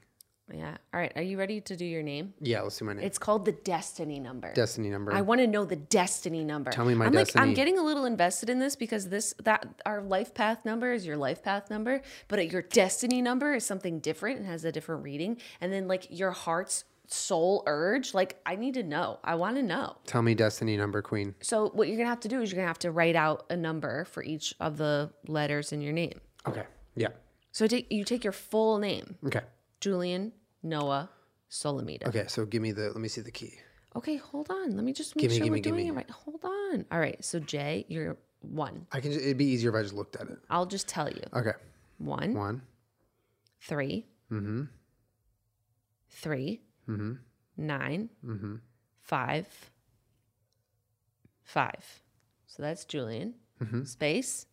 Yeah. 0.52 0.76
All 0.92 1.00
right. 1.00 1.12
Are 1.16 1.22
you 1.22 1.38
ready 1.38 1.60
to 1.62 1.76
do 1.76 1.84
your 1.84 2.02
name? 2.02 2.34
Yeah, 2.40 2.60
let's 2.60 2.76
see 2.76 2.84
my 2.84 2.92
name. 2.92 3.04
It's 3.04 3.18
called 3.18 3.44
the 3.44 3.52
destiny 3.52 4.20
number. 4.20 4.52
Destiny 4.52 4.90
number. 4.90 5.12
I 5.12 5.22
want 5.22 5.40
to 5.40 5.46
know 5.46 5.64
the 5.64 5.76
destiny 5.76 6.44
number. 6.44 6.70
Tell 6.70 6.84
me 6.84 6.94
my 6.94 7.06
I'm 7.06 7.12
Like, 7.12 7.26
destiny. 7.26 7.42
I'm 7.48 7.54
getting 7.54 7.78
a 7.78 7.82
little 7.82 8.04
invested 8.04 8.50
in 8.50 8.58
this 8.58 8.76
because 8.76 9.08
this 9.08 9.34
that 9.44 9.66
our 9.86 10.02
life 10.02 10.34
path 10.34 10.64
number 10.64 10.92
is 10.92 11.06
your 11.06 11.16
life 11.16 11.42
path 11.42 11.70
number, 11.70 12.02
but 12.28 12.50
your 12.52 12.62
destiny 12.62 13.22
number 13.22 13.54
is 13.54 13.64
something 13.64 14.00
different 14.00 14.38
and 14.38 14.46
has 14.46 14.64
a 14.64 14.72
different 14.72 15.02
reading. 15.02 15.38
And 15.60 15.72
then 15.72 15.88
like 15.88 16.06
your 16.10 16.30
heart's 16.32 16.84
soul 17.06 17.62
urge, 17.66 18.12
like 18.12 18.38
I 18.44 18.56
need 18.56 18.74
to 18.74 18.82
know. 18.82 19.20
I 19.24 19.36
want 19.36 19.56
to 19.56 19.62
know. 19.62 19.96
Tell 20.06 20.22
me 20.22 20.34
destiny 20.34 20.76
number, 20.76 21.00
Queen. 21.00 21.34
So 21.40 21.70
what 21.70 21.88
you're 21.88 21.96
gonna 21.96 22.08
have 22.08 22.20
to 22.20 22.28
do 22.28 22.42
is 22.42 22.50
you're 22.52 22.56
gonna 22.58 22.68
have 22.68 22.78
to 22.80 22.90
write 22.90 23.16
out 23.16 23.46
a 23.48 23.56
number 23.56 24.04
for 24.04 24.22
each 24.22 24.54
of 24.60 24.76
the 24.76 25.10
letters 25.26 25.72
in 25.72 25.80
your 25.80 25.92
name. 25.92 26.20
Okay. 26.46 26.64
Yeah. 26.96 27.08
So 27.52 27.66
take 27.66 27.90
you 27.90 28.04
take 28.04 28.24
your 28.24 28.32
full 28.32 28.78
name, 28.78 29.16
Okay. 29.26 29.40
Julien 29.84 30.32
Noah 30.62 31.10
Solomita. 31.50 32.06
Okay. 32.08 32.24
So 32.28 32.46
give 32.46 32.62
me 32.62 32.72
the. 32.72 32.84
Let 32.88 32.96
me 32.96 33.08
see 33.08 33.20
the 33.20 33.30
key. 33.30 33.52
Okay, 33.94 34.16
hold 34.16 34.48
on. 34.50 34.74
Let 34.76 34.82
me 34.84 34.92
just 34.94 35.14
make 35.14 35.24
Gimme, 35.24 35.34
sure 35.36 35.44
gimme, 35.44 35.58
we're 35.58 35.62
doing 35.62 35.76
gimme. 35.86 35.88
it 35.90 35.92
right. 35.92 36.10
Hold 36.10 36.42
on. 36.44 36.86
All 36.90 36.98
right. 36.98 37.22
So 37.22 37.38
Jay, 37.38 37.84
you're 37.88 38.16
one. 38.40 38.86
I 38.92 39.00
can. 39.00 39.12
ju- 39.12 39.18
It'd 39.20 39.36
be 39.36 39.44
easier 39.44 39.68
if 39.70 39.76
I 39.76 39.82
just 39.82 39.94
looked 39.94 40.16
at 40.16 40.28
it. 40.30 40.38
I'll 40.48 40.64
just 40.66 40.88
tell 40.88 41.08
you. 41.10 41.22
Okay. 41.34 41.52
One, 41.98 42.32
One. 42.34 42.62
3 43.60 44.06
Mm-hmm. 44.32 44.62
three, 46.08 46.62
Mm-hmm. 46.88 47.12
nine, 47.58 48.08
Mm-hmm. 48.24 48.54
five, 49.02 49.46
five. 51.44 51.84
So 52.46 52.62
that's 52.62 52.84
Julien. 52.84 53.34
Mm-hmm. 53.62 53.84
Space. 53.84 54.46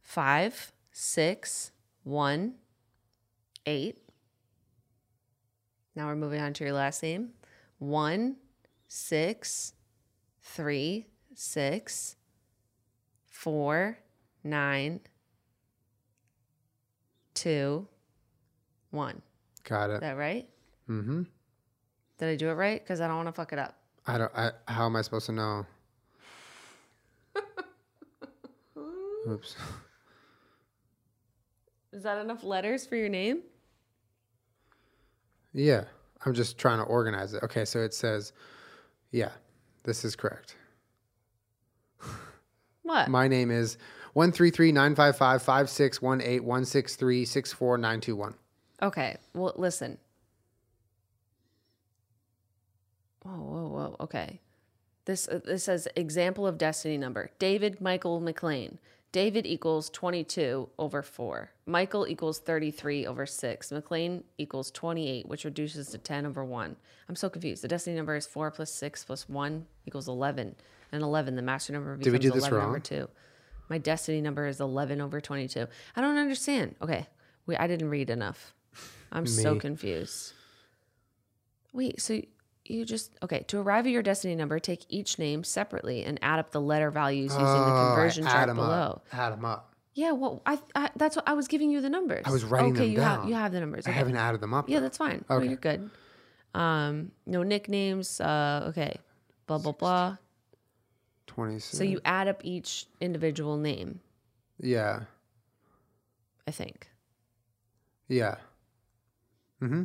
Five, 0.00 0.72
six, 0.92 1.72
one, 2.04 2.54
eight. 3.68 3.98
Now 5.94 6.06
we're 6.06 6.16
moving 6.16 6.40
on 6.40 6.52
to 6.54 6.64
your 6.64 6.72
last 6.72 7.02
name. 7.02 7.30
One, 7.78 8.36
six, 8.88 9.74
three, 10.42 11.06
six, 11.34 12.16
four, 13.26 13.98
nine, 14.42 15.00
two, 17.34 17.86
one. 18.90 19.20
Got 19.64 19.90
Is 19.90 19.96
it. 19.96 20.00
that 20.00 20.16
right? 20.16 20.48
Mm-hmm. 20.88 21.22
Did 22.18 22.28
I 22.28 22.36
do 22.36 22.48
it 22.48 22.54
right? 22.54 22.82
Because 22.82 23.00
I 23.00 23.06
don't 23.06 23.16
want 23.16 23.28
to 23.28 23.32
fuck 23.32 23.52
it 23.52 23.58
up. 23.58 23.74
I 24.06 24.16
don't. 24.18 24.32
I, 24.34 24.52
how 24.66 24.86
am 24.86 24.96
I 24.96 25.02
supposed 25.02 25.26
to 25.26 25.32
know? 25.32 25.66
Oops. 29.28 29.56
Is 31.92 32.02
that 32.04 32.18
enough 32.18 32.44
letters 32.44 32.86
for 32.86 32.96
your 32.96 33.08
name? 33.10 33.42
Yeah, 35.58 35.84
I'm 36.24 36.34
just 36.34 36.56
trying 36.56 36.78
to 36.78 36.84
organize 36.84 37.34
it. 37.34 37.42
Okay, 37.42 37.64
so 37.64 37.80
it 37.80 37.92
says, 37.92 38.32
yeah, 39.10 39.30
this 39.84 40.04
is 40.04 40.14
correct. 40.16 40.56
What? 42.82 43.08
My 43.08 43.28
name 43.28 43.50
is 43.50 43.76
one 44.14 44.32
three 44.32 44.50
three 44.50 44.72
nine 44.72 44.94
five 44.94 45.14
five 45.18 45.42
five 45.42 45.68
six 45.68 46.00
one 46.00 46.22
eight 46.22 46.42
one 46.42 46.64
six 46.64 46.96
three 46.96 47.26
six 47.26 47.52
four 47.52 47.76
nine 47.76 48.00
two 48.00 48.16
one. 48.16 48.32
Okay. 48.80 49.18
Well, 49.34 49.52
listen. 49.56 49.98
Whoa, 53.22 53.32
whoa, 53.32 53.68
whoa. 53.68 53.96
Okay. 54.00 54.40
This 55.04 55.28
uh, 55.28 55.40
this 55.44 55.64
says 55.64 55.86
example 55.96 56.46
of 56.46 56.56
destiny 56.56 56.96
number. 56.96 57.30
David 57.38 57.78
Michael 57.78 58.20
McLean. 58.20 58.78
David 59.10 59.46
equals 59.46 59.88
22 59.90 60.68
over 60.78 61.02
4. 61.02 61.50
Michael 61.66 62.06
equals 62.06 62.38
33 62.40 63.06
over 63.06 63.24
6. 63.24 63.72
McLean 63.72 64.24
equals 64.36 64.70
28, 64.70 65.26
which 65.26 65.44
reduces 65.44 65.88
to 65.88 65.98
10 65.98 66.26
over 66.26 66.44
1. 66.44 66.76
I'm 67.08 67.16
so 67.16 67.30
confused. 67.30 67.62
The 67.62 67.68
destiny 67.68 67.96
number 67.96 68.16
is 68.16 68.26
4 68.26 68.50
plus 68.50 68.70
6 68.72 69.04
plus 69.04 69.28
1 69.28 69.66
equals 69.86 70.08
11. 70.08 70.54
And 70.92 71.02
11, 71.02 71.36
the 71.36 71.42
master 71.42 71.72
number 71.72 71.96
becomes 71.96 72.12
we 72.12 72.18
do 72.18 72.30
this 72.30 72.46
11 72.46 72.68
over 72.68 72.80
2. 72.80 73.08
My 73.70 73.78
destiny 73.78 74.20
number 74.20 74.46
is 74.46 74.60
11 74.60 75.00
over 75.00 75.20
22. 75.20 75.66
I 75.96 76.00
don't 76.00 76.16
understand. 76.16 76.74
Okay. 76.82 77.06
We, 77.46 77.56
I 77.56 77.66
didn't 77.66 77.88
read 77.88 78.10
enough. 78.10 78.54
I'm 79.10 79.26
so 79.26 79.56
confused. 79.56 80.32
Wait, 81.72 82.00
so 82.00 82.20
you 82.70 82.84
just 82.84 83.16
okay, 83.22 83.44
to 83.48 83.58
arrive 83.58 83.86
at 83.86 83.92
your 83.92 84.02
destiny 84.02 84.34
number, 84.34 84.58
take 84.58 84.84
each 84.88 85.18
name 85.18 85.44
separately 85.44 86.04
and 86.04 86.18
add 86.22 86.38
up 86.38 86.50
the 86.50 86.60
letter 86.60 86.90
values 86.90 87.32
using 87.32 87.38
the 87.38 87.50
Oh, 87.50 87.64
I 87.64 87.94
conversion 87.94 88.26
add 88.26 88.32
chart 88.32 88.54
below. 88.54 88.66
Up. 88.68 89.06
Add 89.12 89.32
them 89.32 89.44
up. 89.44 89.74
Yeah, 89.94 90.12
well, 90.12 90.42
I, 90.46 90.58
I 90.74 90.90
that's 90.96 91.16
what 91.16 91.28
I 91.28 91.32
was 91.32 91.48
giving 91.48 91.70
you 91.70 91.80
the 91.80 91.90
numbers. 91.90 92.22
I 92.24 92.30
was 92.30 92.44
writing 92.44 92.72
okay, 92.72 92.84
them 92.84 92.92
you 92.92 93.00
have 93.00 93.28
you 93.28 93.34
have 93.34 93.52
the 93.52 93.60
numbers. 93.60 93.86
okay. 93.86 93.94
I 93.94 93.98
haven't 93.98 94.16
added 94.16 94.40
them 94.40 94.54
up. 94.54 94.68
Yeah, 94.68 94.78
though. 94.78 94.82
that's 94.82 94.98
fine. 94.98 95.24
No, 95.28 95.40
you're 95.40 95.56
good. 95.56 95.90
Um, 96.54 97.10
no 97.26 97.42
nicknames. 97.42 98.20
Uh, 98.20 98.66
okay, 98.68 98.96
blah 99.46 99.58
blah 99.58 99.72
blah. 99.72 100.16
26 101.26 101.76
So 101.76 101.84
you 101.84 102.00
add 102.04 102.26
up 102.26 102.40
each 102.44 102.86
individual 103.00 103.56
name. 103.56 104.00
Yeah. 104.60 105.00
I 106.46 106.50
think. 106.50 106.88
Yeah. 108.08 108.36
Mm-hmm. 109.62 109.82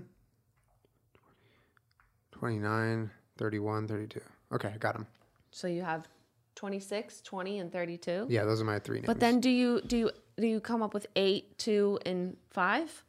29, 2.44 3.10
31, 3.38 3.88
32. 3.88 4.20
Okay, 4.52 4.72
I 4.76 4.78
got 4.78 4.96
them. 4.96 5.08
So 5.52 5.68
you 5.68 5.82
have 5.82 6.10
26, 6.56 7.22
20, 7.22 7.60
and 7.60 7.72
32. 7.72 8.28
Yeah, 8.30 8.44
those 8.44 8.60
are 8.60 8.66
my 8.66 8.80
three 8.80 8.98
names. 8.98 9.08
But 9.08 9.22
then 9.22 9.39
do 9.39 9.50
you 9.50 9.80
do 9.88 9.96
you 9.96 10.12
do 10.38 10.46
you 10.48 10.60
come 10.60 10.84
up 10.84 10.94
with 10.94 11.08
eight, 11.16 11.58
two, 11.58 12.00
and 12.06 12.36
five? 12.50 13.06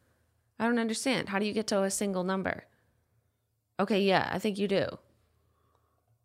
I 0.60 0.66
don't 0.66 0.78
understand. 0.78 1.30
How 1.30 1.40
do 1.40 1.46
you 1.46 1.52
get 1.52 1.66
to 1.68 1.82
a 1.82 1.90
single 1.90 2.22
number? 2.22 2.62
Okay, 3.80 4.02
yeah, 4.02 4.30
I 4.32 4.38
think 4.38 4.56
you 4.56 4.68
do. 4.68 4.86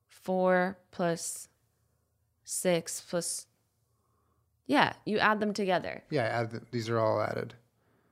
Four 0.07 0.77
plus 0.91 1.47
six 2.43 3.01
plus 3.09 3.47
Yeah, 4.67 4.93
you 5.03 5.17
add 5.17 5.39
them 5.39 5.53
together. 5.53 6.03
Yeah, 6.11 6.25
I 6.25 6.27
added 6.27 6.51
them. 6.51 6.67
these 6.69 6.89
are 6.89 6.99
all 6.99 7.19
added. 7.19 7.55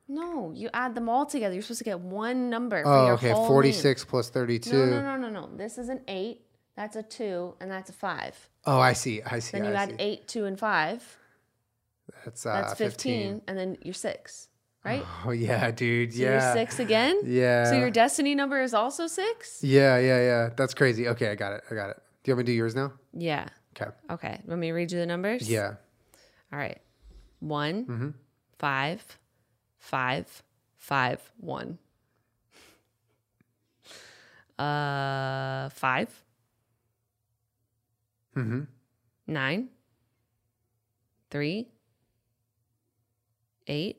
No, 0.07 0.51
you 0.55 0.69
add 0.73 0.95
them 0.95 1.09
all 1.09 1.25
together. 1.25 1.53
You're 1.53 1.61
supposed 1.63 1.79
to 1.79 1.83
get 1.83 1.99
one 1.99 2.49
number 2.49 2.81
for 2.83 2.89
Oh, 2.89 3.05
your 3.07 3.13
okay. 3.15 3.29
whole 3.31 3.41
name. 3.41 3.47
46 3.73 4.05
plus 4.05 4.29
32. 4.29 4.71
No, 4.71 4.85
no, 4.85 5.01
no, 5.01 5.29
no, 5.29 5.29
no. 5.47 5.49
This 5.57 5.77
is 5.77 5.89
an 5.89 6.01
eight. 6.07 6.41
That's 6.75 6.95
a 6.95 7.01
two, 7.03 7.55
and 7.59 7.69
that's 7.71 7.89
a 7.89 7.93
five. 7.93 8.49
Oh, 8.65 8.79
I 8.79 8.93
see. 8.93 9.21
I 9.23 9.39
see. 9.39 9.57
Then 9.57 9.65
you 9.65 9.71
I 9.73 9.83
add 9.83 9.89
see. 9.89 9.95
eight, 9.99 10.27
two, 10.27 10.45
and 10.45 10.57
five. 10.59 11.17
That's 12.23 12.45
uh, 12.45 12.53
That's 12.61 12.75
15, 12.75 13.41
and 13.47 13.57
then 13.57 13.77
you're 13.81 13.93
six, 13.93 14.47
right? 14.85 15.03
Oh 15.25 15.31
yeah, 15.31 15.71
dude. 15.71 16.13
So 16.13 16.19
yeah. 16.21 16.31
you're 16.31 16.53
six 16.53 16.79
again? 16.79 17.19
Yeah. 17.25 17.65
So 17.65 17.77
your 17.77 17.89
destiny 17.91 18.35
number 18.35 18.61
is 18.61 18.73
also 18.75 19.07
six? 19.07 19.61
Yeah, 19.63 19.97
yeah, 19.97 20.21
yeah. 20.21 20.49
That's 20.55 20.73
crazy. 20.73 21.07
Okay, 21.09 21.31
I 21.31 21.35
got 21.35 21.53
it. 21.53 21.63
I 21.71 21.75
got 21.75 21.89
it. 21.89 21.97
Do 22.23 22.31
you 22.31 22.35
want 22.35 22.39
me 22.39 22.43
to 22.43 22.51
do 22.51 22.55
yours 22.55 22.75
now? 22.75 22.93
Yeah. 23.13 23.47
Okay. 23.75 23.91
Okay. 24.11 24.41
Let 24.45 24.57
me 24.59 24.71
read 24.71 24.91
you 24.91 24.99
the 24.99 25.05
numbers? 25.05 25.49
Yeah. 25.49 25.73
All 26.53 26.59
right. 26.59 26.77
One, 27.39 27.85
Mm-hmm. 27.85 28.09
five, 28.59 29.03
five, 29.87 30.43
five, 30.75 31.31
one. 31.39 31.77
Uh, 34.59 35.69
5 35.69 36.23
Mm-hmm. 38.35 38.61
nine, 39.25 39.69
three, 41.31 41.67
eight. 43.67 43.97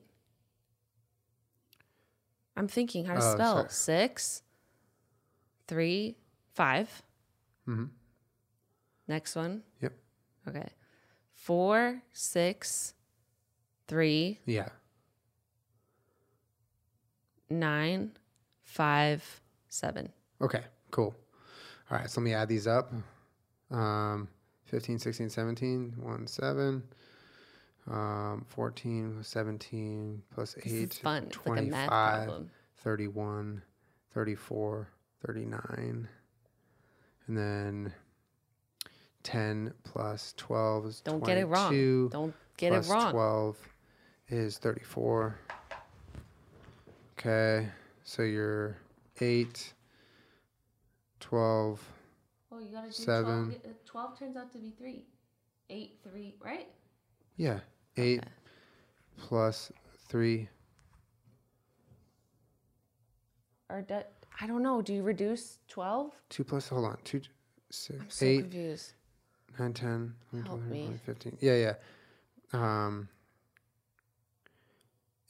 I'm 2.57 2.69
thinking 2.69 3.05
how 3.05 3.15
to 3.15 3.21
Oh, 3.21 3.35
spell 3.35 3.55
sorry. 3.55 3.69
six, 3.71 4.43
three, 5.67 6.17
five. 6.55 7.03
Mm-hmm. 7.67 7.87
Next 9.09 9.35
one. 9.35 9.63
Yep. 9.83 9.93
Okay. 10.49 10.69
Four, 11.33 12.03
six, 12.13 12.95
three, 13.89 14.39
Yeah. 14.47 14.69
Nine, 17.51 18.13
five, 18.63 19.41
seven. 19.69 20.11
Okay. 20.41 20.63
Cool. 20.91 21.15
All 21.91 21.99
right. 21.99 22.11
So 22.11 22.21
let 22.21 22.25
me 22.25 22.35
add 22.35 22.49
these 22.49 22.67
up. 22.67 22.93
Um, 23.71 24.29
15, 24.67 24.99
16, 24.99 25.31
17, 25.31 25.95
1, 25.99 26.27
7. 26.27 26.83
Um, 27.91 28.45
14, 28.49 29.19
17, 29.23 30.23
plus 30.35 30.57
8, 30.59 30.65
This 30.65 30.73
is 30.73 30.99
fun. 30.99 31.25
It's 31.29 31.39
like 31.47 31.59
a 31.61 31.63
math 31.63 32.31
31, 32.83 33.63
34, 34.13 34.89
39. 35.27 36.09
And 37.27 37.37
then 37.37 37.93
10 39.23 39.73
plus 39.85 40.35
12 40.37 40.87
is 40.87 41.01
Don't 41.01 41.25
get 41.25 41.39
it 41.39 41.47
wrong. 41.47 41.69
22, 41.71 42.09
Don't 42.13 42.35
get 42.59 42.73
plus 42.73 42.89
it 42.89 42.93
wrong. 42.93 43.13
12 43.13 43.57
is 44.29 44.59
34. 44.59 45.39
Okay. 47.19 47.67
So 48.05 48.23
you're 48.23 48.77
8, 49.21 49.73
12. 51.19 51.89
Oh, 52.53 52.59
you 52.61 52.69
gotta 52.73 52.87
do 52.87 52.93
Seven. 52.93 53.47
12. 53.61 53.75
12 53.85 54.19
turns 54.19 54.37
out 54.37 54.53
to 54.53 54.59
be 54.59 54.73
three. 54.79 55.03
Eight, 55.69 55.99
three, 56.09 56.37
right? 56.41 56.69
Yeah. 57.37 57.61
8 57.97 58.21
Okay. 58.21 58.29
plus 59.17 59.73
3. 60.09 60.49
Or 63.69 63.83
do, 63.83 64.01
I 64.41 64.47
don't 64.47 64.63
know. 64.63 64.81
Do 64.81 64.95
you 64.95 65.03
reduce 65.03 65.59
12? 65.69 66.13
2 66.31 66.45
plus, 66.45 66.69
hold 66.69 66.85
on. 66.85 66.99
2, 67.05 67.21
6, 67.71 68.01
I'm 68.01 68.11
so 68.11 68.25
8, 68.25 68.41
confused. 68.43 68.93
9, 69.59 69.73
10, 69.73 70.15
11, 70.33 70.47
Help 70.47 70.61
12, 70.61 70.71
me. 70.71 70.81
13, 70.83 70.99
15. 71.05 71.39
Yeah, 71.41 71.55
yeah. 71.57 71.75
Um, 72.53 73.09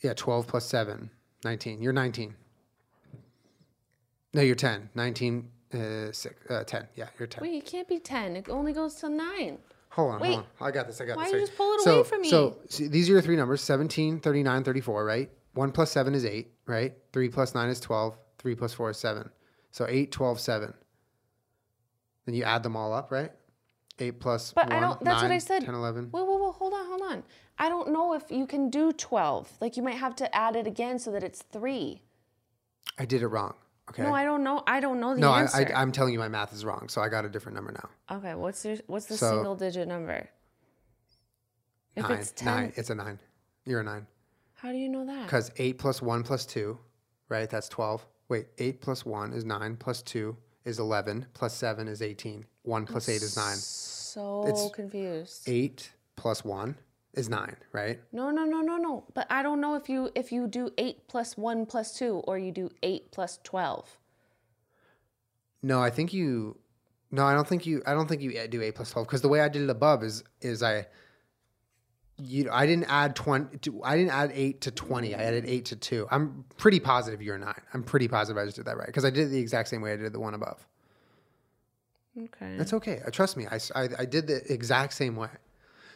yeah, 0.03 0.12
12 0.14 0.47
plus 0.47 0.66
7, 0.66 1.11
19. 1.49 1.80
You're 1.80 1.94
19. 1.94 2.34
No, 4.34 4.42
you're 4.42 4.55
10. 4.55 4.90
19, 4.94 5.51
uh, 5.72 5.78
six, 6.12 6.34
uh, 6.51 6.62
10. 6.62 6.88
Yeah, 6.94 7.07
you're 7.18 7.26
10. 7.26 7.40
Wait, 7.40 7.55
you 7.55 7.62
can't 7.62 7.88
be 7.88 7.99
10. 7.99 8.36
It 8.36 8.51
only 8.51 8.74
goes 8.74 8.96
to 8.96 9.09
9. 9.09 9.59
Hold 9.88 10.14
on, 10.14 10.20
Wait. 10.20 10.34
hold 10.34 10.44
on. 10.61 10.68
I 10.68 10.70
got 10.70 10.86
this. 10.86 11.01
I 11.01 11.07
got 11.07 11.16
Why 11.16 11.24
this. 11.24 11.32
you 11.32 11.40
just 11.40 11.57
pull 11.57 11.72
it 11.72 11.80
so, 11.80 12.01
away 12.01 12.09
from 12.09 12.20
me? 12.20 12.28
So 12.28 12.59
see, 12.68 12.86
these 12.86 13.09
are 13.09 13.12
your 13.12 13.22
three 13.22 13.36
numbers 13.36 13.62
17, 13.62 14.20
39, 14.20 14.62
34, 14.62 15.05
right? 15.07 15.30
1 15.55 15.72
plus 15.72 15.90
7 15.90 16.14
is 16.14 16.26
8, 16.26 16.53
right? 16.66 16.92
3 17.14 17.28
plus 17.30 17.55
9 17.55 17.68
is 17.70 17.80
12. 17.80 18.18
3 18.38 18.55
plus 18.55 18.74
4 18.74 18.90
is 18.90 18.99
7. 18.99 19.30
So 19.70 19.86
8, 19.88 20.12
12, 20.12 20.40
7. 20.40 20.74
Then 22.26 22.34
you 22.34 22.44
add 22.44 22.62
them 22.62 22.76
all 22.76 22.92
up, 22.92 23.11
right? 23.11 23.32
8 23.99 24.20
plus 24.20 24.53
But 24.53 24.68
1, 24.68 24.76
I 24.76 24.80
don't, 24.80 25.03
that's 25.03 25.22
what 25.22 25.30
I 25.30 25.38
said. 25.38 25.64
10, 25.64 25.74
11. 25.74 26.09
Whoa, 26.11 26.24
whoa, 26.24 26.36
whoa, 26.36 26.53
hold 26.53 26.74
on, 26.74 26.86
hold 26.86 27.03
on. 27.03 27.22
I 27.59 27.68
don't 27.68 27.92
know 27.92 28.14
if 28.14 28.30
you 28.30 28.46
can 28.46 28.70
do 28.70 28.92
12. 28.92 29.52
Like 29.61 29.76
you 29.76 29.82
might 29.82 29.96
have 29.96 30.14
to 30.16 30.34
add 30.34 30.56
it 30.56 30.66
again 30.66 30.98
so 30.98 31.11
that 31.12 31.22
it's 31.22 31.42
3. 31.52 32.00
I 32.98 33.04
did 33.04 33.22
it 33.22 33.28
wrong. 33.28 33.54
Okay. 33.90 34.02
No, 34.02 34.12
I 34.12 34.24
don't 34.24 34.44
know. 34.44 34.62
I 34.66 34.80
don't 34.80 35.00
know 35.00 35.14
the 35.14 35.20
no, 35.20 35.30
I, 35.32 35.40
answer. 35.42 35.72
I, 35.74 35.80
I'm 35.80 35.92
telling 35.92 36.12
you 36.12 36.18
my 36.18 36.28
math 36.28 36.52
is 36.52 36.64
wrong. 36.64 36.88
So 36.88 37.00
I 37.00 37.09
got 37.09 37.24
a 37.24 37.28
different 37.28 37.56
number 37.56 37.72
now. 37.72 38.16
okay, 38.18 38.34
what's 38.34 38.64
your, 38.64 38.76
what's 38.86 39.06
the 39.06 39.16
So- 39.16 39.36
single 39.36 39.56
digit 39.56 39.88
number? 39.88 40.28
If 41.96 42.09
9. 42.09 42.18
it's 42.18 42.30
10, 42.32 42.46
9. 42.46 42.72
It's 42.76 42.90
a 42.90 42.94
9. 42.94 43.18
You're 43.64 43.80
a 43.80 43.84
9. 43.84 44.06
how 44.54 44.70
do 44.72 44.78
you 44.78 44.88
know 44.88 45.04
that? 45.06 45.24
Because 45.24 45.50
8 45.56 45.78
plus 45.78 46.00
1 46.00 46.22
plus 46.22 46.46
2, 46.46 46.78
right? 47.28 47.50
That's 47.50 47.68
12. 47.68 48.06
Wait, 48.28 48.46
8 48.59 48.80
plus 48.80 49.04
1 49.04 49.32
is 49.32 49.44
9, 49.44 49.76
plus 49.76 50.02
2 50.02 50.36
is 50.64 50.78
11, 50.78 51.26
plus 51.34 51.54
7 51.54 51.88
is 51.88 52.02
18. 52.02 52.44
1 52.62 52.86
plus 52.86 53.09
8 53.09 53.14
is 53.22 53.36
9. 53.36 53.56
So 53.56 54.42
It's- 54.46 54.70
confused. 54.72 55.48
8 55.48 55.90
plus 56.14 56.44
1 56.44 56.76
is 57.19 57.29
9, 57.29 57.57
right? 57.73 58.01
No, 58.12 58.31
no, 58.31 58.45
no, 58.45 58.61
no, 58.61 58.77
no. 58.77 59.05
But 59.14 59.27
I 59.31 59.43
don't 59.43 59.61
know 59.61 59.75
if 59.75 59.89
you 59.89 60.11
if 60.14 60.33
you 60.33 60.47
do 60.47 60.71
8 60.79 61.09
plus 61.09 61.37
1 61.37 61.66
plus 61.66 61.99
2 61.99 62.23
or 62.27 62.39
you 62.39 62.53
do 62.53 62.71
8 62.83 63.11
plus 63.11 63.39
12. 63.43 63.99
No, 65.62 65.83
I 65.83 65.91
think 65.91 66.12
you. 66.12 66.59
No, 67.11 67.25
I 67.25 67.35
don't 67.35 67.47
think 67.47 67.66
you. 67.66 67.83
I 67.87 67.95
don't 67.95 68.09
think 68.09 68.23
you 68.23 68.47
do 68.49 68.62
8 68.62 68.75
plus 68.75 68.91
12 68.91 69.07
because 69.07 69.23
the 69.23 69.29
way 69.29 69.41
I 69.41 69.49
did 69.49 69.62
it 69.62 69.71
above 69.71 70.03
is 70.03 70.25
is 70.41 70.62
I. 70.62 70.87
You, 72.21 72.49
I 72.51 72.66
didn't 72.66 72.87
add 72.89 73.14
20. 73.14 73.59
To, 73.59 73.85
I 73.85 73.97
didn't 73.97 74.11
add 74.11 74.33
8 74.35 74.61
to 74.62 74.71
20. 74.73 75.14
I 75.14 75.19
added 75.23 75.45
8 75.47 75.64
to 75.66 75.77
2. 75.77 76.09
I'm 76.11 76.45
pretty 76.57 76.81
positive 76.81 77.23
you're 77.23 77.39
9. 77.39 77.55
I'm 77.73 77.85
pretty 77.85 78.09
positive 78.09 78.37
I 78.43 78.45
just 78.45 78.57
did 78.57 78.66
that 78.66 78.77
right 78.77 78.87
because 78.87 79.05
I 79.05 79.11
did 79.11 79.29
it 79.29 79.31
the 79.31 79.39
exact 79.39 79.69
same 79.69 79.83
way 79.83 79.93
I 79.93 79.97
did 79.97 80.12
the 80.12 80.19
one 80.19 80.35
above. 80.35 80.66
Okay. 82.19 82.57
That's 82.57 82.73
okay. 82.73 83.01
Uh, 83.07 83.11
trust 83.11 83.37
me. 83.37 83.47
I 83.47 83.61
I 83.75 84.05
did 84.05 84.27
the 84.27 84.53
exact 84.53 84.95
same 84.95 85.14
way. 85.14 85.29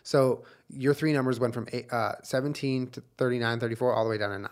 So 0.03 0.45
your 0.69 0.95
three 0.95 1.13
numbers 1.13 1.39
went 1.39 1.55
from 1.55 1.69
eight, 1.73 1.93
uh, 1.93 2.15
17 2.23 2.89
to 2.91 3.03
39, 3.19 3.61
34, 3.61 3.95
all 3.95 4.05
the 4.05 4.11
way 4.11 4.19
down 4.19 4.31
to 4.31 4.39
9. 4.39 4.51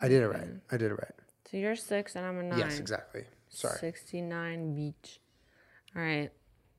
I 0.00 0.08
did 0.08 0.22
it 0.22 0.28
right. 0.28 0.48
I 0.70 0.76
did 0.76 0.90
it 0.90 0.94
right. 0.94 1.14
So 1.50 1.56
you're 1.56 1.76
6 1.76 2.16
and 2.16 2.26
I'm 2.26 2.38
a 2.38 2.42
9. 2.42 2.58
Yes, 2.58 2.78
exactly. 2.78 3.24
Sorry. 3.48 3.78
69 3.78 4.74
beach. 4.74 5.20
All 5.94 6.02
right. 6.02 6.30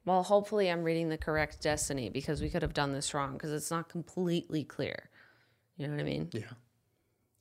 Well, 0.05 0.23
hopefully 0.23 0.69
I'm 0.69 0.83
reading 0.83 1.09
the 1.09 1.17
correct 1.17 1.61
destiny 1.61 2.09
because 2.09 2.41
we 2.41 2.49
could 2.49 2.61
have 2.61 2.73
done 2.73 2.91
this 2.91 3.13
wrong 3.13 3.33
because 3.33 3.53
it's 3.53 3.71
not 3.71 3.87
completely 3.87 4.63
clear. 4.63 5.09
You 5.77 5.87
know 5.87 5.93
what 5.93 6.01
I 6.01 6.03
mean? 6.03 6.29
Yeah. 6.33 6.41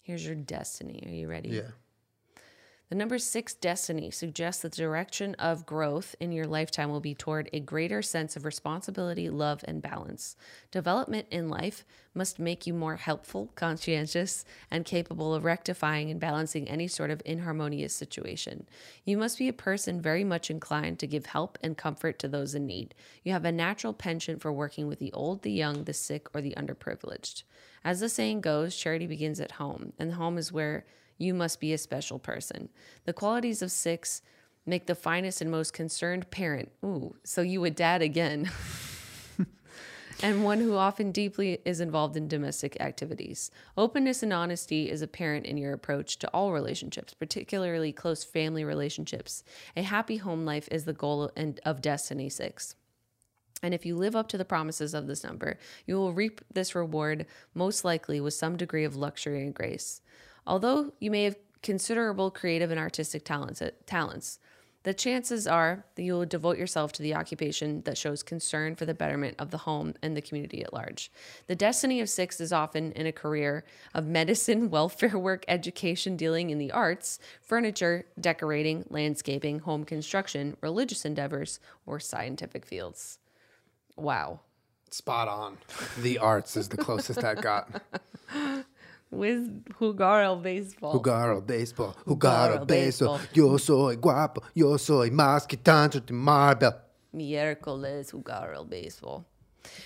Here's 0.05 0.25
your 0.25 0.35
destiny. 0.35 1.03
Are 1.07 1.13
you 1.13 1.29
ready? 1.29 1.49
Yeah. 1.51 1.71
The 2.93 2.99
number 2.99 3.19
six 3.19 3.55
destiny 3.55 4.11
suggests 4.11 4.61
that 4.61 4.73
the 4.73 4.83
direction 4.83 5.35
of 5.37 5.65
growth 5.65 6.15
in 6.21 6.31
your 6.31 6.47
lifetime 6.47 6.91
will 6.91 7.01
be 7.01 7.15
toward 7.15 7.49
a 7.51 7.59
greater 7.59 8.03
sense 8.03 8.37
of 8.37 8.45
responsibility, 8.45 9.31
love, 9.31 9.65
and 9.67 9.81
balance. 9.81 10.37
Development 10.71 11.27
in 11.31 11.49
life 11.49 11.87
must 12.13 12.39
make 12.39 12.67
you 12.67 12.75
more 12.75 12.97
helpful, 12.97 13.51
conscientious, 13.55 14.45
and 14.71 14.85
capable 14.85 15.35
of 15.35 15.43
rectifying 15.43 16.11
and 16.11 16.21
balancing 16.21 16.69
any 16.69 16.87
sort 16.87 17.11
of 17.11 17.23
inharmonious 17.25 17.95
situation. 17.95 18.67
You 19.07 19.17
must 19.17 19.39
be 19.39 19.49
a 19.49 19.55
person 19.55 20.03
very 20.03 20.23
much 20.23 20.51
inclined 20.51 20.99
to 20.99 21.07
give 21.07 21.25
help 21.25 21.57
and 21.63 21.79
comfort 21.79 22.19
to 22.19 22.29
those 22.29 22.55
in 22.55 22.67
need. 22.67 22.95
You 23.25 23.33
have 23.33 23.47
a 23.47 23.53
natural 23.53 23.95
penchant 23.95 24.43
for 24.43 24.53
working 24.53 24.87
with 24.87 24.99
the 24.99 25.15
old, 25.15 25.45
the 25.45 25.51
young, 25.51 25.85
the 25.85 25.95
sick, 25.95 26.27
or 26.35 26.43
the 26.43 26.55
underprivileged. 26.59 27.45
As 27.85 28.01
the 28.01 28.11
saying 28.11 28.43
goes, 28.43 28.77
charity 28.77 29.07
begins 29.07 29.41
at 29.41 29.53
home, 29.53 29.95
and 29.99 30.13
home 30.13 30.37
is 30.37 30.53
where 30.53 30.85
you 31.19 31.35
must 31.35 31.61
be 31.61 31.73
a 31.73 31.79
special 31.79 32.19
person. 32.19 32.69
The 33.05 33.13
qualities 33.13 33.63
of 33.63 33.71
six 33.71 34.23
make 34.67 34.87
the 34.87 34.95
finest 34.95 35.41
and 35.41 35.51
most 35.51 35.73
concerned 35.73 36.31
parent. 36.31 36.71
Ooh, 36.85 37.17
so 37.25 37.43
you 37.43 37.65
a 37.65 37.71
dad 37.71 38.03
again. 38.03 38.51
and 40.23 40.45
one 40.45 40.61
who 40.61 40.77
often 40.77 41.11
deeply 41.11 41.59
is 41.65 41.81
involved 41.81 42.17
in 42.17 42.29
domestic 42.29 42.81
activities. 42.81 43.51
Openness 43.77 44.23
and 44.23 44.33
honesty 44.33 44.89
is 44.91 45.03
apparent 45.03 45.47
in 45.47 45.57
your 45.57 45.73
approach 45.73 46.19
to 46.21 46.29
all 46.29 46.53
relationships, 46.53 47.15
particularly 47.15 47.93
close 47.93 48.23
family 48.23 48.65
relationships. 48.65 49.43
A 49.77 49.83
happy 49.83 50.19
home 50.19 50.45
life 50.45 50.69
is 50.71 50.85
the 50.85 50.93
goal 50.93 51.31
of 51.65 51.83
Destiny 51.83 52.29
6. 52.29 52.77
And 53.65 53.73
if 53.73 53.87
you 53.87 53.97
live 53.97 54.17
up 54.17 54.29
to 54.29 54.39
the 54.39 54.45
promises 54.45 54.93
of 54.93 55.07
this 55.07 55.23
number, 55.23 55.57
you 55.87 55.97
will 55.97 56.13
reap 56.13 56.41
this 56.53 56.75
reward 56.75 57.27
most 57.55 57.85
likely 57.85 58.21
with 58.21 58.35
some 58.35 58.57
degree 58.57 58.85
of 58.85 58.97
luxury 58.97 59.43
and 59.43 59.55
grace. 59.55 60.02
Although 60.47 60.93
you 60.99 61.11
may 61.11 61.25
have 61.25 61.37
considerable 61.63 62.31
creative 62.31 62.71
and 62.71 62.81
artistic 62.81 63.25
talents, 63.25 63.63
uh, 63.63 63.71
talents, 63.87 64.39
the 64.85 64.93
chances 64.93 65.47
are 65.47 65.85
that 65.95 66.03
you 66.03 66.15
will 66.15 66.27
devote 66.27 66.59
yourself 66.59 66.93
to 66.93 67.03
the 67.03 67.15
occupation 67.15 67.83
that 67.83 67.97
shows 67.97 68.25
concern 68.25 68.75
for 68.75 68.85
the 68.85 68.95
betterment 68.95 69.37
of 69.39 69.53
the 69.53 69.59
home 69.59 69.95
and 70.03 70.17
the 70.17 70.21
community 70.21 70.65
at 70.65 70.73
large. 70.73 71.13
The 71.47 71.55
destiny 71.55 72.01
of 72.01 72.09
six 72.09 72.41
is 72.41 72.53
often 72.53 72.91
in 72.93 73.07
a 73.07 73.13
career 73.13 73.65
of 73.95 74.07
medicine, 74.07 74.71
welfare 74.71 75.17
work, 75.17 75.45
education, 75.47 76.17
dealing 76.17 76.51
in 76.51 76.59
the 76.59 76.73
arts, 76.73 77.21
furniture, 77.41 78.07
decorating, 78.21 78.85
landscaping, 78.91 79.61
home 79.61 79.85
construction, 79.85 80.57
religious 80.61 81.05
endeavors, 81.05 81.61
or 81.87 82.01
scientific 82.01 82.67
fields. 82.67 83.19
Wow. 83.95 84.41
Spot 84.91 85.29
on. 85.29 85.59
The 85.99 86.19
arts 86.19 86.57
is 86.57 86.69
the 86.69 86.77
closest 86.77 87.23
I 87.23 87.35
got. 87.35 87.83
With 89.13 89.67
Jugar 89.79 90.43
baseball. 90.43 90.95
Jugar 90.95 91.35
al 91.35 91.43
baseball. 91.43 91.95
Jugar 92.07 92.49
Jugar 92.49 92.51
al 92.51 92.59
al 92.61 92.65
baseball. 92.65 93.19
béisbol. 93.19 93.37
Yo 93.37 93.57
soy 93.59 93.97
guapo. 93.97 94.43
Yo 94.55 94.77
soy 94.79 95.11
más 95.11 95.47
que 95.47 95.59
tanto 95.59 96.01
de 96.01 96.15
Marvel. 96.15 96.73
Miércoles 97.15 98.11
jugar 98.11 98.55
el 98.55 98.65
baseball. 98.65 99.27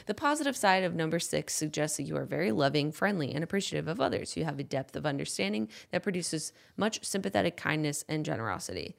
The 0.06 0.14
positive 0.14 0.56
side 0.56 0.84
of 0.84 0.94
number 0.94 1.18
six 1.18 1.54
suggests 1.54 1.96
that 1.96 2.04
you 2.04 2.16
are 2.16 2.24
very 2.24 2.52
loving, 2.52 2.92
friendly, 2.92 3.34
and 3.34 3.42
appreciative 3.42 3.88
of 3.88 4.00
others. 4.00 4.36
You 4.36 4.44
have 4.44 4.58
a 4.58 4.64
depth 4.64 4.96
of 4.96 5.04
understanding 5.04 5.68
that 5.90 6.02
produces 6.02 6.52
much 6.76 7.04
sympathetic 7.04 7.56
kindness 7.56 8.04
and 8.08 8.24
generosity. 8.24 8.96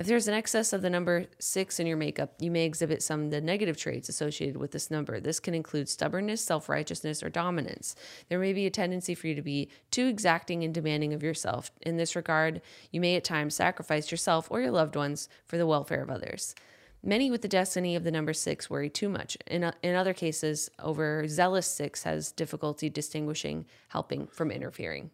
If 0.00 0.06
there's 0.06 0.28
an 0.28 0.34
excess 0.34 0.72
of 0.72 0.80
the 0.80 0.88
number 0.88 1.26
six 1.40 1.78
in 1.78 1.86
your 1.86 1.98
makeup, 1.98 2.32
you 2.38 2.50
may 2.50 2.64
exhibit 2.64 3.02
some 3.02 3.24
of 3.24 3.30
the 3.30 3.42
negative 3.42 3.76
traits 3.76 4.08
associated 4.08 4.56
with 4.56 4.70
this 4.70 4.90
number. 4.90 5.20
This 5.20 5.38
can 5.38 5.52
include 5.52 5.90
stubbornness, 5.90 6.42
self 6.42 6.70
righteousness, 6.70 7.22
or 7.22 7.28
dominance. 7.28 7.94
There 8.30 8.38
may 8.38 8.54
be 8.54 8.64
a 8.64 8.70
tendency 8.70 9.14
for 9.14 9.26
you 9.26 9.34
to 9.34 9.42
be 9.42 9.68
too 9.90 10.06
exacting 10.06 10.64
and 10.64 10.72
demanding 10.72 11.12
of 11.12 11.22
yourself. 11.22 11.70
In 11.82 11.98
this 11.98 12.16
regard, 12.16 12.62
you 12.90 12.98
may 12.98 13.14
at 13.16 13.24
times 13.24 13.54
sacrifice 13.54 14.10
yourself 14.10 14.50
or 14.50 14.62
your 14.62 14.70
loved 14.70 14.96
ones 14.96 15.28
for 15.44 15.58
the 15.58 15.66
welfare 15.66 16.02
of 16.02 16.08
others. 16.08 16.54
Many 17.02 17.30
with 17.30 17.42
the 17.42 17.46
destiny 17.48 17.94
of 17.94 18.02
the 18.02 18.10
number 18.10 18.32
six 18.32 18.70
worry 18.70 18.88
too 18.88 19.10
much. 19.10 19.36
In, 19.48 19.70
in 19.82 19.94
other 19.94 20.14
cases, 20.14 20.70
over 20.78 21.28
zealous 21.28 21.66
six 21.66 22.04
has 22.04 22.32
difficulty 22.32 22.88
distinguishing 22.88 23.66
helping 23.88 24.28
from 24.28 24.50
interfering. 24.50 25.10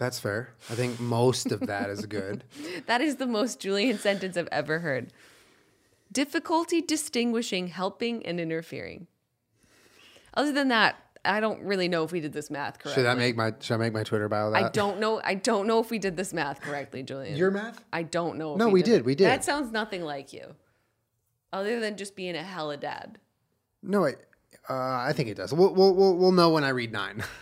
That's 0.00 0.18
fair. 0.18 0.54
I 0.70 0.74
think 0.76 0.98
most 0.98 1.52
of 1.52 1.60
that 1.66 1.90
is 1.90 2.06
good. 2.06 2.42
That 2.86 3.02
is 3.02 3.16
the 3.16 3.26
most 3.26 3.60
Julien 3.60 3.98
sentence 3.98 4.36
I've 4.38 4.48
ever 4.50 4.78
heard. 4.78 5.12
Difficulty 6.10 6.80
distinguishing 6.80 7.68
helping 7.68 8.24
and 8.24 8.40
interfering. 8.40 9.06
Other 10.32 10.52
than 10.52 10.68
that, 10.68 10.96
I 11.22 11.40
don't 11.40 11.60
really 11.62 11.86
know 11.86 12.02
if 12.02 12.12
we 12.12 12.20
did 12.20 12.32
this 12.32 12.50
math 12.50 12.78
correctly. 12.78 13.02
Should 13.02 13.10
I 13.10 13.14
make 13.14 13.36
my 13.36 13.52
should 13.60 13.74
I 13.74 13.76
make 13.76 13.92
my 13.92 14.02
Twitter 14.02 14.26
bio 14.28 14.50
that? 14.50 14.64
I 14.64 14.68
don't 14.70 15.00
know. 15.00 15.20
I 15.22 15.34
don't 15.34 15.66
know 15.66 15.80
if 15.80 15.90
we 15.90 15.98
did 15.98 16.16
this 16.16 16.32
math 16.32 16.62
correctly, 16.62 17.02
Julien. 17.02 17.36
Your 17.36 17.50
math? 17.50 17.84
I 17.92 18.02
don't 18.02 18.38
know. 18.38 18.54
If 18.54 18.58
No, 18.58 18.68
we 18.70 18.82
did, 18.82 19.00
it. 19.00 19.04
we 19.04 19.14
did. 19.14 19.26
That 19.26 19.44
sounds 19.44 19.70
nothing 19.70 20.02
like 20.02 20.32
you. 20.32 20.54
Other 21.52 21.78
than 21.78 21.98
just 21.98 22.16
being 22.16 22.36
a 22.36 22.42
hella 22.42 22.78
dad. 22.78 23.18
No, 23.82 24.06
I, 24.06 24.12
uh, 24.68 25.08
I 25.08 25.12
think 25.14 25.28
it 25.28 25.36
does. 25.36 25.52
We'll, 25.52 25.74
we'll, 25.74 25.94
we'll, 25.94 26.16
we'll 26.16 26.32
know 26.32 26.48
when 26.50 26.64
I 26.64 26.70
read 26.70 26.90
nine. 26.90 27.22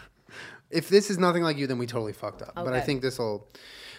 if 0.71 0.89
this 0.89 1.11
is 1.11 1.19
nothing 1.19 1.43
like 1.43 1.57
you, 1.57 1.67
then 1.67 1.79
we 1.79 1.87
totally 1.87 2.13
fucked 2.13 2.43
up. 2.43 2.55
But 2.55 2.73
I 2.73 2.81
think 2.81 3.03
this 3.03 3.19
will. 3.19 3.49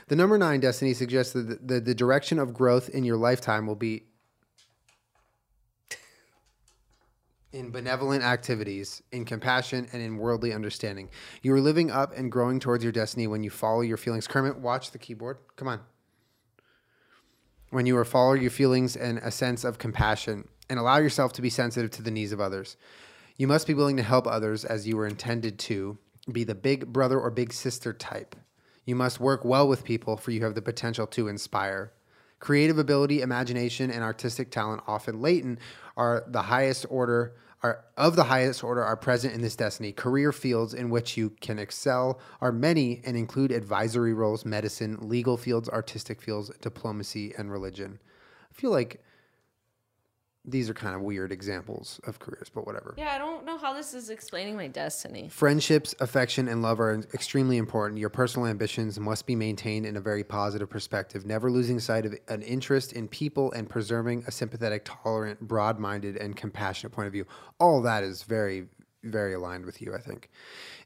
The 0.07 0.15
number 0.15 0.37
nine 0.37 0.59
destiny 0.59 0.95
suggests 0.95 1.33
that 1.33 1.67
the, 1.67 1.75
the, 1.75 1.79
the 1.79 1.95
direction 1.95 2.39
of 2.39 2.53
growth 2.53 2.89
in 2.89 3.03
your 3.03 3.17
lifetime 3.17 3.67
will 3.67 3.75
be 3.75 4.03
in 7.53 7.69
benevolent 7.69 8.23
activities, 8.23 9.03
in 9.11 9.25
compassion, 9.25 9.87
and 9.93 10.01
in 10.01 10.17
worldly 10.17 10.51
understanding. 10.51 11.09
You 11.43 11.53
are 11.53 11.61
living 11.61 11.91
up 11.91 12.17
and 12.17 12.31
growing 12.31 12.59
towards 12.59 12.83
your 12.83 12.91
destiny 12.91 13.27
when 13.27 13.43
you 13.43 13.51
follow 13.51 13.81
your 13.81 13.97
feelings. 13.97 14.27
Kermit, 14.27 14.57
watch 14.57 14.91
the 14.91 14.97
keyboard. 14.97 15.37
Come 15.55 15.67
on 15.67 15.81
when 17.69 17.85
you 17.85 17.95
are 17.97 18.05
follow 18.05 18.33
your 18.33 18.49
feelings 18.49 18.95
and 18.95 19.19
a 19.19 19.31
sense 19.31 19.63
of 19.63 19.77
compassion 19.77 20.47
and 20.69 20.79
allow 20.79 20.97
yourself 20.97 21.33
to 21.33 21.41
be 21.41 21.49
sensitive 21.49 21.91
to 21.91 22.01
the 22.01 22.11
needs 22.11 22.31
of 22.31 22.39
others. 22.41 22.77
You 23.37 23.47
must 23.47 23.67
be 23.67 23.73
willing 23.73 23.97
to 23.97 24.03
help 24.03 24.27
others 24.27 24.65
as 24.65 24.87
you 24.87 24.97
were 24.97 25.07
intended 25.07 25.59
to 25.59 25.97
be 26.31 26.43
the 26.43 26.55
big 26.55 26.91
brother 26.93 27.19
or 27.19 27.29
big 27.29 27.53
sister 27.53 27.93
type. 27.93 28.35
You 28.85 28.95
must 28.95 29.19
work 29.19 29.45
well 29.45 29.67
with 29.67 29.83
people 29.83 30.17
for 30.17 30.31
you 30.31 30.43
have 30.43 30.55
the 30.55 30.61
potential 30.61 31.07
to 31.07 31.27
inspire. 31.27 31.91
Creative 32.39 32.79
ability, 32.79 33.21
imagination, 33.21 33.91
and 33.91 34.03
artistic 34.03 34.49
talent, 34.49 34.81
often 34.87 35.21
latent, 35.21 35.59
are 35.97 36.23
the 36.27 36.43
highest 36.43 36.85
order 36.89 37.33
are 37.61 37.83
of 37.97 38.15
the 38.15 38.23
highest 38.25 38.63
order 38.63 38.83
are 38.83 38.95
present 38.95 39.33
in 39.33 39.41
this 39.41 39.55
destiny. 39.55 39.91
Career 39.91 40.31
fields 40.31 40.73
in 40.73 40.89
which 40.89 41.17
you 41.17 41.31
can 41.41 41.59
excel 41.59 42.19
are 42.39 42.51
many 42.51 43.01
and 43.03 43.17
include 43.17 43.51
advisory 43.51 44.13
roles, 44.13 44.45
medicine, 44.45 44.97
legal 45.01 45.37
fields, 45.37 45.67
artistic 45.67 46.21
fields, 46.21 46.49
diplomacy, 46.61 47.33
and 47.37 47.51
religion. 47.51 47.99
I 48.49 48.53
feel 48.53 48.71
like 48.71 49.03
these 50.49 50.69
are 50.69 50.73
kind 50.73 50.95
of 50.95 51.01
weird 51.01 51.31
examples 51.31 51.99
of 52.05 52.19
careers, 52.19 52.49
but 52.53 52.65
whatever. 52.65 52.93
Yeah, 52.97 53.13
I 53.13 53.17
don't 53.17 53.45
know 53.45 53.57
how 53.57 53.73
this 53.73 53.93
is 53.93 54.09
explaining 54.09 54.55
my 54.55 54.67
destiny. 54.67 55.29
Friendships, 55.29 55.93
affection, 55.99 56.47
and 56.47 56.61
love 56.61 56.79
are 56.79 56.95
extremely 57.13 57.57
important. 57.57 57.99
Your 57.99 58.09
personal 58.09 58.47
ambitions 58.47 58.99
must 58.99 59.25
be 59.25 59.35
maintained 59.35 59.85
in 59.85 59.97
a 59.97 60.01
very 60.01 60.23
positive 60.23 60.69
perspective, 60.69 61.25
never 61.25 61.51
losing 61.51 61.79
sight 61.79 62.05
of 62.05 62.15
an 62.27 62.41
interest 62.41 62.93
in 62.93 63.07
people 63.07 63.51
and 63.51 63.69
preserving 63.69 64.23
a 64.27 64.31
sympathetic, 64.31 64.83
tolerant, 64.85 65.39
broad 65.41 65.79
minded, 65.79 66.17
and 66.17 66.35
compassionate 66.35 66.91
point 66.91 67.07
of 67.07 67.13
view. 67.13 67.25
All 67.59 67.81
that 67.83 68.03
is 68.03 68.23
very, 68.23 68.67
very 69.03 69.33
aligned 69.33 69.65
with 69.65 69.81
you, 69.81 69.93
I 69.93 69.99
think. 69.99 70.29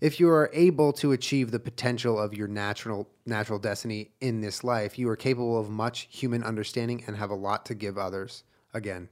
If 0.01 0.20
you 0.20 0.30
are 0.30 0.49
able 0.53 0.93
to 0.93 1.14
achieve 1.14 1.51
the 1.51 1.59
potential 1.59 2.20
of 2.20 2.34
your 2.34 2.47
natural 2.47 3.09
natural 3.26 3.59
destiny 3.59 4.11
in 4.20 4.41
this 4.41 4.64
life, 4.64 4.99
you 4.99 5.09
are 5.09 5.16
capable 5.16 5.57
of 5.57 5.70
much 5.70 6.07
human 6.11 6.43
understanding 6.43 7.03
and 7.07 7.16
have 7.16 7.30
a 7.30 7.36
lot 7.36 7.66
to 7.68 7.74
give 7.74 7.97
others. 7.97 8.43
Again, 8.74 9.09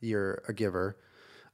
you're 0.00 0.42
a 0.48 0.52
giver. 0.52 0.96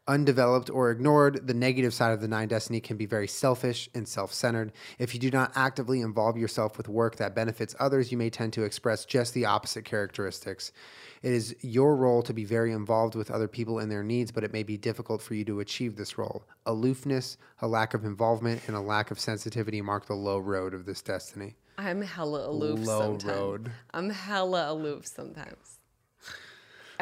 Undeveloped 0.08 0.68
or 0.68 0.90
ignored, 0.90 1.46
the 1.46 1.54
negative 1.54 1.94
side 1.94 2.10
of 2.12 2.20
the 2.20 2.26
nine 2.26 2.48
destiny 2.48 2.80
can 2.80 2.96
be 2.96 3.06
very 3.06 3.28
selfish 3.28 3.88
and 3.94 4.08
self 4.08 4.32
centered. 4.32 4.72
If 4.98 5.14
you 5.14 5.20
do 5.20 5.30
not 5.30 5.52
actively 5.54 6.00
involve 6.00 6.36
yourself 6.36 6.76
with 6.76 6.88
work 6.88 7.16
that 7.16 7.36
benefits 7.36 7.76
others, 7.78 8.10
you 8.10 8.18
may 8.18 8.28
tend 8.28 8.52
to 8.54 8.64
express 8.64 9.04
just 9.04 9.32
the 9.32 9.44
opposite 9.44 9.84
characteristics. 9.84 10.72
It 11.22 11.32
is 11.32 11.54
your 11.60 11.94
role 11.94 12.20
to 12.22 12.32
be 12.32 12.44
very 12.44 12.72
involved 12.72 13.14
with 13.14 13.30
other 13.30 13.46
people 13.46 13.78
and 13.78 13.92
their 13.92 14.02
needs, 14.02 14.32
but 14.32 14.42
it 14.42 14.52
may 14.52 14.64
be 14.64 14.76
difficult 14.76 15.22
for 15.22 15.34
you 15.34 15.44
to 15.44 15.60
achieve 15.60 15.94
this 15.94 16.18
role. 16.18 16.48
Aloofness, 16.66 17.36
a 17.60 17.68
lack 17.68 17.94
of 17.94 18.04
involvement, 18.04 18.62
and 18.66 18.74
a 18.74 18.80
lack 18.80 19.12
of 19.12 19.20
sensitivity 19.20 19.80
mark 19.80 20.06
the 20.06 20.14
low 20.14 20.40
road 20.40 20.74
of 20.74 20.84
this 20.84 21.00
destiny. 21.00 21.54
I'm 21.78 22.02
hella 22.02 22.48
aloof 22.48 22.80
Low 22.80 22.98
sometimes. 23.00 23.24
road. 23.24 23.72
I'm 23.94 24.10
hella 24.10 24.72
aloof 24.72 25.06
sometimes. 25.06 25.78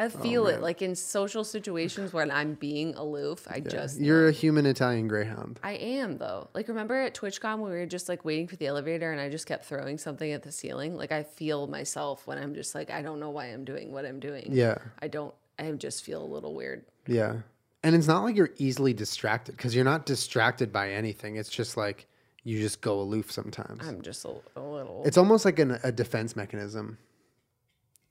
I 0.01 0.05
Oh, 0.05 0.09
feel 0.09 0.47
it 0.47 0.61
like 0.61 0.81
in 0.81 0.95
social 0.95 1.43
situations 1.43 2.11
when 2.11 2.31
I'm 2.31 2.55
being 2.55 2.95
aloof. 2.95 3.47
I 3.49 3.59
just 3.59 3.99
You're 3.99 4.27
a 4.29 4.31
human 4.31 4.65
Italian 4.65 5.07
greyhound. 5.07 5.59
I 5.63 5.73
am 5.73 6.17
though. 6.17 6.49
Like 6.55 6.67
remember 6.67 6.95
at 6.99 7.13
TwitchCon 7.13 7.59
when 7.59 7.71
we 7.71 7.77
were 7.77 7.85
just 7.85 8.09
like 8.09 8.25
waiting 8.25 8.47
for 8.47 8.55
the 8.55 8.65
elevator 8.65 9.11
and 9.11 9.21
I 9.21 9.29
just 9.29 9.45
kept 9.45 9.65
throwing 9.65 9.99
something 9.99 10.31
at 10.31 10.41
the 10.41 10.51
ceiling? 10.51 10.95
Like 10.95 11.11
I 11.11 11.21
feel 11.21 11.67
myself 11.67 12.25
when 12.25 12.39
I'm 12.39 12.55
just 12.55 12.73
like 12.73 12.89
I 12.89 13.03
don't 13.03 13.19
know 13.19 13.29
why 13.29 13.45
I'm 13.47 13.63
doing 13.63 13.91
what 13.91 14.05
I'm 14.05 14.19
doing. 14.19 14.47
Yeah. 14.49 14.77
I 15.01 15.07
don't 15.07 15.33
I 15.59 15.69
just 15.73 16.03
feel 16.03 16.23
a 16.23 16.25
little 16.25 16.55
weird. 16.55 16.83
Yeah. 17.05 17.41
And 17.83 17.95
it's 17.95 18.07
not 18.07 18.23
like 18.23 18.35
you're 18.35 18.51
easily 18.57 18.93
distracted 18.93 19.55
because 19.55 19.75
you're 19.75 19.85
not 19.85 20.05
distracted 20.07 20.73
by 20.73 20.91
anything. 20.93 21.35
It's 21.35 21.49
just 21.49 21.77
like 21.77 22.07
you 22.43 22.59
just 22.59 22.81
go 22.81 22.99
aloof 22.99 23.31
sometimes. 23.31 23.87
I'm 23.87 24.01
just 24.01 24.25
a, 24.25 24.33
a 24.55 24.61
little 24.61 25.03
It's 25.05 25.17
almost 25.17 25.45
like 25.45 25.59
an, 25.59 25.79
a 25.83 25.91
defense 25.91 26.35
mechanism. 26.35 26.97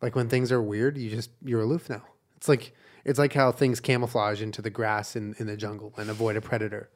Like 0.02 0.16
when 0.16 0.28
things 0.28 0.50
are 0.50 0.62
weird, 0.62 0.96
you 0.96 1.10
just 1.10 1.30
you're 1.44 1.60
aloof 1.60 1.90
now. 1.90 2.02
It's 2.36 2.48
like 2.48 2.74
it's 3.04 3.18
like 3.18 3.32
how 3.32 3.52
things 3.52 3.80
camouflage 3.80 4.42
into 4.42 4.62
the 4.62 4.70
grass 4.70 5.16
in, 5.16 5.34
in 5.38 5.46
the 5.46 5.56
jungle 5.56 5.92
and 5.96 6.10
avoid 6.10 6.36
a 6.36 6.40
predator. 6.40 6.90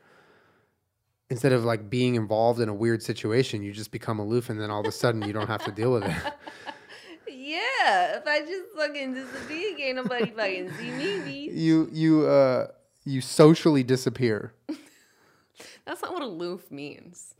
Instead 1.31 1.53
of 1.53 1.65
like 1.65 1.89
being 1.89 2.15
involved 2.15 2.61
in 2.61 2.69
a 2.69 2.75
weird 2.75 3.03
situation, 3.03 3.63
you 3.63 3.73
just 3.73 3.91
become 3.91 4.19
aloof 4.19 4.51
and 4.51 4.61
then 4.61 4.71
all 4.71 4.81
of 4.81 4.87
a 4.87 4.93
sudden 4.93 5.23
you 5.23 5.33
don't 5.33 5.47
have 5.47 5.65
to 5.65 5.73
deal 5.73 5.93
with 5.93 6.05
it. 6.05 6.17
Yeah, 7.45 8.17
if 8.17 8.27
I 8.27 8.41
just 8.41 8.75
fucking 8.75 9.13
disappear, 9.13 9.77
can't 9.77 9.97
nobody 9.97 10.31
fucking 10.31 10.73
see 10.79 10.91
me. 10.91 11.51
You 11.53 11.89
you 11.93 12.27
uh 12.27 12.69
you 13.05 13.21
socially 13.21 13.83
disappear. 13.83 14.55
That's 15.85 16.01
not 16.01 16.15
what 16.15 16.23
aloof 16.23 16.71
means. 16.71 17.35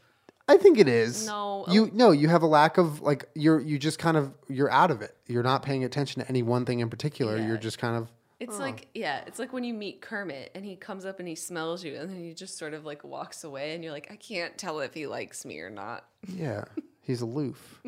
I 0.47 0.57
think 0.59 0.79
it 0.79 0.89
is. 0.89 1.27
No, 1.27 1.65
You 1.69 1.91
no, 1.93 2.11
you 2.11 2.29
have 2.29 2.43
a 2.43 2.47
lack 2.47 2.77
of 2.77 3.01
like 3.01 3.25
you're 3.35 3.61
you 3.61 3.79
just 3.79 3.99
kind 3.99 4.17
of 4.17 4.33
you're 4.49 4.71
out 4.71 4.91
of 4.91 5.01
it. 5.01 5.17
You're 5.27 5.43
not 5.43 5.63
paying 5.63 5.85
attention 5.85 6.23
to 6.23 6.29
any 6.29 6.43
one 6.43 6.65
thing 6.67 6.81
in 6.81 6.91
particular. 6.91 7.37
Yeah. 7.37 7.47
You're 7.49 7.57
just 7.57 7.79
kind 7.79 7.97
of 7.97 8.13
It's 8.41 8.59
like 8.59 8.89
yeah, 8.95 9.23
it's 9.27 9.39
like 9.39 9.53
when 9.55 9.65
you 9.65 9.73
meet 9.73 10.03
Kermit 10.03 10.51
and 10.55 10.65
he 10.65 10.77
comes 10.77 11.07
up 11.07 11.19
and 11.19 11.27
he 11.27 11.35
smells 11.35 11.83
you 11.83 11.97
and 11.97 12.11
then 12.11 12.19
he 12.19 12.35
just 12.35 12.59
sort 12.59 12.75
of 12.75 12.85
like 12.85 13.05
walks 13.05 13.43
away 13.45 13.75
and 13.75 13.83
you're 13.83 13.93
like, 13.93 14.09
I 14.11 14.17
can't 14.17 14.57
tell 14.59 14.81
if 14.81 14.93
he 14.93 15.07
likes 15.07 15.47
me 15.47 15.61
or 15.61 15.71
not. 15.71 16.05
yeah, 16.29 16.65
he's 17.01 17.23
aloof. 17.23 17.81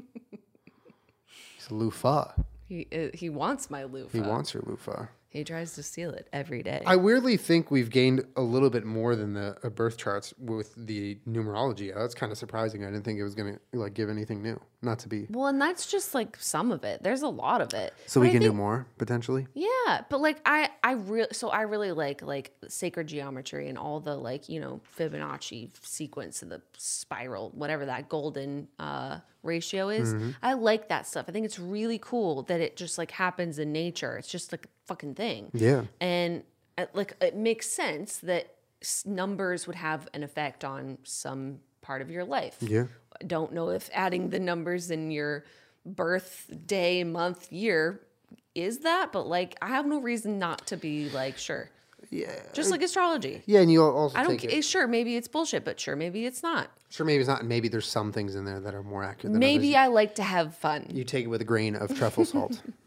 he's 1.57 1.69
a 1.71 1.75
loofah. 1.75 2.33
He 2.69 2.87
uh, 2.91 3.09
he 3.15 3.29
wants 3.29 3.71
my 3.71 3.85
loofah. 3.85 4.17
He 4.17 4.21
wants 4.23 4.55
your 4.55 4.63
loofah. 4.67 5.07
He 5.37 5.45
tries 5.45 5.75
to 5.75 5.83
steal 5.83 6.11
it 6.11 6.29
every 6.33 6.63
day. 6.63 6.83
I 6.87 6.97
weirdly 6.97 7.37
think 7.37 7.71
we've 7.71 7.91
gained 7.91 8.25
a 8.37 8.41
little 8.41 8.71
bit 8.71 8.87
more 8.87 9.15
than 9.15 9.35
the 9.35 9.57
uh, 9.63 9.69
birth 9.69 9.99
charts 9.99 10.33
with 10.39 10.75
the 10.77 11.19
numerology. 11.29 11.95
That's 11.95 12.15
kind 12.15 12.33
of 12.33 12.39
surprising. 12.39 12.85
I 12.85 12.91
didn't 12.91 13.05
think 13.05 13.19
it 13.19 13.25
was 13.25 13.35
gonna 13.35 13.59
like 13.75 13.93
give 13.93 14.09
anything 14.09 14.43
new. 14.43 14.59
Not 14.83 14.99
to 15.01 15.09
be. 15.09 15.27
well, 15.31 15.47
and 15.47 15.61
that's 15.61 15.91
just 15.91 16.15
like 16.15 16.37
some 16.39 16.71
of 16.71 16.85
it. 16.85 17.03
There's 17.03 17.23
a 17.23 17.29
lot 17.29 17.61
of 17.61 17.75
it. 17.75 17.93
So 18.07 18.21
But 18.21 18.25
we 18.25 18.29
I 18.29 18.33
can 18.33 18.43
do 18.43 18.53
more 18.53 18.87
potentially. 18.99 19.47
Yeah, 19.55 20.03
but 20.09 20.21
like 20.21 20.39
I 20.47 20.71
I 20.83 20.93
really 20.93 21.29
so 21.33 21.49
I 21.49 21.63
really 21.63 21.93
like 21.93 22.23
like 22.23 22.53
sacred 22.69 23.09
geometry 23.09 23.69
and 23.69 23.77
all 23.77 24.01
the 24.01 24.17
like 24.17 24.49
you 24.49 24.61
know 24.61 24.81
Fibonacci 24.97 25.71
sequence 25.83 26.43
and 26.43 26.51
the 26.53 26.63
spiral 26.77 27.51
whatever 27.55 27.87
that 27.87 28.09
golden 28.09 28.69
uh 28.79 29.19
ratio 29.47 29.89
is. 29.89 30.13
Mm-hmm. 30.13 30.31
I 30.43 30.55
like 30.55 30.89
that 30.89 31.07
stuff. 31.07 31.27
I 31.29 31.33
think 31.33 31.47
it's 31.47 31.59
really 31.59 31.99
cool 31.99 32.43
that 32.43 32.61
it 32.61 32.77
just 32.77 32.99
like 32.99 33.13
happens 33.13 33.59
in 33.59 33.73
nature. 33.73 34.17
It's 34.19 34.29
just 34.29 34.53
like 34.53 34.67
a 34.67 34.69
fucking 34.87 35.15
thing. 35.15 35.26
Yeah. 35.53 35.83
And 36.01 36.43
uh, 36.79 36.87
like 36.95 37.17
it 37.21 37.35
makes 37.37 37.69
sense 37.69 38.19
that 38.19 38.55
s- 38.83 39.05
numbers 39.07 39.67
would 39.67 39.77
have 39.77 40.09
an 40.15 40.23
effect 40.23 40.65
on 40.65 40.99
some 41.05 41.61
part 41.83 42.03
of 42.03 42.11
your 42.11 42.25
life. 42.25 42.57
Yeah. 42.61 42.85
I 43.21 43.25
don't 43.25 43.53
know 43.53 43.71
if 43.71 43.89
adding 43.95 44.31
the 44.31 44.41
numbers 44.41 44.91
in 44.91 45.11
your 45.11 45.45
birthday, 45.85 47.05
month, 47.05 47.51
year 47.53 48.01
is 48.55 48.81
that, 48.81 49.13
but 49.13 49.27
like 49.27 49.57
I 49.63 49.69
have 49.69 49.87
no 49.87 50.01
reason 50.01 50.39
not 50.39 50.67
to 50.69 50.77
be 50.77 51.09
like 51.11 51.39
sure. 51.39 51.71
Yeah. 52.11 52.31
Just 52.53 52.71
like 52.71 52.83
astrology. 52.83 53.43
Yeah, 53.47 53.61
and 53.61 53.73
you 53.73 53.83
also 53.83 54.17
I 54.17 54.23
don't 54.23 54.43
it. 54.45 54.63
sure 54.65 54.87
maybe 54.87 55.17
it's 55.17 55.27
bullshit, 55.29 55.65
but 55.65 55.81
sure 55.81 55.97
maybe 55.97 56.25
it's 56.27 56.43
not. 56.43 56.69
Sure, 56.89 57.05
maybe 57.05 57.21
it's 57.21 57.29
not. 57.29 57.41
and 57.41 57.49
Maybe 57.49 57.69
there's 57.69 57.87
some 57.89 58.13
things 58.13 58.37
in 58.37 58.45
there 58.45 58.61
that 58.61 58.73
are 58.75 58.83
more 58.83 59.03
accurate. 59.03 59.33
Than 59.33 59.41
Maybe 59.41 59.75
others. 59.77 59.87
I 59.89 59.93
like 59.93 60.15
to 60.17 60.23
have 60.23 60.55
fun. 60.55 60.87
you 60.93 61.03
take 61.03 61.25
it 61.25 61.29
with 61.29 61.41
a 61.41 61.45
grain 61.45 61.75
of 61.75 61.97
truffle 61.97 62.25
salt. 62.25 62.63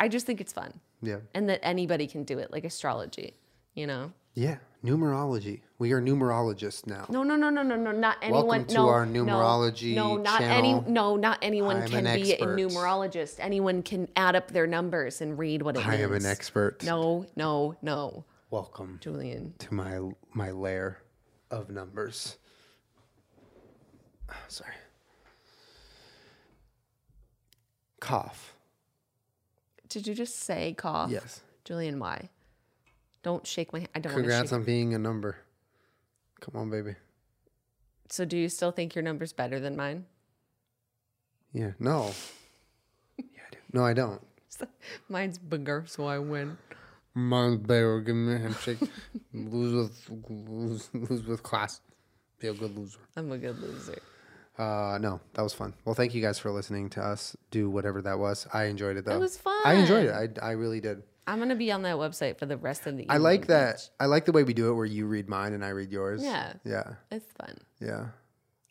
I 0.00 0.08
just 0.08 0.26
think 0.26 0.40
it's 0.40 0.52
fun. 0.52 0.72
yeah. 1.02 1.18
And 1.34 1.48
that 1.50 1.60
anybody 1.62 2.06
can 2.08 2.24
do 2.24 2.38
it, 2.38 2.50
like 2.50 2.64
astrology, 2.64 3.34
you 3.74 3.86
know? 3.86 4.12
Yeah. 4.34 4.56
Numerology. 4.82 5.60
We 5.78 5.92
are 5.92 6.00
numerologists 6.00 6.86
now. 6.86 7.04
No, 7.10 7.22
no, 7.22 7.36
no, 7.36 7.50
no, 7.50 7.62
no, 7.62 7.76
no, 7.76 7.92
not 7.92 8.16
anyone. 8.22 8.46
Welcome 8.46 8.66
to 8.68 8.74
no, 8.74 8.88
our 8.88 9.04
no, 9.04 9.24
numerology 9.26 9.94
No, 9.94 10.16
not 10.16 10.38
channel. 10.40 10.56
any. 10.86 10.90
No, 10.90 11.16
not 11.16 11.38
anyone 11.42 11.76
I 11.76 11.82
am 11.82 11.88
can 11.90 12.06
an 12.06 12.18
be 12.18 12.32
expert. 12.32 12.54
a 12.54 12.56
numerologist. 12.56 13.34
Anyone 13.40 13.82
can 13.82 14.08
add 14.16 14.36
up 14.36 14.50
their 14.50 14.66
numbers 14.66 15.20
and 15.20 15.38
read 15.38 15.60
what 15.60 15.76
it 15.76 15.86
I 15.86 15.90
means. 15.98 16.02
am 16.04 16.12
an 16.14 16.24
expert. 16.24 16.82
No, 16.82 17.26
no, 17.36 17.76
no, 17.82 18.24
Welcome 18.50 18.96
Julien. 19.02 19.52
to 19.58 19.74
my 19.74 20.00
my 20.32 20.50
lair 20.50 21.02
of 21.50 21.68
numbers. 21.68 22.38
Sorry. 24.48 24.72
Cough. 28.00 28.54
Did 29.90 30.06
you 30.06 30.14
just 30.14 30.38
say 30.38 30.72
cough? 30.72 31.10
Yes. 31.10 31.42
Julien, 31.64 31.98
why? 31.98 32.30
Don't 33.22 33.46
shake 33.46 33.72
my. 33.72 33.86
I 33.94 33.98
don't 33.98 34.12
want 34.12 34.24
to 34.24 34.30
Congrats 34.30 34.52
on 34.52 34.64
being 34.64 34.94
a 34.94 34.98
number. 34.98 35.36
Come 36.40 36.56
on, 36.56 36.70
baby. 36.70 36.94
So, 38.08 38.24
do 38.24 38.38
you 38.38 38.48
still 38.48 38.70
think 38.70 38.94
your 38.94 39.02
number's 39.02 39.32
better 39.32 39.60
than 39.60 39.76
mine? 39.76 40.06
Yeah. 41.52 41.72
No. 41.78 42.12
yeah, 43.18 43.24
I 43.46 43.50
do. 43.50 43.58
No, 43.72 43.84
I 43.84 43.92
don't. 43.92 44.22
Mine's 45.08 45.38
bigger, 45.38 45.84
so 45.86 46.06
I 46.06 46.18
win. 46.18 46.56
Mine's 47.14 47.58
better. 47.58 48.00
Give 48.00 48.14
me 48.14 48.34
a 48.34 48.38
handshake. 48.38 48.78
lose 49.34 49.90
with 50.08 50.30
lose, 50.48 50.88
lose 50.94 51.26
with 51.26 51.42
class. 51.42 51.80
Be 52.38 52.48
a 52.48 52.54
good 52.54 52.76
loser. 52.76 53.00
I'm 53.16 53.32
a 53.32 53.38
good 53.38 53.60
loser. 53.60 53.98
Uh, 54.60 54.98
no, 54.98 55.20
that 55.34 55.42
was 55.42 55.54
fun. 55.54 55.72
Well, 55.86 55.94
thank 55.94 56.14
you 56.14 56.20
guys 56.20 56.38
for 56.38 56.50
listening 56.50 56.90
to 56.90 57.00
us 57.02 57.34
do 57.50 57.70
whatever 57.70 58.02
that 58.02 58.18
was. 58.18 58.46
I 58.52 58.64
enjoyed 58.64 58.96
it 58.98 59.04
though. 59.06 59.14
It 59.16 59.18
was 59.20 59.38
fun. 59.38 59.58
I 59.64 59.74
enjoyed 59.74 60.06
it. 60.06 60.38
I, 60.42 60.48
I 60.48 60.50
really 60.52 60.80
did. 60.80 61.02
I'm 61.26 61.38
gonna 61.38 61.54
be 61.56 61.72
on 61.72 61.82
that 61.82 61.96
website 61.96 62.38
for 62.38 62.44
the 62.46 62.56
rest 62.58 62.86
of 62.86 62.96
the. 62.98 63.08
I 63.08 63.16
like 63.16 63.46
that. 63.46 63.88
I 63.98 64.06
like 64.06 64.24
the 64.26 64.32
way 64.32 64.42
we 64.42 64.52
do 64.52 64.70
it, 64.70 64.74
where 64.74 64.84
you 64.84 65.06
read 65.06 65.28
mine 65.28 65.54
and 65.54 65.64
I 65.64 65.68
read 65.70 65.90
yours. 65.90 66.22
Yeah. 66.22 66.52
Yeah. 66.64 66.94
It's 67.10 67.26
fun, 67.38 67.56
Yeah. 67.80 68.06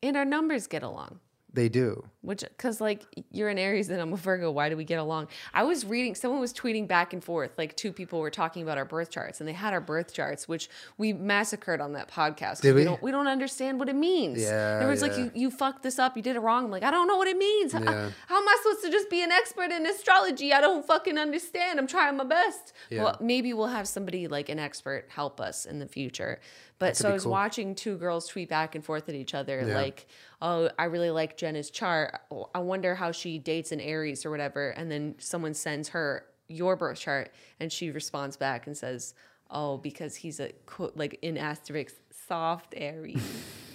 and 0.03 0.15
our 0.15 0.25
numbers 0.25 0.67
get 0.67 0.83
along. 0.83 1.19
They 1.51 1.67
do. 1.67 2.05
Which, 2.21 2.41
because 2.41 2.79
like 2.79 3.03
you're 3.31 3.49
an 3.49 3.57
Aries 3.57 3.89
and 3.89 3.99
I'm 3.99 4.13
a 4.13 4.17
Virgo, 4.17 4.51
why 4.51 4.69
do 4.69 4.77
we 4.77 4.83
get 4.83 4.99
along? 4.99 5.29
I 5.53 5.63
was 5.63 5.83
reading, 5.85 6.13
someone 6.13 6.39
was 6.39 6.53
tweeting 6.53 6.87
back 6.87 7.11
and 7.13 7.23
forth. 7.23 7.57
Like 7.57 7.75
two 7.75 7.91
people 7.91 8.19
were 8.19 8.29
talking 8.29 8.61
about 8.61 8.77
our 8.77 8.85
birth 8.85 9.09
charts, 9.09 9.39
and 9.39 9.47
they 9.49 9.53
had 9.53 9.73
our 9.73 9.81
birth 9.81 10.13
charts, 10.13 10.47
which 10.47 10.69
we 10.97 11.11
massacred 11.13 11.81
on 11.81 11.93
that 11.93 12.07
podcast. 12.11 12.61
Did 12.61 12.75
we? 12.75 12.83
don't 12.83 13.01
we 13.01 13.09
don't 13.11 13.27
understand 13.27 13.79
what 13.79 13.89
it 13.89 13.95
means. 13.95 14.41
Yeah, 14.41 14.75
Everyone's 14.81 15.01
like, 15.01 15.13
yeah. 15.13 15.25
you 15.25 15.31
you 15.33 15.49
fucked 15.51 15.81
this 15.81 15.97
up, 15.97 16.15
you 16.15 16.21
did 16.21 16.35
it 16.35 16.39
wrong. 16.41 16.65
I'm 16.65 16.71
like, 16.71 16.83
I 16.83 16.91
don't 16.91 17.07
know 17.07 17.17
what 17.17 17.27
it 17.27 17.37
means. 17.37 17.73
How, 17.73 17.81
Yeah. 17.81 18.11
how 18.27 18.37
am 18.37 18.47
I 18.47 18.57
supposed 18.61 18.83
to 18.83 18.91
just 18.91 19.09
be 19.09 19.23
an 19.23 19.31
expert 19.31 19.71
in 19.71 19.85
astrology? 19.87 20.53
I 20.53 20.61
don't 20.61 20.85
fucking 20.85 21.17
understand. 21.17 21.79
I'm 21.79 21.87
trying 21.87 22.15
my 22.17 22.25
best. 22.25 22.73
Yeah. 22.91 23.05
Well, 23.05 23.17
maybe 23.21 23.53
we'll 23.53 23.67
have 23.67 23.87
somebody 23.87 24.27
like 24.27 24.49
an 24.49 24.59
expert 24.59 25.05
help 25.09 25.39
us 25.41 25.65
in 25.65 25.79
the 25.79 25.87
future. 25.87 26.39
But 26.79 26.95
so 26.95 27.09
I 27.09 27.13
was 27.13 27.23
cool. 27.23 27.33
watching 27.33 27.75
two 27.75 27.97
girls 27.97 28.27
tweet 28.27 28.47
back 28.49 28.73
and 28.75 28.85
forth 28.85 29.09
at 29.09 29.15
each 29.15 29.33
other, 29.33 29.65
Yeah. 29.67 29.75
like, 29.75 30.07
"Oh, 30.41 30.69
I 30.79 30.85
really 30.85 31.11
like 31.11 31.37
Jenna's 31.37 31.69
chart. 31.69 32.19
Oh, 32.31 32.49
I 32.55 32.59
wonder 32.59 32.95
how 32.95 33.11
she 33.11 33.37
dates 33.37 33.71
an 33.71 33.79
Aries 33.81 34.25
or 34.25 34.31
whatever." 34.31 34.69
And 34.71 34.91
then 34.91 35.15
someone 35.19 35.53
sends 35.53 35.89
her 35.89 36.25
your 36.47 36.75
birth 36.75 36.99
chart, 36.99 37.31
and 37.59 37.71
she 37.71 37.91
responds 37.91 38.37
back 38.37 38.65
and 38.67 38.75
says, 38.77 39.13
"Oh, 39.51 39.77
because 39.77 40.15
he's 40.17 40.39
a 40.39 40.51
quote 40.65 40.95
like 40.97 41.19
in 41.21 41.37
asterisks 41.37 41.99
soft 42.27 42.73
Aries." 42.77 43.21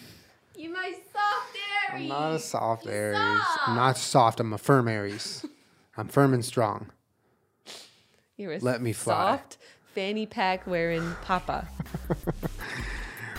you 0.57 0.73
my 0.73 0.93
soft 1.13 1.57
Aries. 1.93 2.03
I'm 2.03 2.09
not 2.09 2.33
a 2.33 2.39
soft 2.39 2.85
You 2.87 2.91
Aries. 2.93 3.19
soft. 3.43 3.69
I'm 3.69 3.77
not 3.77 3.97
soft. 3.99 4.41
I'm 4.41 4.53
a 4.53 4.59
firm 4.59 4.89
Aries. 4.89 5.45
I'm 5.97 6.09
firm 6.09 6.35
and 6.35 6.45
strong. 6.45 6.91
You're 8.37 8.55
a 8.55 8.59
Let 8.59 8.83
me 8.83 8.93
fly. 8.93 9.15
soft 9.37 9.59
fanny 9.95 10.27
pack 10.27 10.67
wearing 10.67 11.15
papa. 11.23 11.69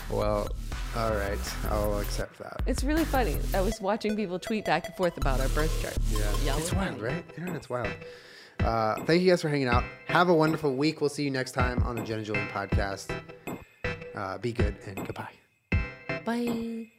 Well, 0.09 0.47
all 0.95 1.13
right. 1.13 1.37
I'll 1.69 1.99
accept 1.99 2.37
that. 2.39 2.61
It's 2.65 2.83
really 2.83 3.05
funny. 3.05 3.37
I 3.53 3.61
was 3.61 3.79
watching 3.81 4.15
people 4.15 4.39
tweet 4.39 4.65
back 4.65 4.85
and 4.85 4.95
forth 4.95 5.17
about 5.17 5.39
our 5.41 5.49
birth 5.49 5.81
chart. 5.81 5.97
Yeah. 6.11 6.19
Y'all 6.45 6.57
it's 6.59 6.73
wild, 6.73 6.97
funny. 6.97 7.01
right? 7.01 7.25
Internet's 7.37 7.69
wild. 7.69 7.91
Uh, 8.59 8.95
thank 9.03 9.21
you 9.21 9.29
guys 9.29 9.41
for 9.41 9.49
hanging 9.49 9.67
out. 9.67 9.83
Have 10.07 10.29
a 10.29 10.33
wonderful 10.33 10.75
week. 10.75 11.01
We'll 11.01 11.09
see 11.09 11.23
you 11.23 11.31
next 11.31 11.51
time 11.51 11.83
on 11.83 11.95
the 11.95 12.03
Jen 12.03 12.17
and 12.19 12.25
Julien 12.25 12.47
podcast. 12.47 13.13
Uh, 14.15 14.37
be 14.37 14.53
good 14.53 14.75
and 14.85 14.95
goodbye. 14.95 15.33
Bye. 16.25 16.91